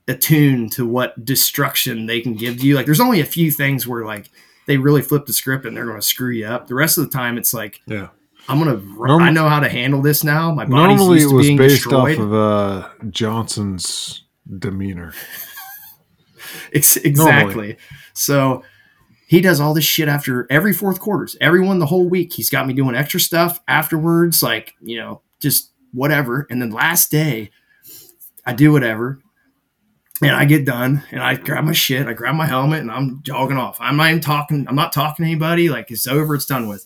[0.08, 2.76] attuned to what destruction they can give to you.
[2.76, 4.30] Like, there's only a few things where like
[4.68, 6.68] they really flip the script and they're going to screw you up.
[6.68, 8.10] The rest of the time, it's like Yeah.
[8.50, 8.78] I'm gonna.
[8.78, 10.52] Norm- I know how to handle this now.
[10.52, 12.18] My body's Normally, used it was being based destroyed.
[12.18, 14.24] off of uh, Johnson's
[14.58, 15.14] demeanor.
[16.74, 17.78] Ex- exactly.
[18.14, 18.64] So
[19.28, 22.34] he does all this shit after every fourth quarters, everyone the whole week.
[22.34, 26.48] He's got me doing extra stuff afterwards, like, you know, just whatever.
[26.50, 27.52] And then last day,
[28.46, 29.20] I do whatever.
[30.22, 33.22] And I get done and I grab my shit, I grab my helmet and I'm
[33.24, 33.78] jogging off.
[33.80, 35.68] I'm not even talking, I'm not talking to anybody.
[35.68, 36.86] Like it's over, it's done with.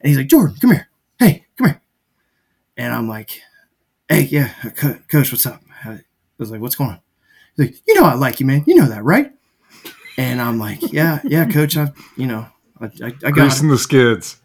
[0.00, 0.88] And he's like, Jordan, come here.
[1.18, 1.80] Hey, come here.
[2.76, 3.40] And I'm like,
[4.08, 5.62] hey, yeah, uh, coach, what's up?
[5.84, 6.00] I
[6.38, 7.00] was like, what's going on?
[7.56, 8.62] He's like, you know, I like you, man.
[8.66, 9.32] You know that, right?
[10.18, 11.76] And I'm like, yeah, yeah, coach.
[11.76, 12.46] I've, you know,
[12.80, 13.32] I, I, I got.
[13.32, 14.40] Greasing the skids.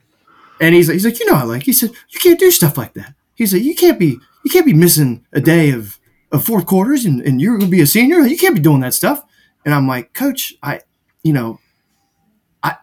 [0.61, 1.67] And he's like, he's like, you know, I like.
[1.67, 1.71] You.
[1.71, 3.13] He said, you can't do stuff like that.
[3.35, 5.99] He's like, you can't be, you can't be missing a day of
[6.39, 8.19] fourth quarters, and, and you're gonna be a senior.
[8.19, 9.23] You can't be doing that stuff.
[9.65, 10.81] And I'm like, coach, I,
[11.23, 11.59] you know,
[12.63, 12.75] I,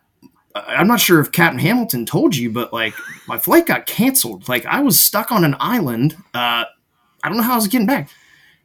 [0.54, 2.94] I'm not sure if Captain Hamilton told you, but like
[3.26, 4.48] my flight got canceled.
[4.48, 6.16] Like I was stuck on an island.
[6.34, 6.64] Uh,
[7.22, 8.10] I don't know how I was getting back.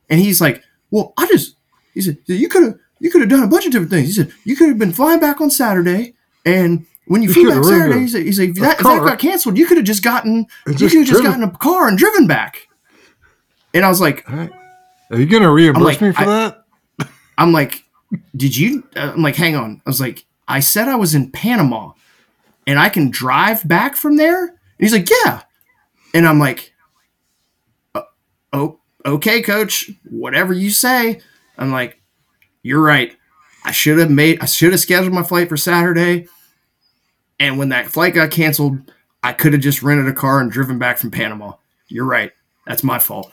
[0.09, 1.55] And he's like, well, I just,
[1.93, 4.07] he said, you could have, you could have done a bunch of different things.
[4.07, 6.13] He said, you could have been flying back on Saturday,
[6.45, 8.83] and when you, You flew back Saturday, he said, he's like, if a that, if
[8.85, 11.87] that got canceled, you could have just gotten, you could have just gotten a car
[11.87, 12.67] and driven back.
[13.73, 14.51] And I was like, All right.
[15.13, 16.65] Are you going to reimburse like, me for I- that?
[17.37, 17.83] I'm like,
[18.35, 18.83] did you?
[18.95, 19.81] Uh, I'm like, hang on.
[19.85, 21.91] I was like, I said I was in Panama,
[22.65, 24.45] and I can drive back from there.
[24.45, 25.41] And he's like, yeah.
[26.13, 26.73] And I'm like,
[27.95, 28.01] "Uh,
[28.53, 29.91] oh, okay, coach.
[30.09, 31.21] Whatever you say.
[31.57, 32.01] I'm like,
[32.63, 33.15] you're right.
[33.65, 34.39] I should have made.
[34.39, 36.27] I should have scheduled my flight for Saturday.
[37.39, 38.91] And when that flight got canceled,
[39.23, 41.53] I could have just rented a car and driven back from Panama.
[41.87, 42.31] You're right.
[42.65, 43.31] That's my fault.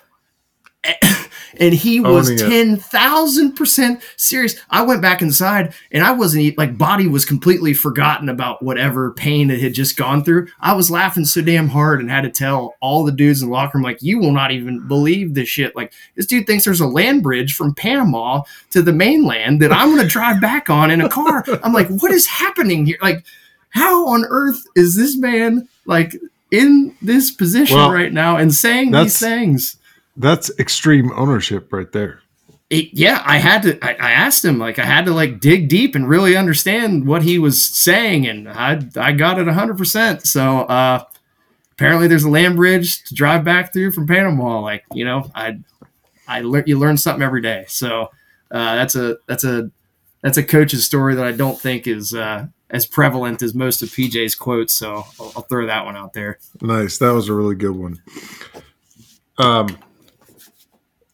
[1.59, 4.57] And he was ten thousand percent serious.
[4.71, 9.51] I went back inside, and I wasn't like body was completely forgotten about whatever pain
[9.51, 10.49] it had just gone through.
[10.61, 13.55] I was laughing so damn hard and had to tell all the dudes in the
[13.55, 16.81] locker room like, "You will not even believe this shit." Like this dude thinks there's
[16.81, 20.91] a land bridge from Panama to the mainland that I'm going to drive back on
[20.91, 21.45] in a car.
[21.63, 22.99] I'm like, what is happening here?
[23.03, 23.25] Like,
[23.71, 26.15] how on earth is this man like
[26.51, 29.77] in this position Well, right now and saying these things?
[30.21, 32.21] That's extreme ownership right there.
[32.69, 33.85] it, yeah, I had to.
[33.85, 37.23] I, I asked him like I had to like dig deep and really understand what
[37.23, 40.27] he was saying, and I I got it hundred percent.
[40.27, 41.05] So uh,
[41.81, 44.61] apparently there's a land bridge to drive back through from Panama.
[44.61, 45.61] Like, you know, I,
[46.29, 47.65] I learn you learn something every day.
[47.69, 48.11] So
[48.51, 49.71] uh, that's a that's a
[50.23, 53.89] that's a coach's story that I don't think is uh, as prevalent as most of
[53.89, 54.75] PJ's quotes.
[54.75, 56.39] So I'll, I'll, throw that one out there.
[56.61, 58.03] Nice, that was a really good one.
[59.39, 59.79] Um,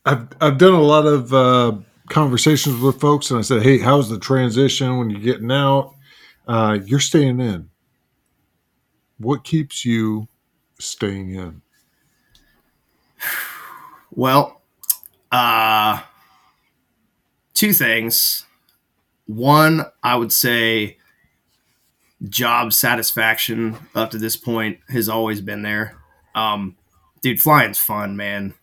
[0.06, 1.72] I've I've done a lot of uh,
[2.08, 5.94] conversations with folks, and I said, "Hey, how's the transition when you're getting out?
[6.46, 7.68] Uh, you're staying in.
[9.18, 10.28] What keeps you
[10.78, 11.60] staying in?"
[14.12, 14.62] Well,
[15.32, 16.02] uh,
[17.54, 18.46] two things.
[19.26, 20.98] One, I would say
[22.28, 25.96] job satisfaction up to this point has always been there.
[26.34, 26.76] Um,
[27.22, 28.54] dude, flying's fun, man.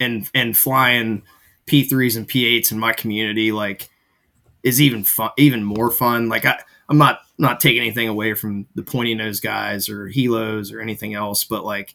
[0.00, 1.22] And and flying
[1.66, 3.88] P3s and P8s in my community like
[4.62, 6.28] is even fun even more fun.
[6.28, 6.58] Like I
[6.88, 11.14] I'm not not taking anything away from the pointy nose guys or helos or anything
[11.14, 11.94] else, but like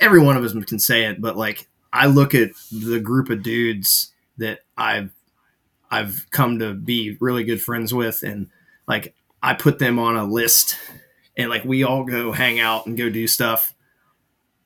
[0.00, 3.42] every one of us can say it, but like I look at the group of
[3.42, 5.10] dudes that I've
[5.90, 8.48] I've come to be really good friends with and
[8.86, 10.76] like I put them on a list
[11.36, 13.74] and like we all go hang out and go do stuff.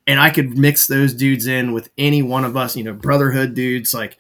[0.07, 3.55] And I could mix those dudes in with any one of us, you know, brotherhood
[3.55, 4.19] dudes, like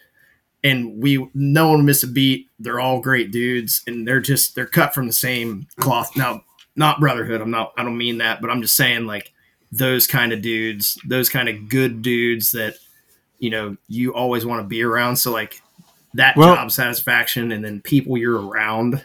[0.64, 2.48] and we no one miss a beat.
[2.59, 6.16] They're all great dudes and they're just they're cut from the same cloth.
[6.16, 6.44] Now,
[6.76, 9.32] not brotherhood, I'm not I don't mean that, but I'm just saying like
[9.72, 12.76] those kind of dudes, those kind of good dudes that
[13.38, 15.16] you know you always want to be around.
[15.16, 15.60] So like
[16.14, 19.04] that well, job satisfaction and then people you're around.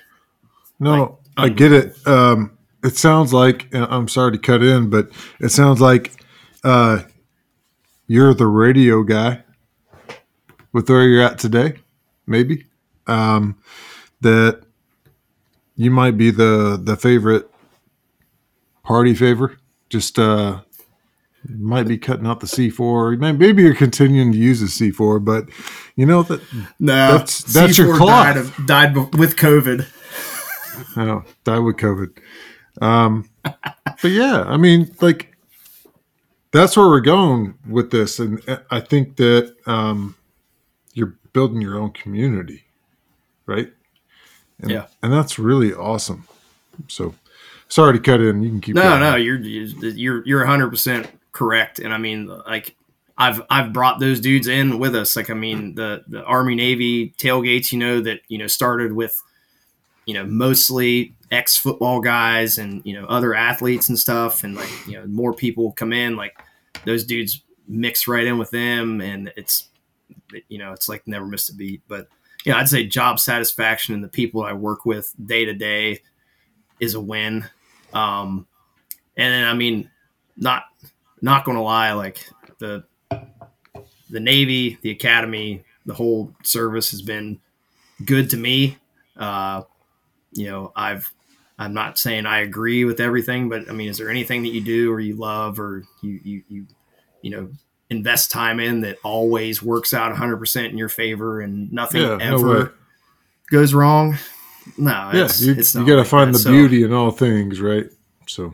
[0.79, 2.07] No, like, I get it.
[2.07, 5.09] Um, it sounds like I'm sorry to cut in, but
[5.39, 6.11] it sounds like
[6.67, 7.03] uh,
[8.07, 9.43] you're the radio guy
[10.73, 11.75] with where you're at today.
[12.25, 12.65] Maybe
[13.07, 13.57] um,
[14.19, 14.63] that
[15.75, 17.49] you might be the the favorite
[18.83, 19.57] party favor.
[19.89, 20.59] Just uh,
[21.47, 23.37] might be cutting out the C4.
[23.37, 25.45] Maybe you're continuing to use the C4, but
[25.95, 26.41] you know that
[26.81, 28.35] no, that's that's C4 your clock.
[28.35, 29.87] Died, of, died with COVID.
[30.97, 32.17] oh, died with COVID.
[32.81, 35.36] Um, but yeah, I mean, like
[36.51, 38.41] that's where we're going with this, and
[38.71, 40.15] I think that um,
[40.93, 42.65] you're building your own community,
[43.45, 43.71] right?
[44.61, 46.27] And, yeah, and that's really awesome.
[46.87, 47.15] So,
[47.67, 48.41] sorry to cut in.
[48.41, 48.75] You can keep.
[48.75, 49.01] No, going.
[49.01, 51.79] no, you're you're you're 100 percent correct.
[51.79, 52.75] And I mean, like
[53.17, 55.15] I've I've brought those dudes in with us.
[55.15, 59.21] Like I mean, the the Army Navy tailgates, you know, that you know started with
[60.07, 64.87] you know mostly ex football guys and you know other athletes and stuff, and like
[64.87, 66.15] you know more people come in.
[66.15, 66.35] Like
[66.85, 69.67] those dudes mix right in with them, and it's
[70.47, 71.81] you know it's like never missed a beat.
[71.87, 72.07] But
[72.45, 75.99] you know, I'd say job satisfaction and the people I work with day to day
[76.79, 77.45] is a win.
[77.93, 78.47] Um,
[79.17, 79.89] and then I mean,
[80.37, 80.63] not
[81.21, 82.25] not going to lie, like
[82.59, 82.85] the
[84.09, 87.39] the Navy, the Academy, the whole service has been
[88.05, 88.77] good to me.
[89.17, 89.63] Uh,
[90.37, 91.11] you know, I've
[91.59, 94.61] I'm not saying I agree with everything, but I mean, is there anything that you
[94.61, 96.67] do or you love or you you you
[97.21, 97.49] you know
[97.89, 102.65] invest time in that always works out 100% in your favor and nothing yeah, ever
[102.65, 102.69] no
[103.49, 104.17] goes wrong?
[104.77, 106.37] No, yeah, it's, you, it's you got to like find that.
[106.37, 107.89] the so, beauty in all things, right?
[108.27, 108.53] So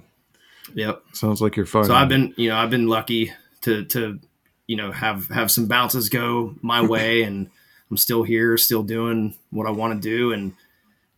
[0.75, 1.03] Yep.
[1.13, 1.85] Sounds like you're fine.
[1.85, 3.31] So I've been, you know, I've been lucky
[3.61, 4.19] to to
[4.67, 7.49] you know have have some bounces go my way, and
[7.89, 10.53] I'm still here, still doing what I want to do, and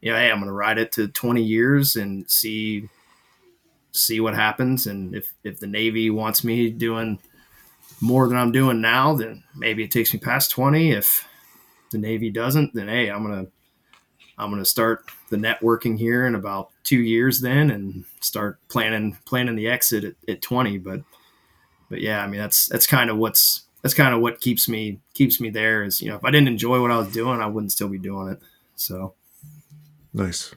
[0.05, 2.87] you know, hey, I'm going to ride it to 20 years and see
[3.91, 7.17] see what happens, and if if the Navy wants me doing
[8.01, 10.91] more than I'm doing now, then maybe it takes me past 20.
[10.91, 11.27] If
[11.89, 13.47] the Navy doesn't, then hey, I'm gonna
[14.37, 19.55] I'm gonna start the networking here in about two years then and start planning planning
[19.55, 20.99] the exit at, at 20 but
[21.89, 24.99] but yeah i mean that's that's kind of what's that's kind of what keeps me
[25.15, 27.47] keeps me there is you know if i didn't enjoy what i was doing i
[27.47, 28.39] wouldn't still be doing it.
[28.75, 29.15] So
[30.15, 30.55] nice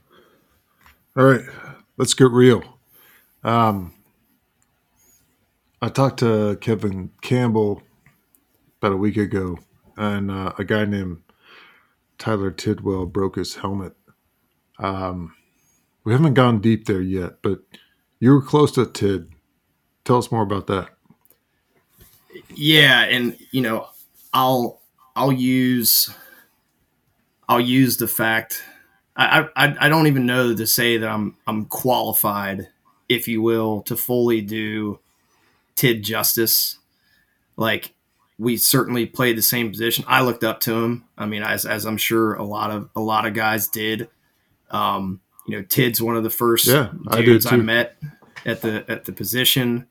[1.16, 1.44] all right
[1.96, 2.62] let's get real
[3.44, 3.92] um
[5.82, 7.82] i talked to kevin campbell
[8.80, 9.58] about a week ago
[9.96, 11.20] and uh, a guy named
[12.18, 13.94] tyler tidwell broke his helmet
[14.78, 15.34] um
[16.08, 17.60] we haven't gone deep there yet, but
[18.18, 19.28] you were close to Tid.
[20.06, 20.88] Tell us more about that.
[22.54, 23.88] Yeah, and you know,
[24.32, 24.80] I'll
[25.14, 26.08] I'll use
[27.46, 28.62] I'll use the fact
[29.18, 32.68] I, I I don't even know to say that I'm I'm qualified,
[33.08, 35.00] if you will, to fully do
[35.74, 36.78] Tid justice.
[37.56, 37.94] Like
[38.38, 40.04] we certainly played the same position.
[40.06, 41.04] I looked up to him.
[41.18, 44.08] I mean, as as I'm sure a lot of a lot of guys did.
[44.70, 47.96] Um, you know, Tid's one of the first yeah, dudes I, I met
[48.46, 49.88] at the at the position.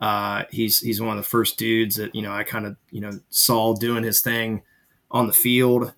[0.00, 3.00] Uh, he's he's one of the first dudes that you know I kind of you
[3.00, 4.62] know saw doing his thing
[5.10, 5.92] on the field,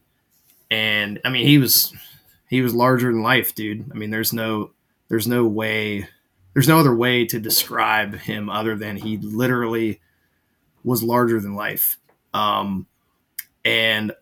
[0.71, 1.93] and I mean he was
[2.49, 3.91] he was larger than life, dude.
[3.93, 4.71] I mean there's no
[5.09, 6.09] there's no way
[6.53, 10.01] there's no other way to describe him other than he literally
[10.85, 11.99] was larger than life.
[12.33, 12.87] Um,
[13.65, 14.13] and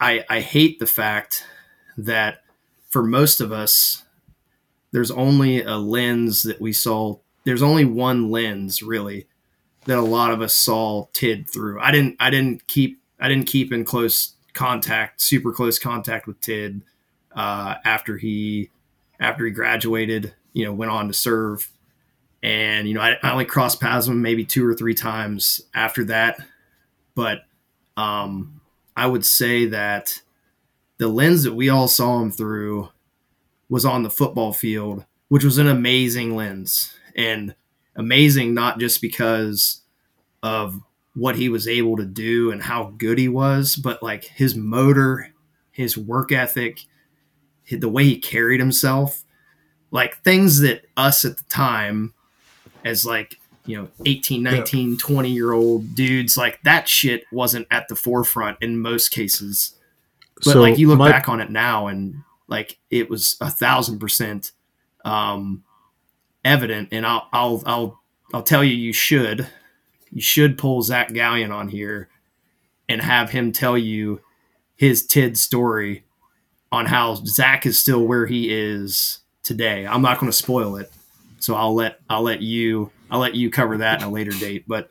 [0.00, 1.44] I I hate the fact
[1.96, 2.42] that
[2.90, 4.04] for most of us,
[4.92, 7.18] there's only a lens that we saw.
[7.44, 9.26] There's only one lens really
[9.86, 11.80] that a lot of us saw Tid through.
[11.80, 16.40] I didn't I didn't keep I didn't keep in close contact, super close contact with
[16.40, 16.82] Tid
[17.34, 18.70] uh, after he
[19.20, 20.34] after he graduated.
[20.52, 21.68] You know, went on to serve,
[22.42, 25.60] and you know I, I only crossed paths with him maybe two or three times
[25.74, 26.38] after that.
[27.14, 27.40] But
[27.96, 28.60] um,
[28.96, 30.22] I would say that
[30.98, 32.88] the lens that we all saw him through
[33.68, 37.54] was on the football field, which was an amazing lens and
[37.96, 39.82] amazing not just because
[40.42, 40.80] of
[41.14, 45.32] what he was able to do and how good he was, but like his motor,
[45.70, 46.80] his work ethic,
[47.70, 49.24] the way he carried himself,
[49.90, 52.14] like things that us at the time
[52.84, 54.96] as like you know 18 19 yeah.
[54.98, 59.74] 20 year old dudes like that shit wasn't at the forefront in most cases
[60.36, 63.50] but so like you look my, back on it now and like it was a
[63.50, 64.52] thousand percent
[65.04, 65.64] um
[66.44, 68.00] evident and i'll i'll i'll
[68.34, 69.46] i'll tell you you should
[70.10, 72.08] you should pull zach gallion on here
[72.88, 74.20] and have him tell you
[74.76, 76.04] his tid story
[76.74, 80.92] on how zach is still where he is today i'm not going to spoil it
[81.38, 84.64] so i'll let i'll let you I'll let you cover that in a later date.
[84.66, 84.90] But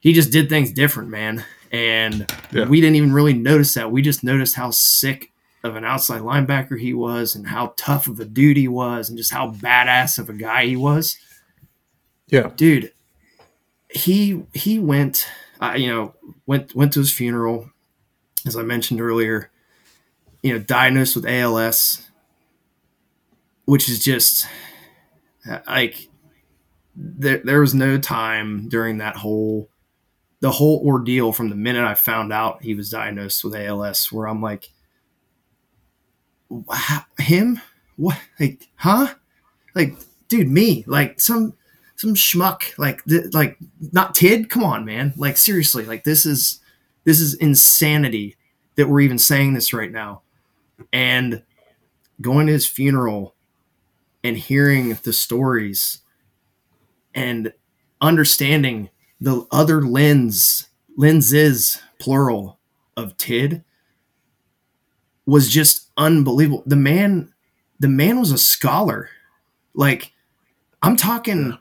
[0.00, 1.44] he just did things different, man.
[1.70, 2.66] And yeah.
[2.66, 3.92] we didn't even really notice that.
[3.92, 5.30] We just noticed how sick
[5.64, 9.18] of an outside linebacker he was and how tough of a dude he was and
[9.18, 11.18] just how badass of a guy he was.
[12.28, 12.50] Yeah.
[12.56, 12.92] Dude,
[13.90, 15.26] he he went
[15.60, 16.14] uh, you know,
[16.46, 17.70] went went to his funeral
[18.46, 19.50] as I mentioned earlier,
[20.44, 22.06] you know, diagnosed with ALS,
[23.64, 24.46] which is just
[25.50, 26.08] uh, like
[26.94, 29.70] there, there was no time during that whole
[30.40, 34.28] the whole ordeal from the minute I found out he was diagnosed with ALS where
[34.28, 34.68] I'm like
[37.18, 37.58] him?
[37.96, 39.14] What like huh?
[39.74, 39.94] Like
[40.28, 40.84] dude me?
[40.86, 41.54] Like some
[41.96, 43.56] some schmuck like th- like
[43.92, 45.14] not tid come on man.
[45.16, 46.60] Like seriously like this is
[47.04, 48.36] this is insanity
[48.74, 50.20] that we're even saying this right now
[50.92, 51.42] and
[52.20, 53.34] going to his funeral
[54.22, 56.00] and hearing the stories
[57.14, 57.52] and
[58.00, 58.90] understanding
[59.20, 62.58] the other lens lenses plural
[62.96, 63.64] of tid
[65.26, 66.62] was just unbelievable.
[66.66, 67.32] The man
[67.80, 69.10] the man was a scholar.
[69.74, 70.12] Like
[70.84, 71.58] i'm talking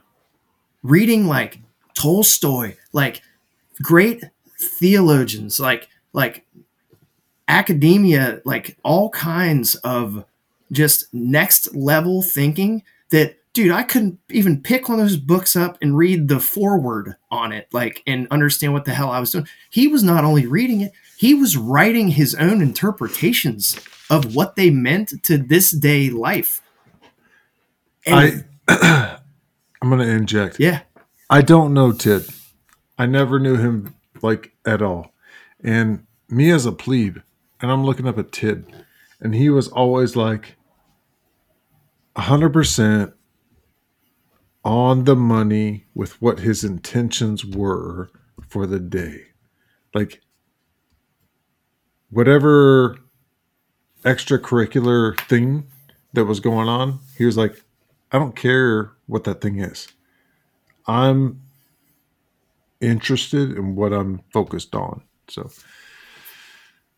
[0.83, 1.59] reading like
[1.95, 3.21] tolstoy like
[3.81, 4.23] great
[4.59, 6.45] theologians like like
[7.47, 10.25] academia like all kinds of
[10.71, 15.77] just next level thinking that dude, I couldn't even pick one of those books up
[15.81, 19.47] and read the foreword on it, like, and understand what the hell I was doing.
[19.69, 23.79] He was not only reading it, he was writing his own interpretations
[24.09, 26.61] of what they meant to this day life.
[28.05, 29.19] And, I,
[29.81, 30.59] I'm going to inject.
[30.59, 30.81] Yeah.
[31.29, 32.25] I don't know Tid.
[32.97, 35.13] I never knew him like at all.
[35.63, 37.19] And me as a plebe,
[37.63, 38.65] and I'm looking up at Tid,
[39.21, 40.57] and he was always like,
[42.17, 43.13] 100%
[44.65, 48.09] on the money with what his intentions were
[48.47, 49.27] for the day.
[49.93, 50.21] Like
[52.09, 52.97] whatever
[54.03, 55.67] extracurricular thing
[56.11, 57.63] that was going on, he was like,
[58.11, 59.87] I don't care what that thing is.
[60.85, 61.41] I'm
[62.81, 65.03] interested in what I'm focused on.
[65.29, 65.49] So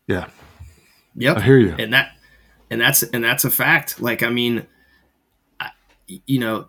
[0.06, 0.28] yeah.
[1.16, 1.38] Yep.
[1.38, 1.74] I hear you.
[1.78, 2.12] And that
[2.70, 4.00] and that's and that's a fact.
[4.00, 4.66] Like I mean,
[5.60, 5.70] I,
[6.08, 6.68] you know,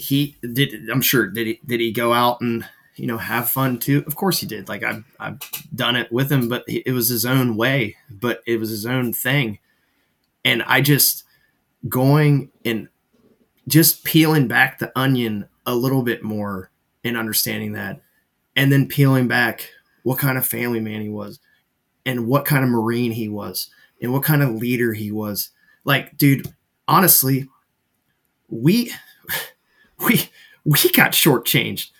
[0.00, 2.66] he did i'm sure did he did he go out and
[2.96, 5.38] you know have fun too of course he did like i've, I've
[5.74, 9.12] done it with him but it was his own way but it was his own
[9.12, 9.58] thing
[10.42, 11.24] and i just
[11.86, 12.88] going and
[13.68, 16.70] just peeling back the onion a little bit more
[17.04, 18.00] and understanding that
[18.56, 19.68] and then peeling back
[20.02, 21.40] what kind of family man he was
[22.06, 23.70] and what kind of marine he was
[24.02, 25.50] and what kind of leader he was
[25.84, 26.52] like dude
[26.88, 27.48] honestly
[28.48, 28.92] we
[30.06, 30.28] we
[30.64, 31.90] we got shortchanged.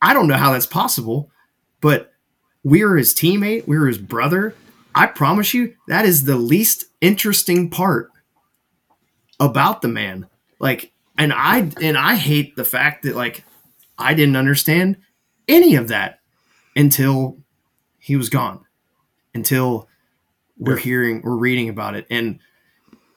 [0.00, 1.30] I don't know how that's possible,
[1.80, 2.12] but
[2.62, 4.54] we were his teammate, we were his brother.
[4.94, 8.10] I promise you, that is the least interesting part
[9.40, 10.28] about the man.
[10.60, 13.44] Like, and I and I hate the fact that like
[13.98, 14.98] I didn't understand
[15.48, 16.20] any of that
[16.76, 17.38] until
[17.98, 18.64] he was gone,
[19.34, 19.88] until
[20.56, 20.82] we're Yeah.
[20.84, 22.06] hearing, we're reading about it.
[22.10, 22.38] And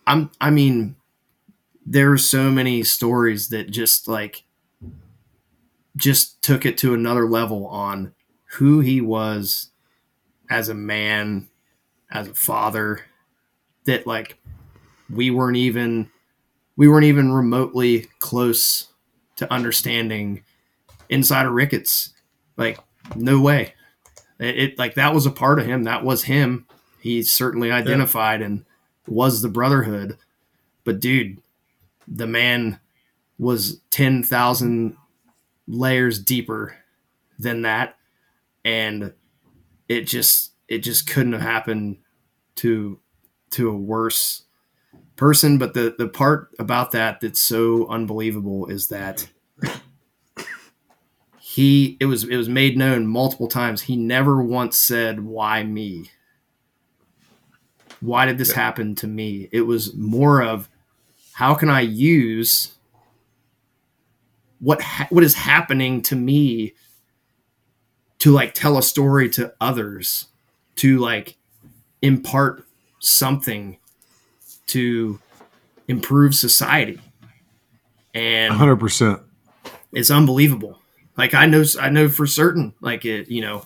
[0.06, 0.96] I'm, I mean,
[1.86, 4.44] there are so many stories that just like,
[5.96, 8.14] just took it to another level on
[8.58, 9.72] who he was
[10.50, 11.50] as a man,
[12.12, 13.02] as a father,
[13.86, 14.38] that like
[15.10, 16.10] we weren't even
[16.76, 18.90] we weren't even remotely close
[19.38, 20.44] to understanding
[21.10, 22.14] inside of Ricketts.
[22.56, 22.80] Like,
[23.16, 23.74] no way.
[24.40, 25.84] It, it like that was a part of him.
[25.84, 26.66] That was him.
[27.00, 28.66] He certainly identified and
[29.08, 30.18] was the brotherhood.
[30.84, 31.42] But dude,
[32.08, 32.80] the man
[33.38, 34.98] was ten thousand
[35.68, 36.76] layers deeper
[37.40, 37.98] than that,
[38.64, 39.14] and
[39.88, 41.98] it just it just couldn't have happened
[42.56, 43.00] to
[43.52, 44.44] to a worse
[45.16, 45.58] person.
[45.58, 49.28] But the the part about that that's so unbelievable is that
[51.58, 53.82] he it was it was made known multiple times.
[53.82, 56.12] He never once said why me.
[58.00, 59.50] Why did this happen to me?
[59.52, 60.70] It was more of
[61.34, 62.76] how can I use
[64.60, 66.76] what ha- what is happening to me
[68.20, 70.28] to like tell a story to others
[70.76, 71.38] to like
[72.04, 72.68] impart
[73.00, 73.80] something
[74.68, 75.20] to
[75.88, 77.02] improve society
[78.14, 79.24] and 100%.
[79.92, 80.80] it's unbelievable
[81.18, 83.64] like i know i know for certain like it you know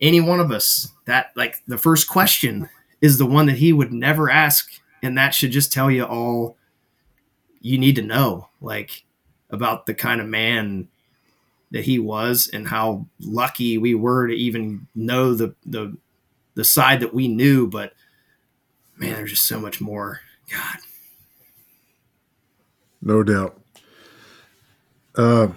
[0.00, 2.68] any one of us that like the first question
[3.00, 4.70] is the one that he would never ask
[5.02, 6.56] and that should just tell you all
[7.60, 9.04] you need to know like
[9.50, 10.88] about the kind of man
[11.72, 15.96] that he was and how lucky we were to even know the the
[16.54, 17.92] the side that we knew but
[18.96, 20.20] man there's just so much more
[20.50, 20.78] god
[23.02, 23.58] No doubt.
[25.16, 25.48] Uh,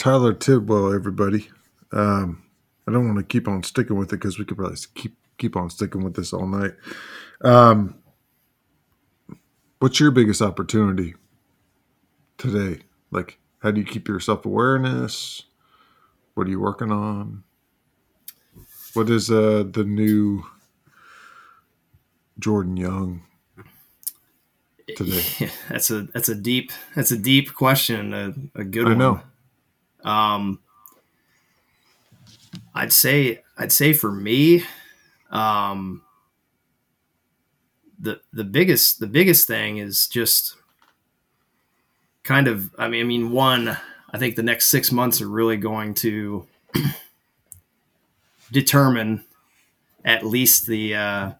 [0.00, 1.50] Tyler Tidwell, everybody.
[1.92, 2.42] Um,
[2.88, 5.56] I don't want to keep on sticking with it because we could probably keep keep
[5.56, 6.72] on sticking with this all night.
[7.42, 7.96] Um,
[9.78, 11.16] what's your biggest opportunity
[12.38, 12.82] today?
[13.10, 15.42] Like, how do you keep your self awareness?
[16.32, 17.44] What are you working on?
[18.94, 20.46] What is uh, the new
[22.38, 23.24] Jordan Young
[24.96, 25.50] today?
[25.68, 29.20] that's a that's a deep that's a deep question a, a good I one know.
[30.04, 30.60] Um,
[32.74, 34.64] I'd say I'd say for me,
[35.30, 36.02] um,
[37.98, 40.56] the the biggest the biggest thing is just
[42.22, 43.76] kind of I mean I mean one
[44.12, 46.46] I think the next six months are really going to
[48.52, 49.24] determine
[50.04, 51.32] at least the uh,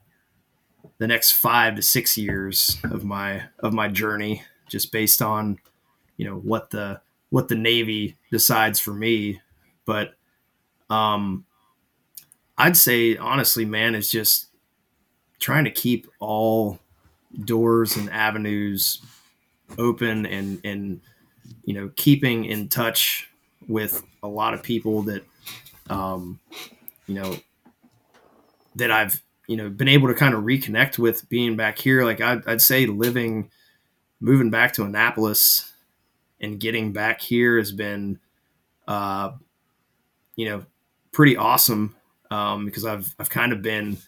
[0.99, 5.59] the next five to six years of my of my journey just based on
[6.17, 7.01] you know what the
[7.31, 9.41] what the Navy decides for me.
[9.87, 10.15] But
[10.91, 11.45] um,
[12.59, 14.49] I'd say honestly, man, is just
[15.39, 16.79] trying to keep all
[17.45, 19.01] doors and avenues
[19.79, 21.01] open and and
[21.65, 23.31] you know keeping in touch
[23.69, 25.25] with a lot of people that
[25.89, 26.41] um,
[27.07, 27.37] you know
[28.77, 32.05] that I've you know been able to kind of reconnect with being back here.
[32.05, 33.51] Like I'd, I'd say living,
[34.21, 35.70] moving back to Annapolis
[36.41, 38.19] and getting back here has been,
[38.89, 39.33] uh,
[40.37, 40.65] you know,
[41.13, 41.95] pretty awesome
[42.31, 43.99] um, because I've I've kind of been,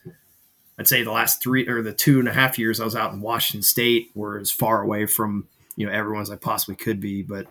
[0.79, 3.13] I'd say the last three or the two and a half years I was out
[3.13, 6.99] in Washington State, were as far away from you know everyone as I possibly could
[6.99, 7.47] be, but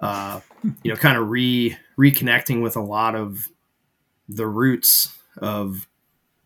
[0.00, 0.40] uh,
[0.82, 3.48] you know, kind of re reconnecting with a lot of
[4.28, 5.86] the roots of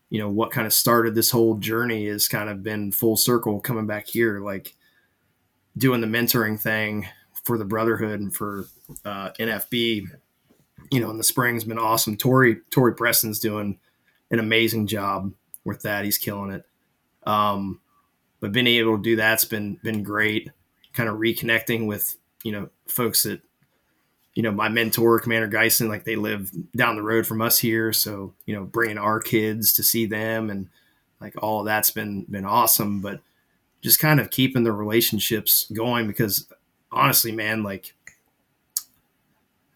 [0.09, 3.59] you know what kind of started this whole journey has kind of been full circle
[3.59, 4.75] coming back here like
[5.77, 7.07] doing the mentoring thing
[7.43, 8.65] for the brotherhood and for
[9.05, 10.07] uh, nfb
[10.91, 12.15] you know in the spring's been awesome.
[12.15, 13.79] Tori tori preston's doing
[14.31, 15.33] an amazing job
[15.63, 16.05] with that.
[16.05, 16.65] He's killing it.
[17.25, 17.79] Um,
[18.39, 20.51] but being able to do that's been been great.
[20.93, 23.41] Kind of reconnecting with you know folks that
[24.35, 27.93] you know, my mentor, Commander Geisen, like they live down the road from us here.
[27.93, 30.69] So, you know, bringing our kids to see them and
[31.21, 32.99] like all that's been, been awesome.
[32.99, 33.19] But
[33.81, 36.47] just kind of keeping the relationships going because
[36.93, 37.93] honestly, man, like,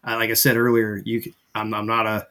[0.04, 2.26] I, like I said earlier, you, I'm, I'm not a,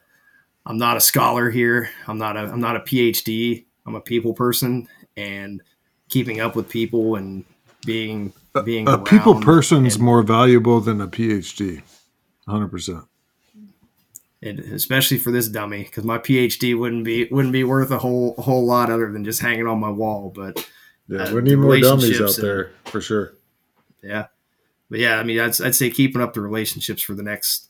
[0.66, 1.90] I'm not a scholar here.
[2.08, 3.66] I'm not a, I'm not a PhD.
[3.86, 5.62] I'm a people person and
[6.10, 7.46] keeping up with people and
[7.86, 8.34] being,
[8.66, 11.84] being A people person's and- more valuable than a PhD.
[12.48, 13.06] 100%.
[14.42, 18.36] and especially for this dummy because my PhD wouldn't be wouldn't be worth a whole
[18.38, 20.32] a whole lot other than just hanging on my wall.
[20.34, 20.66] But
[21.10, 23.34] Yeah, Uh, we need more dummies out and- there for sure.
[24.02, 24.28] yeah,
[24.90, 27.70] but yeah, I mean, I'd, I'd say keeping up the relationships for the next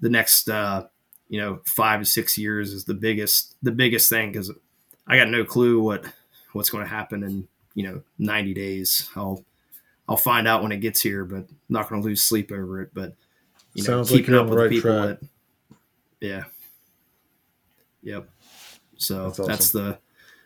[0.00, 0.86] the next uh,
[1.28, 4.50] you know five to six years is the biggest the biggest thing because
[5.06, 6.04] I got no clue what
[6.52, 9.08] what's going to happen in you know 90 days.
[9.16, 9.44] I'll
[10.08, 12.80] I'll find out when it gets here, but I'm not going to lose sleep over
[12.82, 12.90] it.
[12.94, 13.14] But
[13.74, 15.20] you know, Sounds keeping you're up with right people track.
[15.20, 15.28] that,
[16.20, 16.44] yeah,
[18.02, 18.28] yep.
[18.96, 19.98] So That's that's, the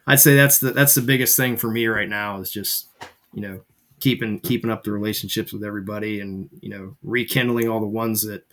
[0.07, 2.89] I'd say that's the that's the biggest thing for me right now is just
[3.33, 3.61] you know
[4.01, 8.45] keeping keeping up the relationships with everybody and you know rekindling all the ones that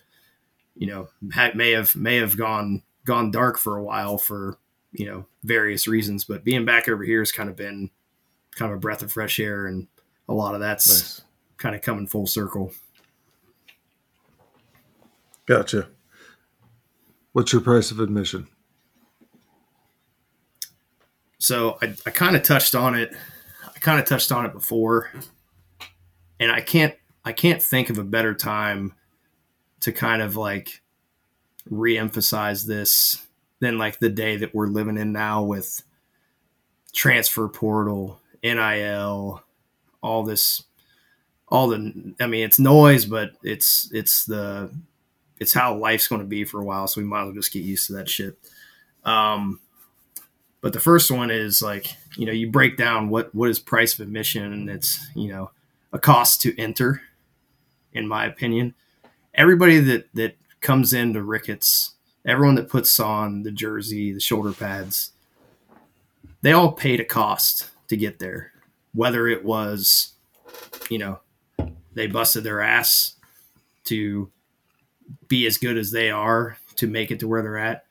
[0.76, 4.58] you know ha- may have may have gone gone dark for a while for
[4.92, 7.90] you know various reasons but being back over here has kind of been
[8.54, 9.86] kind of a breath of fresh air and
[10.28, 11.20] a lot of that's Nice.
[11.56, 12.72] kind of coming full circle
[15.46, 15.88] Gotcha.
[17.32, 18.48] What's your price of admission?
[21.40, 23.14] so i, I kind of touched on it
[23.64, 25.08] i kind of touched on it before
[26.40, 26.94] and i can't
[27.24, 28.92] i can't think of a better time
[29.80, 30.82] to kind of like
[31.70, 33.26] re-emphasize this
[33.60, 35.82] than like the day that we're living in now with
[36.92, 39.42] transfer portal nil
[40.02, 40.64] all this
[41.48, 44.70] all the i mean it's noise but it's it's the
[45.40, 47.52] it's how life's going to be for a while so we might as well just
[47.52, 48.38] get used to that shit.
[49.04, 49.60] Um
[50.60, 53.94] but the first one is like you know you break down what what is price
[53.94, 55.50] of admission and it's you know
[55.92, 57.02] a cost to enter
[57.92, 58.74] in my opinion
[59.34, 61.94] everybody that that comes into ricketts
[62.24, 65.12] everyone that puts on the jersey the shoulder pads
[66.42, 68.52] they all paid a cost to get there
[68.94, 70.14] whether it was
[70.90, 71.18] you know
[71.94, 73.14] they busted their ass
[73.84, 74.30] to
[75.26, 77.86] be as good as they are to make it to where they're at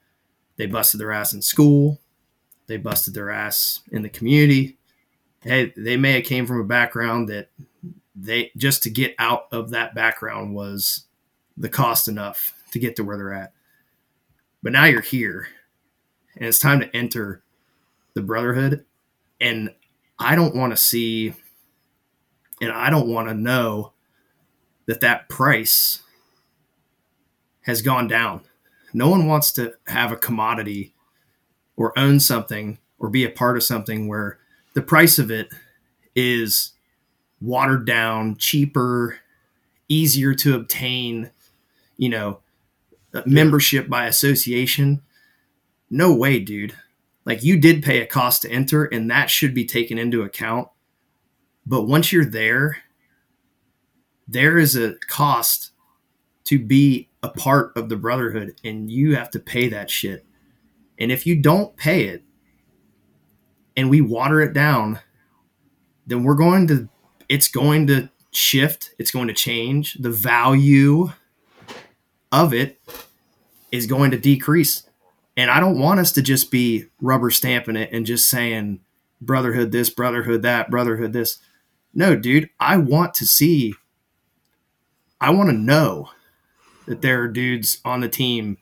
[0.58, 2.00] they busted their ass in school
[2.68, 4.78] they busted their ass in the community.
[5.42, 7.50] Hey, they may have came from a background that
[8.20, 11.06] they just to get out of that background was
[11.56, 13.54] the cost enough to get to where they're at.
[14.64, 15.48] But now you're here
[16.36, 17.44] and it's time to enter
[18.16, 18.86] the brotherhood.
[19.40, 19.74] And
[20.18, 21.34] I don't want to see
[22.60, 23.94] and I don't want to know
[24.88, 26.02] that that price
[27.62, 28.42] has gone down.
[28.94, 30.96] No one wants to have a commodity
[31.76, 34.40] or own something or be a part of something where
[34.74, 35.50] the price of it
[36.16, 36.72] is
[37.42, 39.18] watered down, cheaper,
[39.88, 41.32] easier to obtain,
[41.98, 42.40] you know,
[43.14, 45.02] uh, membership by association.
[45.90, 46.76] No way, dude.
[47.26, 50.70] Like you did pay a cost to enter and that should be taken into account.
[51.66, 52.78] But once you're there,
[54.28, 55.72] there is a cost
[56.46, 60.26] to be a part of the brotherhood and you have to pay that shit.
[60.98, 62.24] And if you don't pay it
[63.76, 65.00] and we water it down,
[66.06, 66.90] then we're going to,
[67.30, 69.96] it's going to shift, it's going to change.
[69.96, 71.12] The value
[72.32, 72.80] of it
[73.72, 74.84] is going to decrease.
[75.36, 78.80] And I don't want us to just be rubber stamping it and just saying
[79.22, 81.38] brotherhood this, brotherhood that, brotherhood this.
[81.94, 83.74] No, dude, I want to see,
[85.20, 86.10] I want to know
[86.88, 88.58] that there are dudes on the team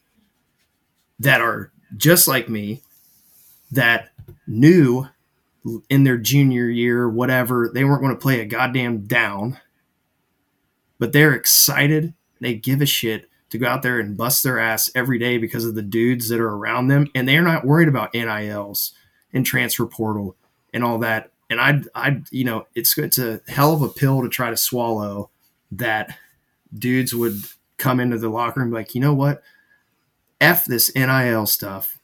[1.19, 2.81] that are just like me
[3.71, 4.09] that
[4.47, 5.07] knew
[5.89, 9.59] in their junior year, whatever, they weren't going to play a goddamn down,
[10.99, 12.13] but they're excited.
[12.39, 15.65] They give a shit to go out there and bust their ass every day because
[15.65, 17.07] of the dudes that are around them.
[17.15, 18.93] And they're not worried about NILs
[19.33, 20.35] and transfer portal
[20.73, 21.31] and all that.
[21.49, 24.57] And I, I, you know, it's, it's a hell of a pill to try to
[24.57, 25.29] swallow
[25.71, 26.17] that
[26.73, 27.35] dudes would
[27.77, 29.41] come into the locker room like, you know what?
[30.41, 31.99] F this NIL stuff.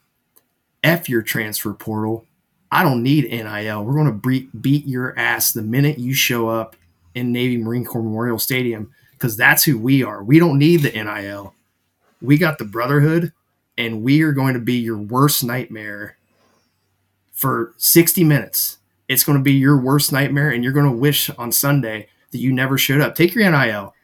[0.82, 2.26] F your transfer portal.
[2.72, 3.84] I don't need NIL.
[3.84, 6.74] We're going to beat, beat your ass the minute you show up
[7.14, 10.24] in Navy Marine Corps Memorial Stadium because that's who we are.
[10.24, 11.54] We don't need the NIL.
[12.22, 13.34] We got the brotherhood,
[13.76, 16.16] and we are going to be your worst nightmare
[17.32, 18.78] for 60 minutes.
[19.06, 22.38] It's going to be your worst nightmare, and you're going to wish on Sunday that
[22.38, 23.14] you never showed up.
[23.14, 23.94] Take your NIL.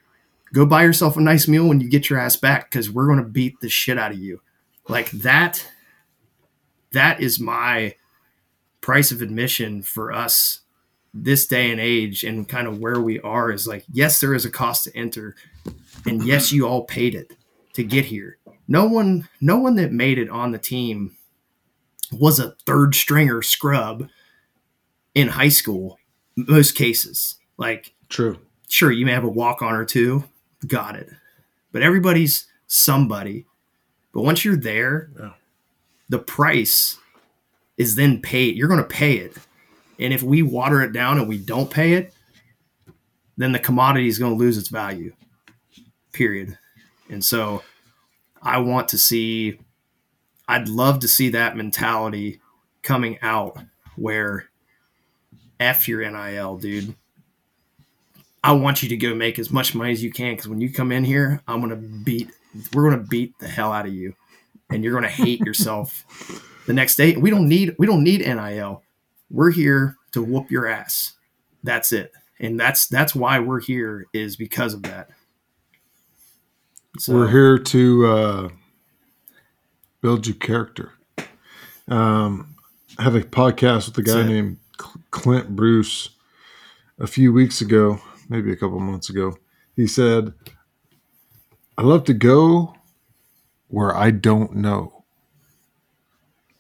[0.53, 3.23] Go buy yourself a nice meal when you get your ass back because we're going
[3.23, 4.43] to beat the shit out of you.
[4.89, 5.67] Like that,
[6.93, 7.95] that is my
[8.89, 10.61] price of admission for us
[11.13, 14.47] this day and age and kind of where we are is like yes there is
[14.47, 15.37] a cost to enter
[16.07, 17.37] and yes you all paid it
[17.75, 21.15] to get here no one no one that made it on the team
[22.13, 24.09] was a third stringer scrub
[25.15, 25.99] in high school
[26.37, 28.39] most cases like True.
[28.71, 30.25] sure you may have a walk on or two
[30.67, 31.11] got it
[31.73, 33.45] but everybody's somebody
[34.15, 35.33] but once you're there Yeah.
[36.09, 36.97] the price
[37.79, 39.35] is then paid you're going to pay it
[39.99, 42.13] and if we water it down and we don't pay it
[43.39, 45.15] then the commodity is going to lose its value.
[46.13, 46.59] Period.
[47.09, 47.63] And so
[48.43, 49.59] I want to see
[50.49, 52.41] I'd love to see that mentality
[52.83, 53.59] coming out
[53.97, 54.47] where
[55.61, 56.95] F your NIL, dude.
[58.43, 60.73] I want you to go make as much money as you can because when you
[60.73, 62.31] come in here, I'm gonna beat
[62.73, 64.15] we're gonna beat the hell out of you.
[64.71, 66.05] And you're gonna hate yourself
[66.69, 67.17] the next day.
[67.17, 68.83] We don't need we don't need NIL.
[69.31, 71.15] We're here to whoop your ass.
[71.65, 72.13] That's it.
[72.39, 75.09] And that's that's why we're here is because of that.
[76.99, 78.49] So, we're here to uh,
[80.01, 80.93] build your character.
[81.89, 82.57] Um,
[82.99, 84.59] I had a podcast with a guy named
[85.11, 86.11] Clint Bruce
[86.99, 89.37] a few weeks ago, maybe a couple months ago.
[89.75, 90.33] He said,
[91.77, 92.75] I love to go
[93.69, 94.98] where I don't know.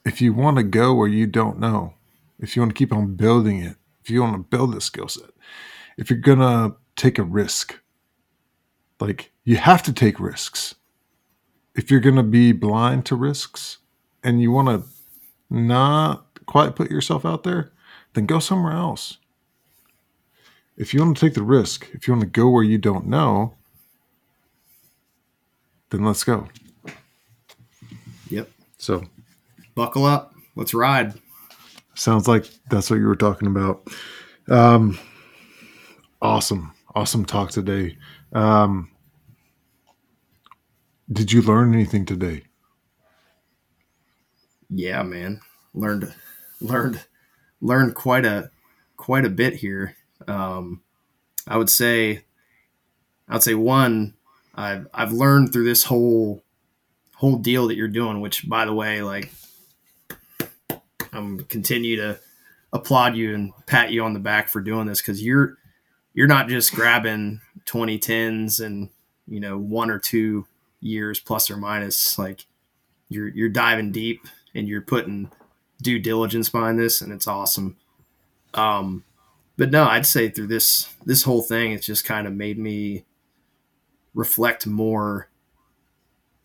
[0.08, 1.92] If you want to go where you don't know,
[2.38, 5.06] if you want to keep on building it, if you want to build a skill
[5.06, 5.28] set,
[5.98, 7.78] if you're going to take a risk,
[9.00, 10.74] like you have to take risks.
[11.74, 13.78] If you're going to be blind to risks
[14.24, 14.88] and you want to
[15.50, 17.70] not quite put yourself out there,
[18.14, 19.18] then go somewhere else.
[20.78, 23.06] If you want to take the risk, if you want to go where you don't
[23.08, 23.54] know,
[25.90, 26.48] then let's go.
[28.30, 28.48] Yep.
[28.78, 29.04] So,
[29.78, 30.34] buckle up.
[30.56, 31.14] Let's ride.
[31.94, 33.86] Sounds like that's what you were talking about.
[34.48, 34.98] Um,
[36.20, 37.96] awesome, awesome talk today.
[38.32, 38.90] Um,
[41.12, 42.42] did you learn anything today?
[44.68, 45.40] Yeah, man.
[45.74, 46.12] Learned,
[46.60, 47.04] learned,
[47.60, 48.50] learned quite a,
[48.96, 49.94] quite a bit here.
[50.26, 50.82] Um,
[51.46, 52.24] I would say,
[53.28, 54.14] I would say one,
[54.56, 56.42] I've I've learned through this whole,
[57.14, 58.20] whole deal that you're doing.
[58.20, 59.30] Which, by the way, like,
[61.18, 62.18] I'm continue to
[62.72, 65.58] applaud you and pat you on the back for doing this because you're
[66.14, 68.90] you're not just grabbing 2010s and
[69.26, 70.46] you know one or two
[70.80, 72.18] years plus or minus.
[72.18, 72.46] Like
[73.08, 75.30] you're you're diving deep and you're putting
[75.82, 77.76] due diligence behind this and it's awesome.
[78.54, 79.04] Um
[79.58, 83.04] but no i'd say through this this whole thing it's just kind of made me
[84.14, 85.28] reflect more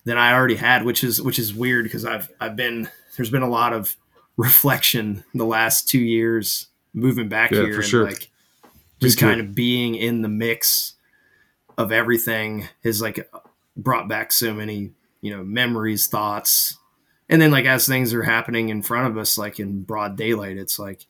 [0.04, 3.42] than i already had which is which is weird because i've i've been there's been
[3.42, 3.96] a lot of
[4.36, 8.04] reflection the last two years moving back yeah, here and sure.
[8.04, 8.30] like
[9.00, 10.94] just kind of being in the mix
[11.76, 13.28] of everything has like
[13.76, 16.78] brought back so many you know memories thoughts.
[17.28, 20.56] And then like as things are happening in front of us like in broad daylight
[20.56, 21.06] it's like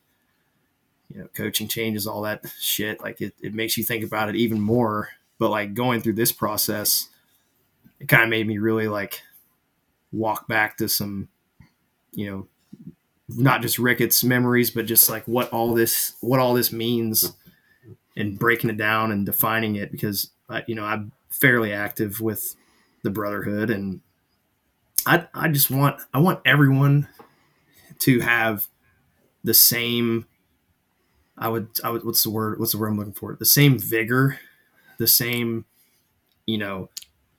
[1.13, 4.37] you know coaching changes all that shit like it, it makes you think about it
[4.37, 5.11] even more.
[5.39, 7.09] But like going through this process
[8.01, 9.23] it kind of made me really like
[10.13, 11.29] walk back to some
[12.13, 12.47] you know
[13.29, 17.35] not just ricketts memories but just like what all this what all this means
[18.17, 22.55] and breaking it down and defining it because uh, you know i'm fairly active with
[23.03, 24.01] the brotherhood and
[25.07, 27.09] I I just want I want everyone
[28.01, 28.67] to have
[29.43, 30.27] the same
[31.37, 33.37] I would I would what's the word what's the word I'm looking for?
[33.39, 34.39] The same vigor
[34.99, 35.65] the same
[36.47, 36.89] you know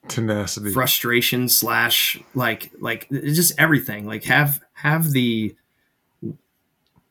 [0.07, 0.71] tenacity.
[0.71, 4.05] frustration slash like like just everything.
[4.05, 5.55] Like have have the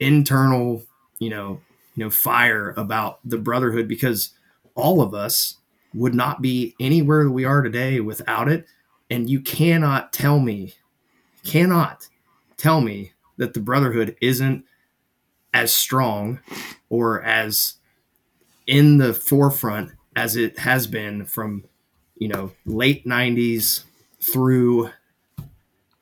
[0.01, 0.83] internal
[1.19, 1.61] you know
[1.95, 4.31] you know fire about the brotherhood because
[4.75, 5.59] all of us
[5.95, 8.66] would not be anywhere that we are today without it
[9.11, 10.75] and you cannot tell me,
[11.45, 12.09] cannot
[12.57, 14.65] tell me that the Brotherhood isn't
[15.53, 16.41] as strong
[16.89, 17.75] or as
[18.66, 21.65] in the forefront as it has been from,
[22.16, 23.85] you know, late 90s
[24.21, 24.91] through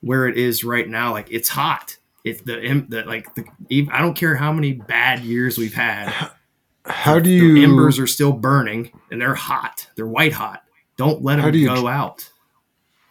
[0.00, 1.12] where it is right now.
[1.12, 1.96] Like it's hot.
[2.24, 6.12] It's the, the like the I don't care how many bad years we've had.
[6.84, 9.88] How do you the embers are still burning and they're hot.
[9.94, 10.64] They're white hot.
[10.96, 12.28] Don't let them go out.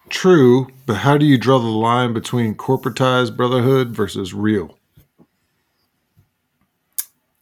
[0.09, 4.77] True, but how do you draw the line between corporatized brotherhood versus real?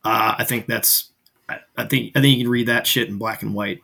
[0.03, 1.11] Uh, I think that's.
[1.47, 3.81] I, I, think I think you can read that shit in black and white.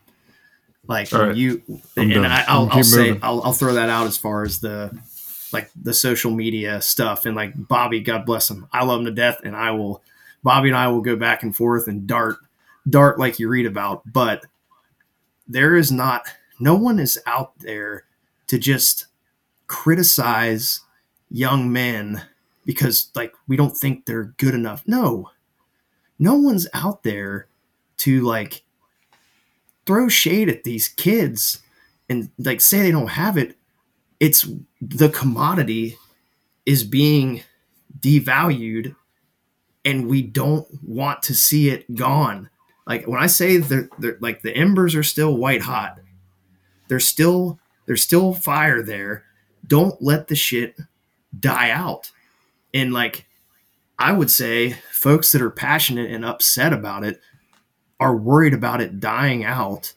[0.87, 1.35] Like right.
[1.35, 1.63] you,
[1.97, 4.95] I'm and I, will I'll say I'll, I'll throw that out as far as the
[5.55, 9.11] like the social media stuff and like Bobby, God bless him, I love him to
[9.11, 10.03] death, and I will.
[10.43, 12.37] Bobby and I will go back and forth and dart,
[12.87, 14.45] dart like you read about, but
[15.47, 16.27] there is not.
[16.59, 18.03] No one is out there
[18.45, 19.07] to just
[19.65, 20.81] criticize
[21.31, 22.21] young men
[22.65, 24.83] because like we don't think they're good enough.
[24.85, 25.31] No.
[26.19, 27.47] No one's out there
[27.97, 28.63] to like
[29.85, 31.61] throw shade at these kids
[32.09, 33.57] and like say they don't have it.
[34.19, 34.47] It's
[34.81, 35.97] the commodity
[36.65, 37.43] is being
[37.99, 38.95] devalued
[39.83, 42.49] and we don't want to see it gone.
[42.87, 45.99] Like when I say they're, they're like the embers are still white hot,
[46.87, 49.23] there's still there's still fire there.
[49.67, 50.75] Don't let the shit
[51.39, 52.11] die out.
[52.73, 53.25] And like
[53.97, 57.21] I would say, folks that are passionate and upset about it
[57.99, 59.93] are worried about it dying out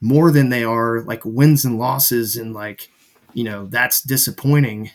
[0.00, 2.90] more than they are like wins and losses and like
[3.34, 4.90] you know that's disappointing.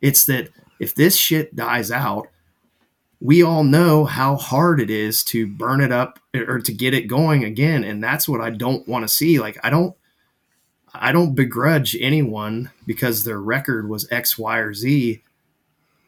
[0.00, 0.48] It's that
[0.80, 2.28] if this shit dies out
[3.22, 7.02] we all know how hard it is to burn it up or to get it
[7.02, 7.84] going again.
[7.84, 9.38] And that's what i don't want to see.
[9.38, 9.94] Like i don't
[10.92, 15.22] i don't begrudge anyone because their record was x y or z.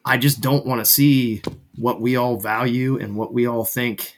[0.04, 1.40] I just don't want to see
[1.76, 4.16] what we all value and what we all think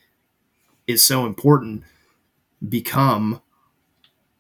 [0.87, 1.85] is so important
[2.67, 3.43] become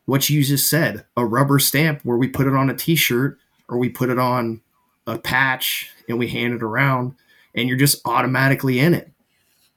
[0.07, 3.39] what you just said a rubber stamp where we put it on a t-shirt
[3.69, 4.61] or we put it on
[5.07, 7.15] a patch and we hand it around
[7.55, 9.11] and you're just automatically in it.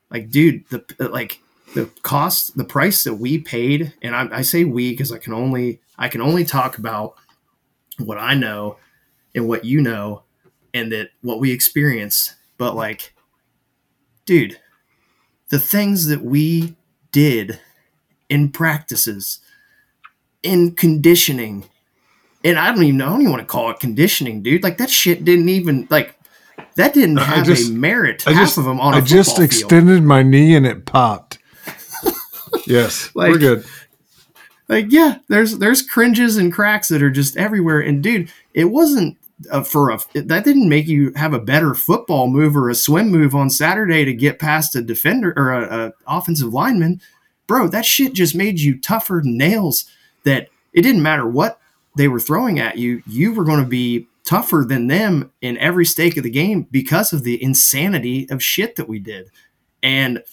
[0.09, 1.39] Like dude the like
[1.75, 5.33] the cost the price that we paid and i, I say we because i can
[5.33, 7.13] only i can only talk about
[7.99, 8.77] what i know
[9.35, 10.23] and what you know
[10.73, 12.35] and that what we experience.
[12.57, 13.13] But like
[14.25, 14.59] dude
[15.49, 16.75] the things that we
[17.11, 17.59] did
[18.29, 19.39] in practices
[20.43, 21.65] in conditioning.
[22.43, 24.63] And I don't even know, I don't even want to call it conditioning, dude.
[24.63, 26.15] Like that shit didn't even like
[26.75, 28.25] that didn't have just, a merit.
[28.27, 30.05] I half just, of them on I just extended field.
[30.05, 31.39] my knee and it popped.
[32.65, 33.65] yes, like, we're good.
[34.69, 37.81] Like yeah, there's there's cringes and cracks that are just everywhere.
[37.81, 39.17] And dude, it wasn't
[39.51, 43.09] uh, for a that didn't make you have a better football move or a swim
[43.09, 47.01] move on Saturday to get past a defender or a, a offensive lineman,
[47.47, 47.67] bro.
[47.67, 49.89] That shit just made you tougher nails
[50.29, 51.59] that it didn't matter what
[51.97, 55.85] they were throwing at you, you were going to be tougher than them in every
[55.85, 59.29] stake of the game because of the insanity of shit that we did.
[59.81, 60.23] And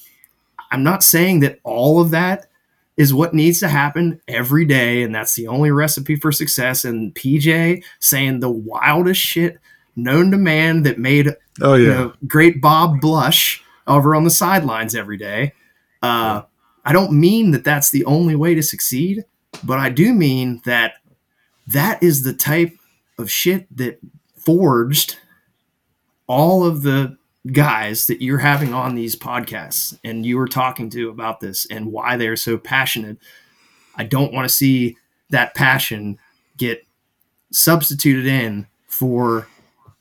[0.71, 2.47] I'm not saying that all of that
[2.97, 7.15] is what needs to happen every day and that's the only recipe for success and
[7.15, 9.59] PJ saying the wildest shit
[9.97, 11.29] known to man that made
[11.61, 15.53] oh yeah you know, great Bob blush over on the sidelines every day.
[16.03, 16.43] Uh,
[16.85, 19.25] I don't mean that that's the only way to succeed,
[19.65, 20.95] but I do mean that
[21.69, 22.77] that is the type
[23.19, 23.99] of shit that
[24.37, 25.19] forged
[26.27, 27.17] all of the
[27.53, 31.93] guys that you're having on these podcasts and you were talking to about this and
[31.93, 33.19] why they're so passionate.
[33.97, 34.97] I don't want to see
[35.31, 36.19] that passion
[36.57, 36.85] get
[37.53, 39.49] substituted in for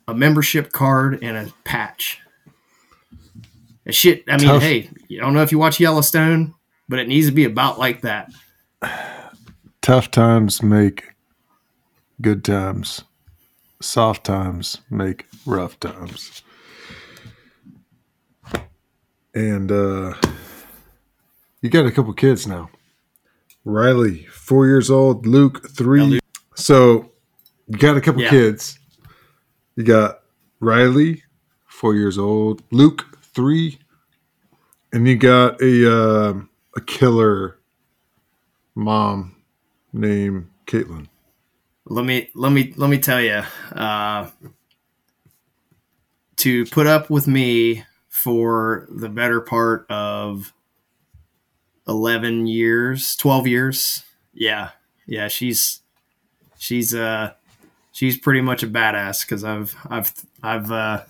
[0.07, 2.19] a membership card and a patch.
[3.85, 4.23] A shit.
[4.27, 4.61] I mean, Tough.
[4.63, 6.55] hey, I don't know if you watch Yellowstone,
[6.89, 8.31] but it needs to be about like that
[9.85, 11.13] tough times make
[12.19, 13.03] good times.
[13.79, 16.41] Soft times make rough times.
[19.35, 20.15] And uh,
[21.61, 22.71] you got a couple kids now.
[23.63, 25.27] Riley, four years old.
[25.27, 26.19] Luke, three.
[26.55, 27.11] So
[27.67, 28.31] you got a couple yeah.
[28.31, 28.79] kids.
[29.75, 30.21] You got
[30.61, 31.21] Riley,
[31.67, 32.63] four years old.
[32.71, 33.77] Luke, three.
[34.91, 36.33] And you got a uh,
[36.75, 37.59] a killer
[38.73, 39.35] mom
[39.95, 41.07] name Caitlin?
[41.85, 43.41] Let me let me let me tell you.
[43.71, 44.29] Uh,
[46.37, 50.53] to put up with me for the better part of
[51.87, 54.03] 11 years 12 years
[54.33, 54.69] yeah
[55.05, 55.81] yeah she's
[56.57, 57.31] she's uh
[57.91, 61.03] she's pretty much a badass because i've i've i've uh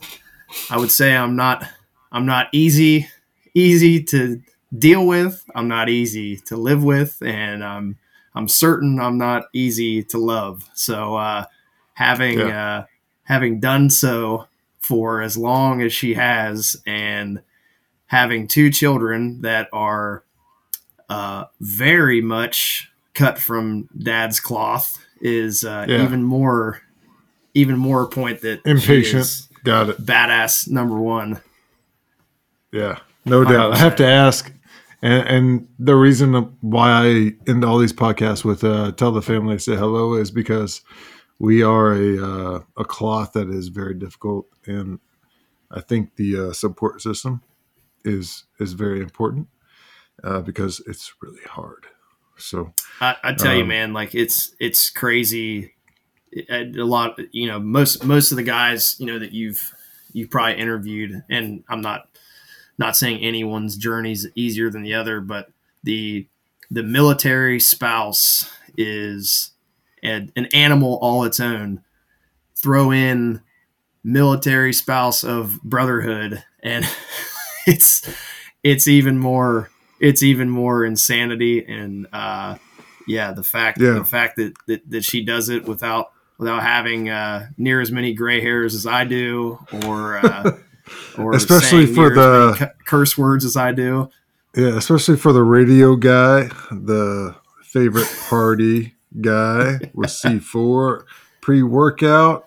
[0.69, 1.63] i would say i'm not
[2.11, 3.07] i'm not easy
[3.53, 4.41] easy to
[4.77, 7.97] deal with i'm not easy to live with and i'm
[8.35, 10.69] I'm certain I'm not easy to love.
[10.73, 11.45] So uh,
[11.93, 12.79] having yeah.
[12.79, 12.85] uh,
[13.23, 14.47] having done so
[14.79, 17.41] for as long as she has, and
[18.07, 20.23] having two children that are
[21.09, 26.03] uh, very much cut from dad's cloth is uh, yeah.
[26.03, 26.81] even more
[27.53, 29.47] even more point that impatient.
[29.63, 30.05] Got it.
[30.05, 31.41] Badass number one.
[32.71, 33.49] Yeah, no 100%.
[33.49, 33.73] doubt.
[33.73, 34.51] I have to ask
[35.06, 39.53] and, and the reason why I end all these podcasts with uh, "Tell the family
[39.53, 40.82] I say hello" is because
[41.38, 44.99] we are a uh, a cloth that is very difficult, and
[45.69, 47.44] I think the uh, support system
[48.03, 49.48] is is very important
[50.23, 51.86] uh, because it's really hard.
[52.38, 55.76] So I, I tell um, you, man, like it's it's crazy.
[56.49, 59.72] A lot, you know, most most of the guys, you know, that you've
[60.14, 62.07] you've probably interviewed, and I'm not
[62.77, 65.49] not saying anyone's journey is easier than the other, but
[65.84, 66.27] the
[66.72, 69.52] the military spouse is
[70.03, 71.81] an, an animal all its own.
[72.56, 73.41] Throw in
[74.03, 76.85] military spouse of brotherhood, and
[77.68, 78.07] it's
[78.64, 79.69] it's even more
[79.99, 82.57] it's even more insanity and uh,
[83.07, 83.93] yeah, the fact Yeah.
[83.93, 88.14] the fact that, that that she does it without without having uh, near as many
[88.14, 90.57] gray hairs as I do, or uh,
[91.17, 94.09] or Especially for near as many the- curse words as I do.
[94.55, 101.03] Yeah, especially for the radio guy, the favorite party guy with C4
[101.41, 102.45] pre workout,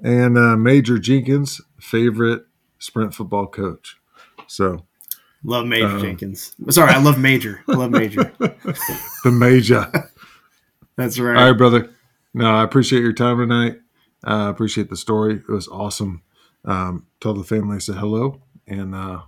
[0.00, 2.44] and uh, Major Jenkins, favorite
[2.78, 3.96] sprint football coach.
[4.46, 4.86] So
[5.42, 6.54] Love Major Um, Jenkins.
[6.68, 7.62] Sorry, I love Major.
[7.68, 8.24] I love Major.
[9.24, 9.90] the Major.
[10.96, 11.30] That's right.
[11.36, 11.50] All right.
[11.50, 11.90] right, brother.
[12.34, 13.78] No, I appreciate your time tonight.
[14.22, 15.36] I uh, appreciate the story.
[15.36, 16.22] It was awesome.
[16.64, 19.22] Um, tell the family I said hello, and uh,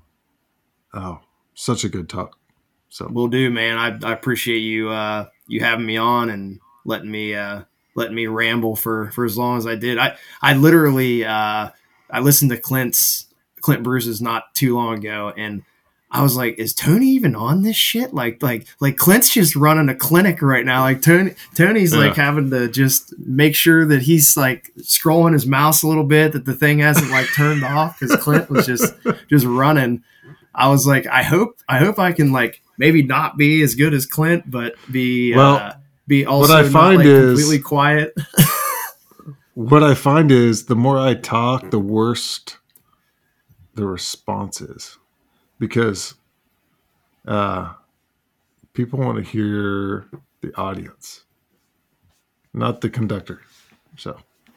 [0.94, 1.20] oh,
[1.54, 2.38] such a good talk.
[2.88, 3.78] So we'll do, man.
[3.78, 7.62] I, I appreciate you uh, you having me on and letting me uh,
[7.94, 9.98] letting me ramble for for as long as I did.
[9.98, 11.70] I I literally uh,
[12.10, 13.26] I listened to Clint's
[13.60, 15.62] Clint Bruce's not too long ago, and
[16.14, 18.12] I was like, is Tony even on this shit?
[18.12, 20.82] Like like like Clint's just running a clinic right now.
[20.82, 25.82] Like Tony Tony's like having to just make sure that he's like scrolling his mouse
[25.82, 28.94] a little bit that the thing hasn't like turned off because Clint was just
[29.28, 30.04] just running.
[30.54, 33.94] I was like, I hope, I hope I can like maybe not be as good
[33.94, 35.74] as Clint, but be Well, uh,
[36.06, 38.14] be also I not, find like, is- completely quiet.
[39.54, 42.58] what I find is the more I talk, the worst
[43.74, 44.98] the response is
[45.62, 46.14] because
[47.28, 47.72] uh,
[48.72, 50.06] people want to hear
[50.40, 51.22] the audience,
[52.52, 53.42] not the conductor.
[53.96, 54.16] So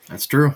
[0.10, 0.56] That's true.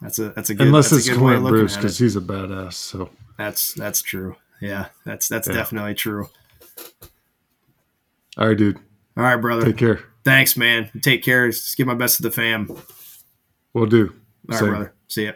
[0.00, 2.22] That's a that's a good unless that's it's a good Clint Bruce because he's a
[2.22, 2.72] badass.
[2.72, 4.36] So That's that's true.
[4.62, 5.52] Yeah, that's that's Yeah.
[5.54, 6.30] definitely true.
[8.38, 8.78] all right, dude,
[9.18, 9.66] All right, brother.
[9.66, 10.00] take care.
[10.24, 10.90] Thanks, man.
[11.02, 11.50] Take care.
[11.50, 12.70] Just give my best to the fam.
[13.74, 14.14] We'll do.
[14.46, 14.68] right, Same.
[14.70, 14.94] brother.
[15.08, 15.32] See ya.